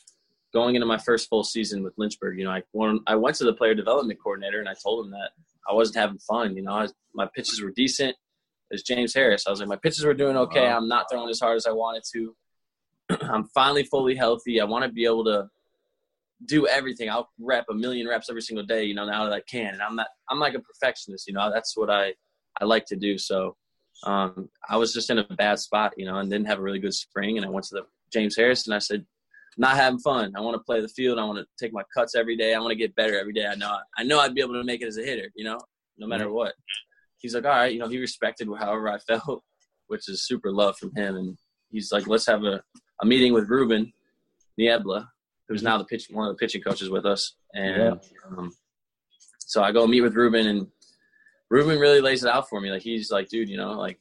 going 0.54 0.76
into 0.76 0.88
my 0.88 0.98
first 0.98 1.30
full 1.30 1.44
season 1.44 1.84
with 1.84 1.94
Lynchburg. 1.98 2.38
You 2.40 2.46
know, 2.46 2.52
I 2.52 2.64
won, 2.74 3.02
I 3.08 3.16
went 3.16 3.36
to 3.38 3.44
the 3.44 3.54
player 3.54 3.76
development 3.76 4.20
coordinator 4.22 4.60
and 4.60 4.70
I 4.70 4.74
told 4.82 5.06
him 5.06 5.12
that 5.12 5.32
I 5.70 5.74
wasn't 5.74 5.98
having 5.98 6.20
fun. 6.20 6.56
You 6.56 6.64
know, 6.64 6.72
was, 6.72 6.94
my 7.14 7.28
pitches 7.36 7.62
were 7.62 7.72
decent. 7.72 8.16
As 8.72 8.84
James 8.84 9.14
Harris, 9.14 9.46
I 9.48 9.50
was 9.52 9.60
like, 9.60 9.70
my 9.70 9.78
pitches 9.78 10.04
were 10.04 10.14
doing 10.14 10.36
okay. 10.36 10.68
I'm 10.68 10.88
not 10.88 11.06
throwing 11.10 11.30
as 11.30 11.40
hard 11.40 11.56
as 11.56 11.66
I 11.66 11.72
wanted 11.72 12.04
to. 12.14 12.36
I'm 13.22 13.46
finally 13.54 13.84
fully 13.84 14.16
healthy. 14.16 14.60
I 14.60 14.66
want 14.66 14.84
to 14.84 14.92
be 14.92 15.06
able 15.06 15.24
to 15.26 15.48
do 16.46 16.68
everything. 16.68 17.10
I'll 17.10 17.30
rep 17.40 17.66
a 17.70 17.74
million 17.74 18.08
reps 18.08 18.30
every 18.30 18.42
single 18.42 18.66
day. 18.66 18.84
You 18.84 18.94
know, 18.94 19.06
now 19.06 19.24
that 19.24 19.34
I 19.34 19.42
can, 19.42 19.74
and 19.74 19.82
I'm 19.82 19.96
not. 19.96 20.08
I'm 20.30 20.40
like 20.40 20.54
a 20.54 20.60
perfectionist. 20.60 21.28
You 21.28 21.34
know, 21.34 21.50
that's 21.52 21.78
what 21.78 21.90
I 21.90 22.14
I 22.60 22.66
like 22.66 22.86
to 22.88 22.98
do. 22.98 23.18
So 23.18 23.56
um, 24.04 24.50
I 24.70 24.78
was 24.78 24.94
just 24.94 25.10
in 25.10 25.20
a 25.20 25.24
bad 25.24 25.60
spot, 25.60 25.94
you 25.98 26.06
know, 26.06 26.18
and 26.18 26.30
didn't 26.30 26.48
have 26.48 26.60
a 26.60 26.62
really 26.62 26.80
good 26.80 26.94
spring. 26.94 27.38
And 27.38 27.46
I 27.46 27.50
went 27.50 27.66
to 27.68 27.76
the 27.76 27.86
James 28.12 28.36
Harris 28.36 28.66
and 28.68 28.76
I 28.76 28.80
said, 28.80 29.06
not 29.58 29.76
having 29.76 30.00
fun. 30.00 30.34
I 30.36 30.42
want 30.42 30.56
to 30.56 30.64
play 30.64 30.82
the 30.82 30.88
field. 30.88 31.18
I 31.18 31.26
want 31.26 31.40
to 31.40 31.46
take 31.60 31.74
my 31.74 31.82
cuts 31.94 32.16
every 32.16 32.38
day. 32.38 32.54
I 32.54 32.60
want 32.60 32.72
to 32.72 32.76
get 32.76 32.96
better 32.96 33.20
every 33.20 33.34
day. 33.34 33.48
I 33.48 33.56
know, 33.56 33.76
I 33.98 34.04
know 34.04 34.20
I'd 34.20 34.36
be 34.36 34.42
able 34.42 34.54
to 34.54 34.64
make 34.64 34.82
it 34.82 34.88
as 34.88 34.98
a 34.98 35.04
hitter, 35.04 35.32
you 35.36 35.44
know, 35.44 35.60
no 35.98 36.06
matter 36.06 36.32
what. 36.32 36.54
He's 37.18 37.34
like, 37.34 37.46
all 37.46 37.52
right, 37.52 37.74
you 37.74 37.80
know, 37.80 37.88
he 37.88 37.98
respected 37.98 38.48
however 38.60 38.90
I 38.90 38.98
felt, 39.08 39.44
which 39.88 40.08
is 40.10 40.28
super 40.28 40.52
love 40.52 40.78
from 40.78 40.96
him. 40.96 41.16
And 41.16 41.38
he's 41.72 41.92
like, 41.92 42.08
let's 42.08 42.28
have 42.28 42.44
a, 42.44 42.62
a 43.02 43.06
meeting 43.06 43.34
with 43.34 43.50
Ruben 43.50 43.92
Niebla, 44.58 45.10
who's 45.48 45.64
now 45.64 45.78
the 45.78 45.86
pitch, 45.86 46.08
one 46.12 46.28
of 46.28 46.36
the 46.36 46.40
pitching 46.40 46.62
coaches 46.62 46.90
with 46.90 47.06
us. 47.06 47.34
And 47.54 48.00
um, 48.30 48.52
so 49.40 49.64
I 49.64 49.72
go 49.72 49.88
meet 49.88 50.02
with 50.02 50.16
Ruben 50.16 50.46
and 50.46 50.68
Ruben 51.50 51.80
really 51.80 52.02
lays 52.02 52.24
it 52.24 52.30
out 52.30 52.50
for 52.50 52.60
me. 52.60 52.72
Like 52.72 52.82
he's 52.82 53.12
like, 53.12 53.30
dude, 53.30 53.50
you 53.50 53.58
know, 53.58 53.72
like 53.74 54.00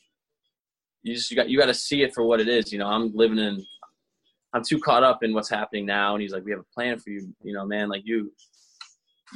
you 1.03 1.15
just 1.15 1.31
you 1.31 1.37
got 1.37 1.49
you 1.49 1.59
got 1.59 1.67
to 1.67 1.75
see 1.75 2.03
it 2.03 2.15
for 2.15 2.25
what 2.25 2.41
it 2.41 2.49
is. 2.49 2.73
You 2.73 2.79
know, 2.79 2.89
I'm 2.89 3.15
living 3.15 3.39
in, 3.39 3.65
I'm 4.53 4.63
too 4.65 4.81
caught 4.81 5.05
up 5.05 5.23
in 5.23 5.33
what's 5.33 5.49
happening 5.49 5.87
now. 5.87 6.15
And 6.15 6.23
he's 6.23 6.33
like, 6.33 6.45
we 6.45 6.51
have 6.51 6.61
a 6.61 6.75
plan 6.75 6.99
for 6.99 7.11
you. 7.11 7.33
You 7.43 7.53
know, 7.53 7.65
man, 7.65 7.89
like 7.89 8.03
you, 8.05 8.33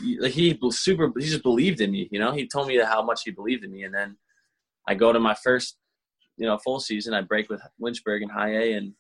you 0.03 0.21
like 0.21 0.33
he 0.33 0.59
super. 0.71 1.13
He 1.17 1.27
just 1.27 1.43
believed 1.43 1.81
in 1.81 1.93
me. 1.93 2.09
You 2.11 2.19
know, 2.19 2.33
he 2.33 2.47
told 2.47 2.69
me 2.69 2.79
how 2.79 3.03
much 3.03 3.23
he 3.25 3.31
believed 3.31 3.65
in 3.65 3.73
me. 3.73 3.85
And 3.85 3.95
then 3.95 4.17
I 4.89 4.95
go 4.95 5.13
to 5.13 5.21
my 5.21 5.35
first, 5.35 5.77
you 6.37 6.47
know, 6.47 6.59
full 6.59 6.81
season. 6.81 7.15
I 7.15 7.21
break 7.21 7.49
with 7.49 7.61
Lynchburg 7.79 8.23
in 8.23 8.29
High 8.29 8.57
A, 8.57 8.73
and 8.73 8.95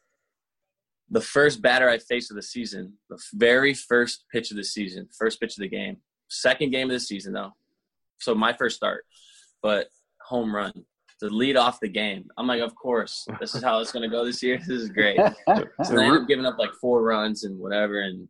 the 1.11 1.21
first 1.21 1.61
batter 1.61 1.89
I 1.89 1.99
faced 1.99 2.31
of 2.31 2.37
the 2.37 2.43
season, 2.43 2.95
the 3.09 3.19
very 3.35 3.75
first 3.75 4.25
pitch 4.33 4.53
of 4.53 4.57
the 4.57 4.65
season, 4.65 5.09
first 5.19 5.41
pitch 5.41 5.57
of 5.57 5.63
the 5.63 5.69
game, 5.69 5.97
second 6.29 6.71
game 6.71 6.89
of 6.89 6.95
the 6.95 7.01
season 7.01 7.33
though. 7.33 7.53
So 8.21 8.35
my 8.35 8.53
first 8.53 8.77
start, 8.77 9.05
but 9.63 9.89
home 10.23 10.55
run 10.55 10.73
to 11.21 11.29
lead 11.29 11.57
off 11.57 11.81
the 11.81 11.89
game. 11.89 12.29
I'm 12.39 12.47
like, 12.47 12.63
of 12.63 12.75
course, 12.75 13.27
this 13.41 13.55
is 13.55 13.63
how 13.63 13.81
it's 13.81 13.93
going 13.93 14.03
to 14.03 14.15
go 14.15 14.25
this 14.25 14.43
year. 14.43 14.59
This 14.67 14.83
is 14.83 14.89
great. 14.89 15.19
So 15.85 15.99
I 15.99 16.05
ended 16.05 16.23
up 16.23 16.29
giving 16.29 16.47
up 16.47 16.59
like 16.59 16.73
four 16.81 17.03
runs 17.03 17.45
and 17.45 17.59
whatever, 17.59 18.01
and 18.01 18.29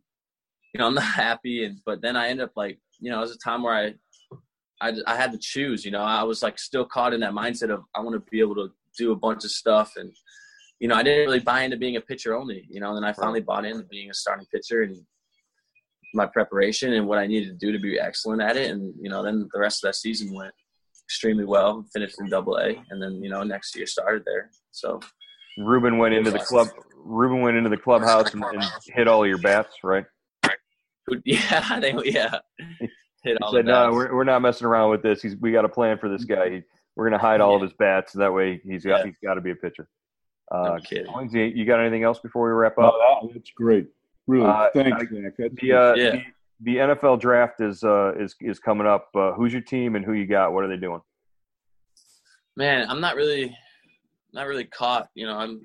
you 0.73 0.79
know 0.79 0.87
I'm 0.87 0.95
not 0.95 1.03
happy. 1.27 1.65
And 1.65 1.79
but 1.85 2.01
then 2.01 2.15
I 2.15 2.29
end 2.29 2.41
up 2.41 2.51
like, 2.55 2.79
you 2.99 3.11
know, 3.11 3.17
it 3.17 3.21
was 3.21 3.35
a 3.35 3.37
time 3.37 3.63
where 3.63 3.73
I, 3.73 3.93
I, 4.81 4.93
I 5.07 5.15
had 5.15 5.31
to 5.31 5.37
choose. 5.37 5.85
You 5.85 5.91
know, 5.91 6.01
I 6.01 6.23
was 6.23 6.43
like 6.43 6.59
still 6.59 6.85
caught 6.85 7.13
in 7.13 7.21
that 7.21 7.33
mindset 7.33 7.69
of 7.69 7.83
I 7.95 8.01
want 8.01 8.13
to 8.15 8.31
be 8.31 8.39
able 8.39 8.55
to 8.55 8.71
do 8.97 9.11
a 9.11 9.15
bunch 9.15 9.45
of 9.45 9.51
stuff, 9.51 9.93
and 9.95 10.11
you 10.79 10.87
know 10.87 10.95
I 10.95 11.03
didn't 11.03 11.25
really 11.25 11.39
buy 11.39 11.61
into 11.63 11.77
being 11.77 11.95
a 11.95 12.01
pitcher 12.01 12.35
only. 12.35 12.67
You 12.69 12.81
know, 12.81 12.89
and 12.89 12.97
then 12.97 13.09
I 13.09 13.13
finally 13.13 13.41
bought 13.41 13.65
into 13.65 13.83
being 13.83 14.09
a 14.09 14.13
starting 14.13 14.47
pitcher 14.53 14.81
and 14.81 14.97
my 16.13 16.25
preparation 16.25 16.93
and 16.93 17.07
what 17.07 17.17
I 17.19 17.27
needed 17.27 17.49
to 17.49 17.65
do 17.65 17.71
to 17.71 17.79
be 17.79 17.99
excellent 17.99 18.41
at 18.41 18.57
it. 18.57 18.71
And 18.71 18.93
you 19.01 19.09
know, 19.09 19.23
then 19.23 19.47
the 19.53 19.59
rest 19.59 19.83
of 19.83 19.87
that 19.89 19.95
season 19.95 20.33
went 20.33 20.53
extremely 21.05 21.45
well. 21.45 21.85
Finished 21.93 22.15
in 22.19 22.29
Double 22.29 22.57
A, 22.57 22.75
and 22.89 23.01
then 23.01 23.21
you 23.23 23.29
know 23.29 23.43
next 23.43 23.75
year 23.75 23.85
started 23.87 24.23
there. 24.25 24.49
So 24.71 24.99
Ruben 25.57 25.97
went 25.97 26.13
into 26.13 26.31
the 26.31 26.39
club. 26.39 26.67
Ruben 26.95 27.41
went 27.41 27.57
into 27.57 27.69
the 27.69 27.77
clubhouse 27.77 28.33
and, 28.33 28.43
and 28.43 28.63
hit 28.87 29.07
all 29.07 29.25
your 29.27 29.39
bats, 29.39 29.75
right? 29.83 30.05
yeah, 31.25 31.79
they 31.79 31.93
yeah 32.05 32.35
hit 32.59 32.89
He 33.23 33.35
all 33.41 33.51
said, 33.53 33.65
the 33.65 33.71
"No, 33.71 33.85
bats. 33.87 33.95
we're, 33.95 34.15
we're 34.15 34.23
not 34.23 34.41
messing 34.41 34.67
around 34.67 34.91
with 34.91 35.01
this. 35.01 35.21
He's, 35.21 35.35
we 35.37 35.51
got 35.51 35.65
a 35.65 35.69
plan 35.69 35.97
for 35.97 36.09
this 36.09 36.23
guy. 36.25 36.49
He, 36.49 36.61
we're 36.95 37.09
going 37.09 37.19
to 37.19 37.25
hide 37.25 37.41
all 37.41 37.55
of 37.55 37.61
his 37.61 37.73
bats. 37.73 38.13
That 38.13 38.33
way, 38.33 38.61
he's 38.63 38.83
got 38.85 38.99
Yeah. 38.99 39.05
he's 39.07 39.15
got 39.23 39.35
to 39.35 39.41
be 39.41 39.51
a 39.51 39.55
pitcher." 39.55 39.87
Uh, 40.51 40.75
No 40.75 40.79
kidding. 40.79 41.29
You 41.31 41.41
you 41.43 41.65
got 41.65 41.79
anything 41.79 42.03
else 42.03 42.19
before 42.19 42.45
we 42.45 42.51
wrap 42.51 42.77
up? 42.77 42.93
That- 43.23 43.33
that's 43.33 43.51
great. 43.51 43.87
Really, 44.31 44.45
Uh, 44.47 44.69
thanks, 44.73 44.97
I- 44.97 45.21
Zach. 45.21 45.33
That's 45.37 45.55
The, 45.55 45.73
uh, 45.73 45.93
Yeah. 45.95 46.11
the 46.11 46.23
the 46.63 46.77
NFL 46.77 47.17
draft 47.19 47.59
is 47.59 47.83
uh, 47.83 48.13
is 48.17 48.33
is 48.39 48.59
coming 48.59 48.87
up. 48.87 49.09
Uh, 49.15 49.33
who's 49.33 49.51
your 49.51 49.63
team 49.63 49.95
and 49.97 50.05
who 50.05 50.13
you 50.13 50.25
got? 50.25 50.53
What 50.53 50.63
are 50.63 50.67
they 50.69 50.77
doing? 50.77 51.01
Man, 52.55 52.87
I'm 52.89 53.01
not 53.01 53.15
really 53.15 53.55
not 54.31 54.47
really 54.47 54.63
caught. 54.65 55.09
You 55.15 55.25
know, 55.25 55.35
I'm 55.37 55.61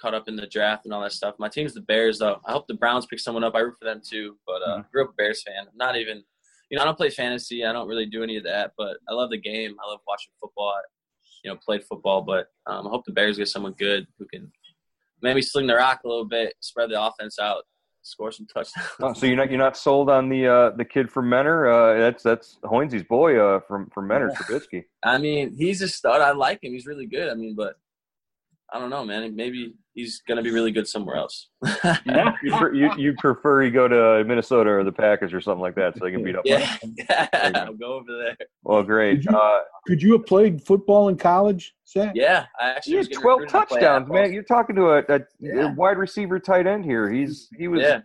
caught 0.00 0.12
up 0.14 0.28
in 0.28 0.36
the 0.36 0.46
draft 0.46 0.84
and 0.84 0.92
all 0.92 1.00
that 1.02 1.12
stuff. 1.12 1.36
My 1.38 1.48
team's 1.48 1.72
the 1.72 1.80
Bears, 1.80 2.18
though. 2.18 2.40
I 2.44 2.52
hope 2.52 2.66
the 2.68 2.74
Browns 2.74 3.06
pick 3.06 3.20
someone 3.20 3.42
up. 3.42 3.54
I 3.54 3.60
root 3.60 3.76
for 3.78 3.86
them 3.86 4.02
too. 4.06 4.36
But 4.46 4.60
uh, 4.62 4.82
grew 4.92 5.04
up 5.04 5.10
a 5.10 5.14
Bears 5.14 5.42
fan. 5.42 5.66
I'm 5.66 5.76
not 5.76 5.96
even, 5.96 6.22
you 6.70 6.76
know, 6.76 6.82
I 6.82 6.84
don't 6.84 6.96
play 6.96 7.08
fantasy. 7.10 7.64
I 7.64 7.72
don't 7.72 7.88
really 7.88 8.06
do 8.06 8.22
any 8.22 8.36
of 8.36 8.44
that. 8.44 8.72
But 8.76 8.98
I 9.08 9.14
love 9.14 9.30
the 9.30 9.38
game. 9.38 9.74
I 9.82 9.88
love 9.88 10.00
watching 10.06 10.32
football. 10.40 10.74
I, 10.76 10.80
you 11.42 11.50
know, 11.50 11.56
played 11.64 11.84
football. 11.84 12.20
But 12.22 12.48
um, 12.66 12.86
I 12.86 12.90
hope 12.90 13.04
the 13.06 13.12
Bears 13.12 13.38
get 13.38 13.48
someone 13.48 13.72
good 13.78 14.06
who 14.18 14.26
can 14.26 14.52
maybe 15.22 15.40
sling 15.42 15.66
the 15.68 15.74
rock 15.76 16.00
a 16.04 16.08
little 16.08 16.26
bit, 16.26 16.54
spread 16.60 16.90
the 16.90 17.00
offense 17.02 17.38
out, 17.40 17.64
score 18.08 18.32
some 18.32 18.46
touchdowns. 18.46 18.88
Oh, 19.00 19.12
so 19.12 19.26
you're 19.26 19.36
not 19.36 19.50
you're 19.50 19.58
not 19.58 19.76
sold 19.76 20.10
on 20.10 20.28
the 20.28 20.46
uh, 20.46 20.70
the 20.70 20.84
kid 20.84 21.10
from 21.10 21.28
Mentor? 21.28 21.70
Uh, 21.70 21.98
that's 21.98 22.22
that's 22.22 22.58
Hoinsy's 22.64 23.04
boy 23.04 23.38
uh, 23.38 23.60
from 23.60 23.88
from 23.90 24.08
Mentor, 24.08 24.30
Trubisky. 24.36 24.84
I 25.02 25.18
mean, 25.18 25.54
he's 25.56 25.82
a 25.82 25.88
stud. 25.88 26.20
I 26.20 26.32
like 26.32 26.62
him. 26.62 26.72
He's 26.72 26.86
really 26.86 27.06
good. 27.06 27.28
I 27.28 27.34
mean, 27.34 27.54
but 27.54 27.76
I 28.72 28.78
don't 28.78 28.90
know, 28.90 29.04
man. 29.04 29.34
Maybe 29.34 29.74
he's 29.98 30.22
gonna 30.28 30.42
be 30.42 30.50
really 30.50 30.70
good 30.70 30.86
somewhere 30.86 31.16
else. 31.16 31.48
you, 32.42 32.72
you, 32.72 32.90
you, 32.96 33.14
prefer 33.18 33.62
he 33.62 33.70
go 33.70 33.88
to 33.88 34.24
Minnesota 34.24 34.70
or 34.70 34.84
the 34.84 34.92
Packers 34.92 35.34
or 35.34 35.40
something 35.40 35.60
like 35.60 35.74
that, 35.74 35.98
so 35.98 36.06
he 36.06 36.12
can 36.12 36.22
beat 36.22 36.36
up. 36.36 36.42
Yeah, 36.44 36.76
yeah 36.96 37.28
I'll 37.54 37.74
go 37.74 37.94
over 37.94 38.16
there. 38.16 38.36
Well, 38.62 38.82
great. 38.84 39.16
Could 39.16 39.24
you, 39.24 39.36
uh, 39.36 39.60
could 39.86 40.02
you 40.02 40.12
have 40.12 40.26
played 40.26 40.62
football 40.64 41.08
in 41.08 41.16
college, 41.16 41.74
Zach? 41.86 42.12
Yeah, 42.14 42.46
I 42.60 42.70
actually. 42.70 42.92
You 42.92 42.98
had 42.98 43.12
twelve 43.12 43.48
touchdowns, 43.48 44.08
man. 44.08 44.32
You're 44.32 44.44
talking 44.44 44.76
to 44.76 44.90
a, 44.90 44.98
a, 45.08 45.20
yeah. 45.40 45.72
a, 45.72 45.74
wide 45.74 45.98
receiver, 45.98 46.38
tight 46.38 46.66
end 46.66 46.84
here. 46.84 47.10
He's 47.10 47.48
he 47.58 47.68
was. 47.68 47.82
Yeah. 47.82 48.00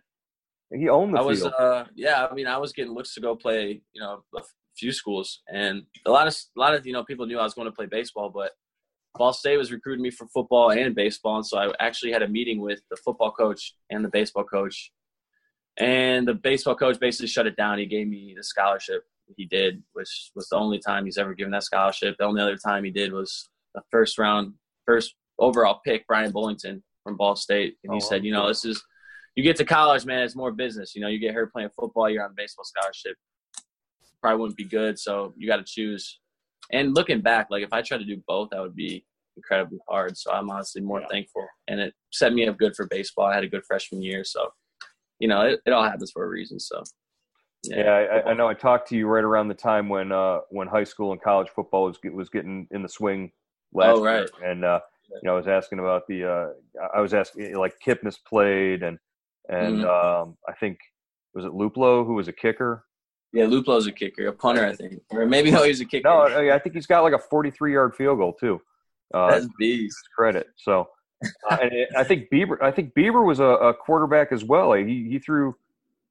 He 0.76 0.90
owned 0.90 1.14
the 1.14 1.20
I 1.20 1.36
field. 1.36 1.54
uh, 1.60 1.86
yeah. 1.94 2.26
I 2.26 2.34
mean, 2.34 2.48
I 2.48 2.58
was 2.58 2.74
getting 2.74 2.94
looks 2.94 3.14
to 3.14 3.22
go 3.22 3.36
play, 3.36 3.84
you 3.94 4.02
know, 4.02 4.24
a 4.36 4.42
few 4.76 4.92
schools, 4.92 5.42
and 5.54 5.84
a 6.08 6.10
lot 6.10 6.26
of 6.26 6.36
a 6.58 6.60
lot 6.60 6.74
of 6.74 6.88
you 6.88 6.94
know 6.94 7.04
people 7.04 7.28
knew 7.28 7.38
I 7.38 7.44
was 7.44 7.54
going 7.54 7.68
to 7.68 7.72
play 7.72 7.86
baseball, 7.86 8.32
but 8.32 8.54
Ball 9.16 9.34
State 9.34 9.58
was 9.58 9.72
recruiting 9.72 10.02
me 10.02 10.10
for 10.10 10.28
football 10.28 10.72
and 10.72 10.96
baseball, 10.96 11.38
and 11.38 11.46
so 11.46 11.58
I 11.58 11.72
actually 11.80 12.12
had 12.12 12.24
a 12.24 12.28
meeting 12.28 12.60
with 12.60 12.82
the 12.90 12.98
football 12.98 13.32
coach 13.32 13.76
and 13.90 14.04
the 14.04 14.10
baseball 14.10 14.44
coach. 14.44 14.92
And 15.78 16.28
the 16.28 16.34
baseball 16.34 16.76
coach 16.76 17.00
basically 17.00 17.28
shut 17.28 17.48
it 17.48 17.56
down. 17.56 17.80
He 17.80 17.86
gave 17.86 18.08
me 18.08 18.34
the 18.36 18.44
scholarship. 18.44 19.04
He 19.38 19.46
did, 19.46 19.82
which 19.94 20.32
was 20.36 20.48
the 20.50 20.58
only 20.58 20.80
time 20.80 21.06
he's 21.06 21.18
ever 21.18 21.34
given 21.34 21.52
that 21.52 21.64
scholarship. 21.64 22.16
The 22.18 22.26
only 22.26 22.42
other 22.42 22.58
time 22.58 22.84
he 22.84 22.92
did 22.92 23.12
was 23.12 23.50
the 23.74 23.82
first 23.90 24.18
round, 24.18 24.54
first 24.86 25.16
overall 25.40 25.80
pick, 25.86 26.06
Bryan 26.08 26.32
Bullington 26.32 26.82
from 27.04 27.18
Ball 27.18 27.36
State, 27.36 27.78
and 27.84 27.94
he 27.94 28.02
oh, 28.04 28.08
said, 28.08 28.24
you 28.24 28.32
know, 28.32 28.48
this 28.48 28.66
is 28.66 28.84
you 29.36 29.44
get 29.44 29.56
to 29.58 29.66
college, 29.66 30.06
man, 30.06 30.24
it's 30.24 30.36
more 30.36 30.52
business. 30.52 30.96
You 30.96 31.02
know, 31.02 31.08
you 31.08 31.20
get 31.20 31.34
hurt 31.34 31.52
playing 31.52 31.70
football, 31.76 32.10
you're 32.10 32.24
on 32.24 32.32
a 32.32 32.36
baseball 32.36 32.66
scholarship. 32.66 33.18
Probably 34.22 34.40
wouldn't 34.40 34.58
be 34.58 34.64
good, 34.64 35.00
so 35.00 35.34
you 35.38 35.48
got 35.48 35.58
to 35.58 35.64
choose 35.64 36.20
and 36.72 36.96
looking 36.96 37.22
back, 37.22 37.48
like 37.50 37.64
if 37.64 37.74
I 37.74 37.82
tried 37.82 38.00
to 38.00 38.06
do 38.06 38.22
both, 38.28 38.50
that 38.52 38.62
would 38.62 38.76
be 38.76 39.06
incredibly 39.36 39.80
hard. 39.90 40.18
So 40.18 40.32
I'm 40.32 40.50
honestly 40.50 40.82
more 40.82 41.02
yeah. 41.02 41.08
thankful, 41.10 41.46
and 41.68 41.80
it 41.80 41.94
set 42.12 42.34
me 42.34 42.48
up 42.48 42.58
good 42.58 42.76
for 42.76 42.88
baseball. 42.88 43.26
I 43.26 43.36
had 43.36 43.44
a 43.44 43.50
good 43.50 43.66
freshman 43.66 44.02
year, 44.02 44.24
so 44.24 44.50
you 45.20 45.28
know 45.28 45.42
it, 45.42 45.60
it 45.66 45.72
all 45.72 45.84
happens 45.84 46.12
for 46.12 46.24
a 46.24 46.30
reason. 46.30 46.60
So 46.60 46.84
yeah, 47.64 47.84
yeah 47.84 48.22
I, 48.26 48.32
I, 48.32 48.34
know 48.34 48.48
I 48.48 48.54
talked 48.54 48.90
to 48.90 48.98
you 48.98 49.08
right 49.08 49.24
around 49.24 49.48
the 49.48 49.54
time 49.54 49.90
when 49.90 50.12
uh, 50.12 50.40
when 50.50 50.68
high 50.68 50.84
school 50.84 51.12
and 51.12 51.22
college 51.22 51.50
football 51.50 51.86
was 51.86 51.98
was 52.14 52.30
getting 52.30 52.68
in 52.72 52.82
the 52.82 52.90
swing 52.90 53.32
last 53.74 53.98
oh, 53.98 54.04
right. 54.04 54.30
year, 54.40 54.50
and 54.50 54.64
uh, 54.64 54.80
you 55.10 55.22
know 55.24 55.34
I 55.34 55.38
was 55.38 55.48
asking 55.48 55.80
about 55.80 56.08
the 56.08 56.30
uh, 56.30 56.48
I 56.94 57.02
was 57.02 57.14
asking 57.14 57.56
like 57.56 57.74
Kipnis 57.86 58.18
played 58.28 58.84
and 58.84 58.98
and 59.50 59.80
mm-hmm. 59.80 60.22
um, 60.30 60.38
I 60.48 60.54
think 60.54 60.80
was 61.34 61.46
it 61.46 61.52
Luplow 61.52 62.06
who 62.06 62.14
was 62.14 62.28
a 62.28 62.34
kicker 62.34 62.86
yeah, 63.34 63.46
Luplow's 63.46 63.88
a 63.88 63.92
kicker, 63.92 64.28
a 64.28 64.32
punter, 64.32 64.66
I 64.66 64.76
think, 64.76 65.02
or 65.10 65.26
maybe 65.26 65.50
no, 65.50 65.64
he's 65.64 65.82
a 65.82 65.86
kicker. 65.86 66.08
No, 66.08 66.52
I 66.54 66.60
think 66.60 66.76
he's 66.76 66.86
got 66.86 67.02
like 67.02 67.14
a 67.14 67.20
43-yard 67.20 67.96
field 67.96 68.20
goal 68.20 68.34
too. 68.34 68.62
Uh, 69.14 69.32
That's 69.32 69.48
beast. 69.58 69.98
Credit. 70.16 70.48
So, 70.56 70.90
uh, 71.50 71.58
and 71.62 71.72
it, 71.74 71.90
I 71.98 72.04
think 72.04 72.30
Bieber. 72.30 72.62
I 72.62 72.72
think 72.72 72.94
Bieber 72.94 73.26
was 73.26 73.40
a, 73.40 73.46
a 73.46 73.74
quarterback 73.74 74.32
as 74.32 74.44
well. 74.44 74.70
Like 74.70 74.86
he 74.86 75.10
he 75.10 75.20
threw, 75.20 75.56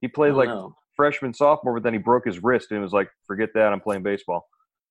he 0.00 0.08
played 0.08 0.34
like 0.34 0.48
know. 0.48 0.74
freshman, 0.96 1.32
sophomore, 1.32 1.74
but 1.74 1.84
then 1.84 1.92
he 1.92 1.98
broke 1.98 2.26
his 2.26 2.42
wrist 2.42 2.72
and 2.72 2.82
was 2.82 2.92
like, 2.92 3.10
"Forget 3.26 3.50
that, 3.54 3.72
I'm 3.72 3.80
playing 3.80 4.02
baseball." 4.02 4.48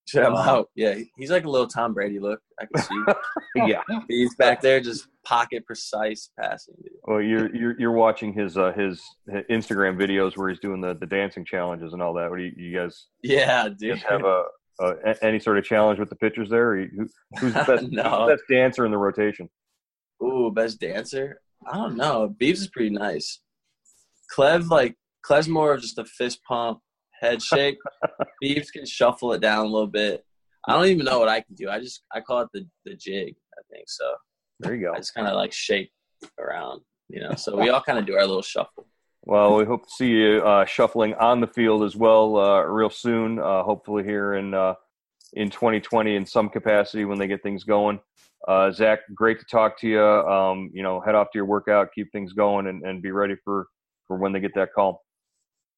Check 0.07 0.27
him 0.27 0.35
out. 0.35 0.69
Yeah, 0.75 0.95
he's 1.17 1.31
like 1.31 1.45
a 1.45 1.49
little 1.49 1.67
Tom 1.67 1.93
Brady 1.93 2.19
look. 2.19 2.39
I 2.59 2.65
can 2.65 2.83
see. 2.83 3.13
yeah, 3.67 3.81
he's 4.07 4.35
back 4.35 4.61
there 4.61 4.81
just 4.81 5.07
pocket 5.23 5.65
precise 5.65 6.31
passing. 6.39 6.75
Dude. 6.81 6.91
Well, 7.03 7.21
you're 7.21 7.55
you're 7.55 7.79
you're 7.79 7.91
watching 7.91 8.33
his 8.33 8.57
uh, 8.57 8.73
his 8.73 9.01
Instagram 9.49 9.97
videos 9.97 10.35
where 10.35 10.49
he's 10.49 10.59
doing 10.59 10.81
the, 10.81 10.95
the 10.95 11.05
dancing 11.05 11.45
challenges 11.45 11.93
and 11.93 12.01
all 12.01 12.13
that. 12.15 12.29
What 12.29 12.37
do 12.37 12.43
you, 12.43 12.53
you 12.55 12.77
guys? 12.77 13.07
Yeah, 13.23 13.69
dude. 13.69 13.99
Have 13.99 14.25
a, 14.25 14.43
a, 14.79 15.15
any 15.23 15.39
sort 15.39 15.57
of 15.57 15.63
challenge 15.63 15.99
with 15.99 16.09
the 16.09 16.15
pitchers 16.15 16.49
there? 16.49 16.75
Who, 16.75 17.07
who's 17.39 17.53
the 17.53 17.63
best, 17.67 17.91
no. 17.91 18.27
best 18.27 18.43
dancer 18.49 18.85
in 18.85 18.91
the 18.91 18.97
rotation? 18.97 19.49
Ooh, 20.23 20.51
best 20.53 20.79
dancer? 20.79 21.41
I 21.71 21.77
don't 21.77 21.95
know. 21.95 22.27
Beeves 22.27 22.61
is 22.61 22.67
pretty 22.67 22.89
nice. 22.89 23.39
Clev 24.35 24.69
like 24.69 24.95
Clev's 25.25 25.47
more 25.47 25.73
of 25.73 25.81
just 25.81 25.97
a 25.97 26.05
fist 26.05 26.39
pump 26.47 26.79
head 27.21 27.41
shake. 27.41 27.77
Beeves 28.41 28.71
can 28.71 28.85
shuffle 28.85 29.33
it 29.33 29.41
down 29.41 29.65
a 29.65 29.69
little 29.69 29.87
bit. 29.87 30.25
I 30.67 30.73
don't 30.73 30.87
even 30.87 31.05
know 31.05 31.19
what 31.19 31.29
I 31.29 31.41
can 31.41 31.55
do. 31.55 31.69
I 31.69 31.79
just 31.79 32.03
I 32.13 32.21
call 32.21 32.41
it 32.41 32.49
the 32.53 32.67
the 32.85 32.95
jig. 32.95 33.35
I 33.57 33.61
think 33.71 33.85
so. 33.87 34.11
There 34.59 34.75
you 34.75 34.81
go. 34.87 34.93
I 34.93 34.97
just 34.97 35.13
kind 35.13 35.27
of 35.27 35.35
like 35.35 35.51
shake 35.53 35.91
around, 36.39 36.81
you 37.09 37.21
know. 37.21 37.33
So 37.35 37.57
we 37.57 37.69
all 37.69 37.81
kind 37.81 37.97
of 37.97 38.05
do 38.05 38.15
our 38.15 38.25
little 38.25 38.41
shuffle. 38.41 38.85
Well, 39.23 39.55
we 39.55 39.65
hope 39.65 39.83
to 39.83 39.93
see 39.93 40.09
you 40.09 40.41
uh, 40.43 40.65
shuffling 40.65 41.13
on 41.15 41.41
the 41.41 41.47
field 41.47 41.83
as 41.83 41.95
well 41.95 42.37
uh, 42.37 42.61
real 42.61 42.89
soon. 42.89 43.39
Uh, 43.39 43.63
hopefully 43.63 44.03
here 44.03 44.33
in 44.35 44.53
uh, 44.53 44.75
in 45.33 45.49
2020 45.49 46.15
in 46.15 46.25
some 46.25 46.49
capacity 46.49 47.05
when 47.05 47.17
they 47.17 47.27
get 47.27 47.43
things 47.43 47.63
going. 47.63 47.99
Uh, 48.47 48.71
Zach, 48.71 48.99
great 49.13 49.39
to 49.39 49.45
talk 49.45 49.79
to 49.79 49.87
you. 49.87 50.01
Um, 50.01 50.71
you 50.73 50.81
know, 50.81 50.99
head 50.99 51.13
off 51.15 51.27
to 51.31 51.37
your 51.37 51.45
workout, 51.45 51.89
keep 51.93 52.11
things 52.11 52.33
going, 52.33 52.67
and, 52.67 52.83
and 52.83 53.01
be 53.01 53.11
ready 53.11 53.35
for 53.43 53.67
for 54.07 54.17
when 54.17 54.31
they 54.31 54.39
get 54.39 54.55
that 54.55 54.73
call. 54.73 55.03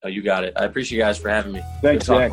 Oh, 0.04 0.10
you 0.10 0.22
got 0.22 0.44
it. 0.44 0.54
I 0.58 0.66
appreciate 0.66 0.98
you 0.98 1.04
guys 1.04 1.18
for 1.18 1.30
having 1.30 1.54
me. 1.54 1.62
Thanks, 1.82 2.06
Zach. 2.06 2.32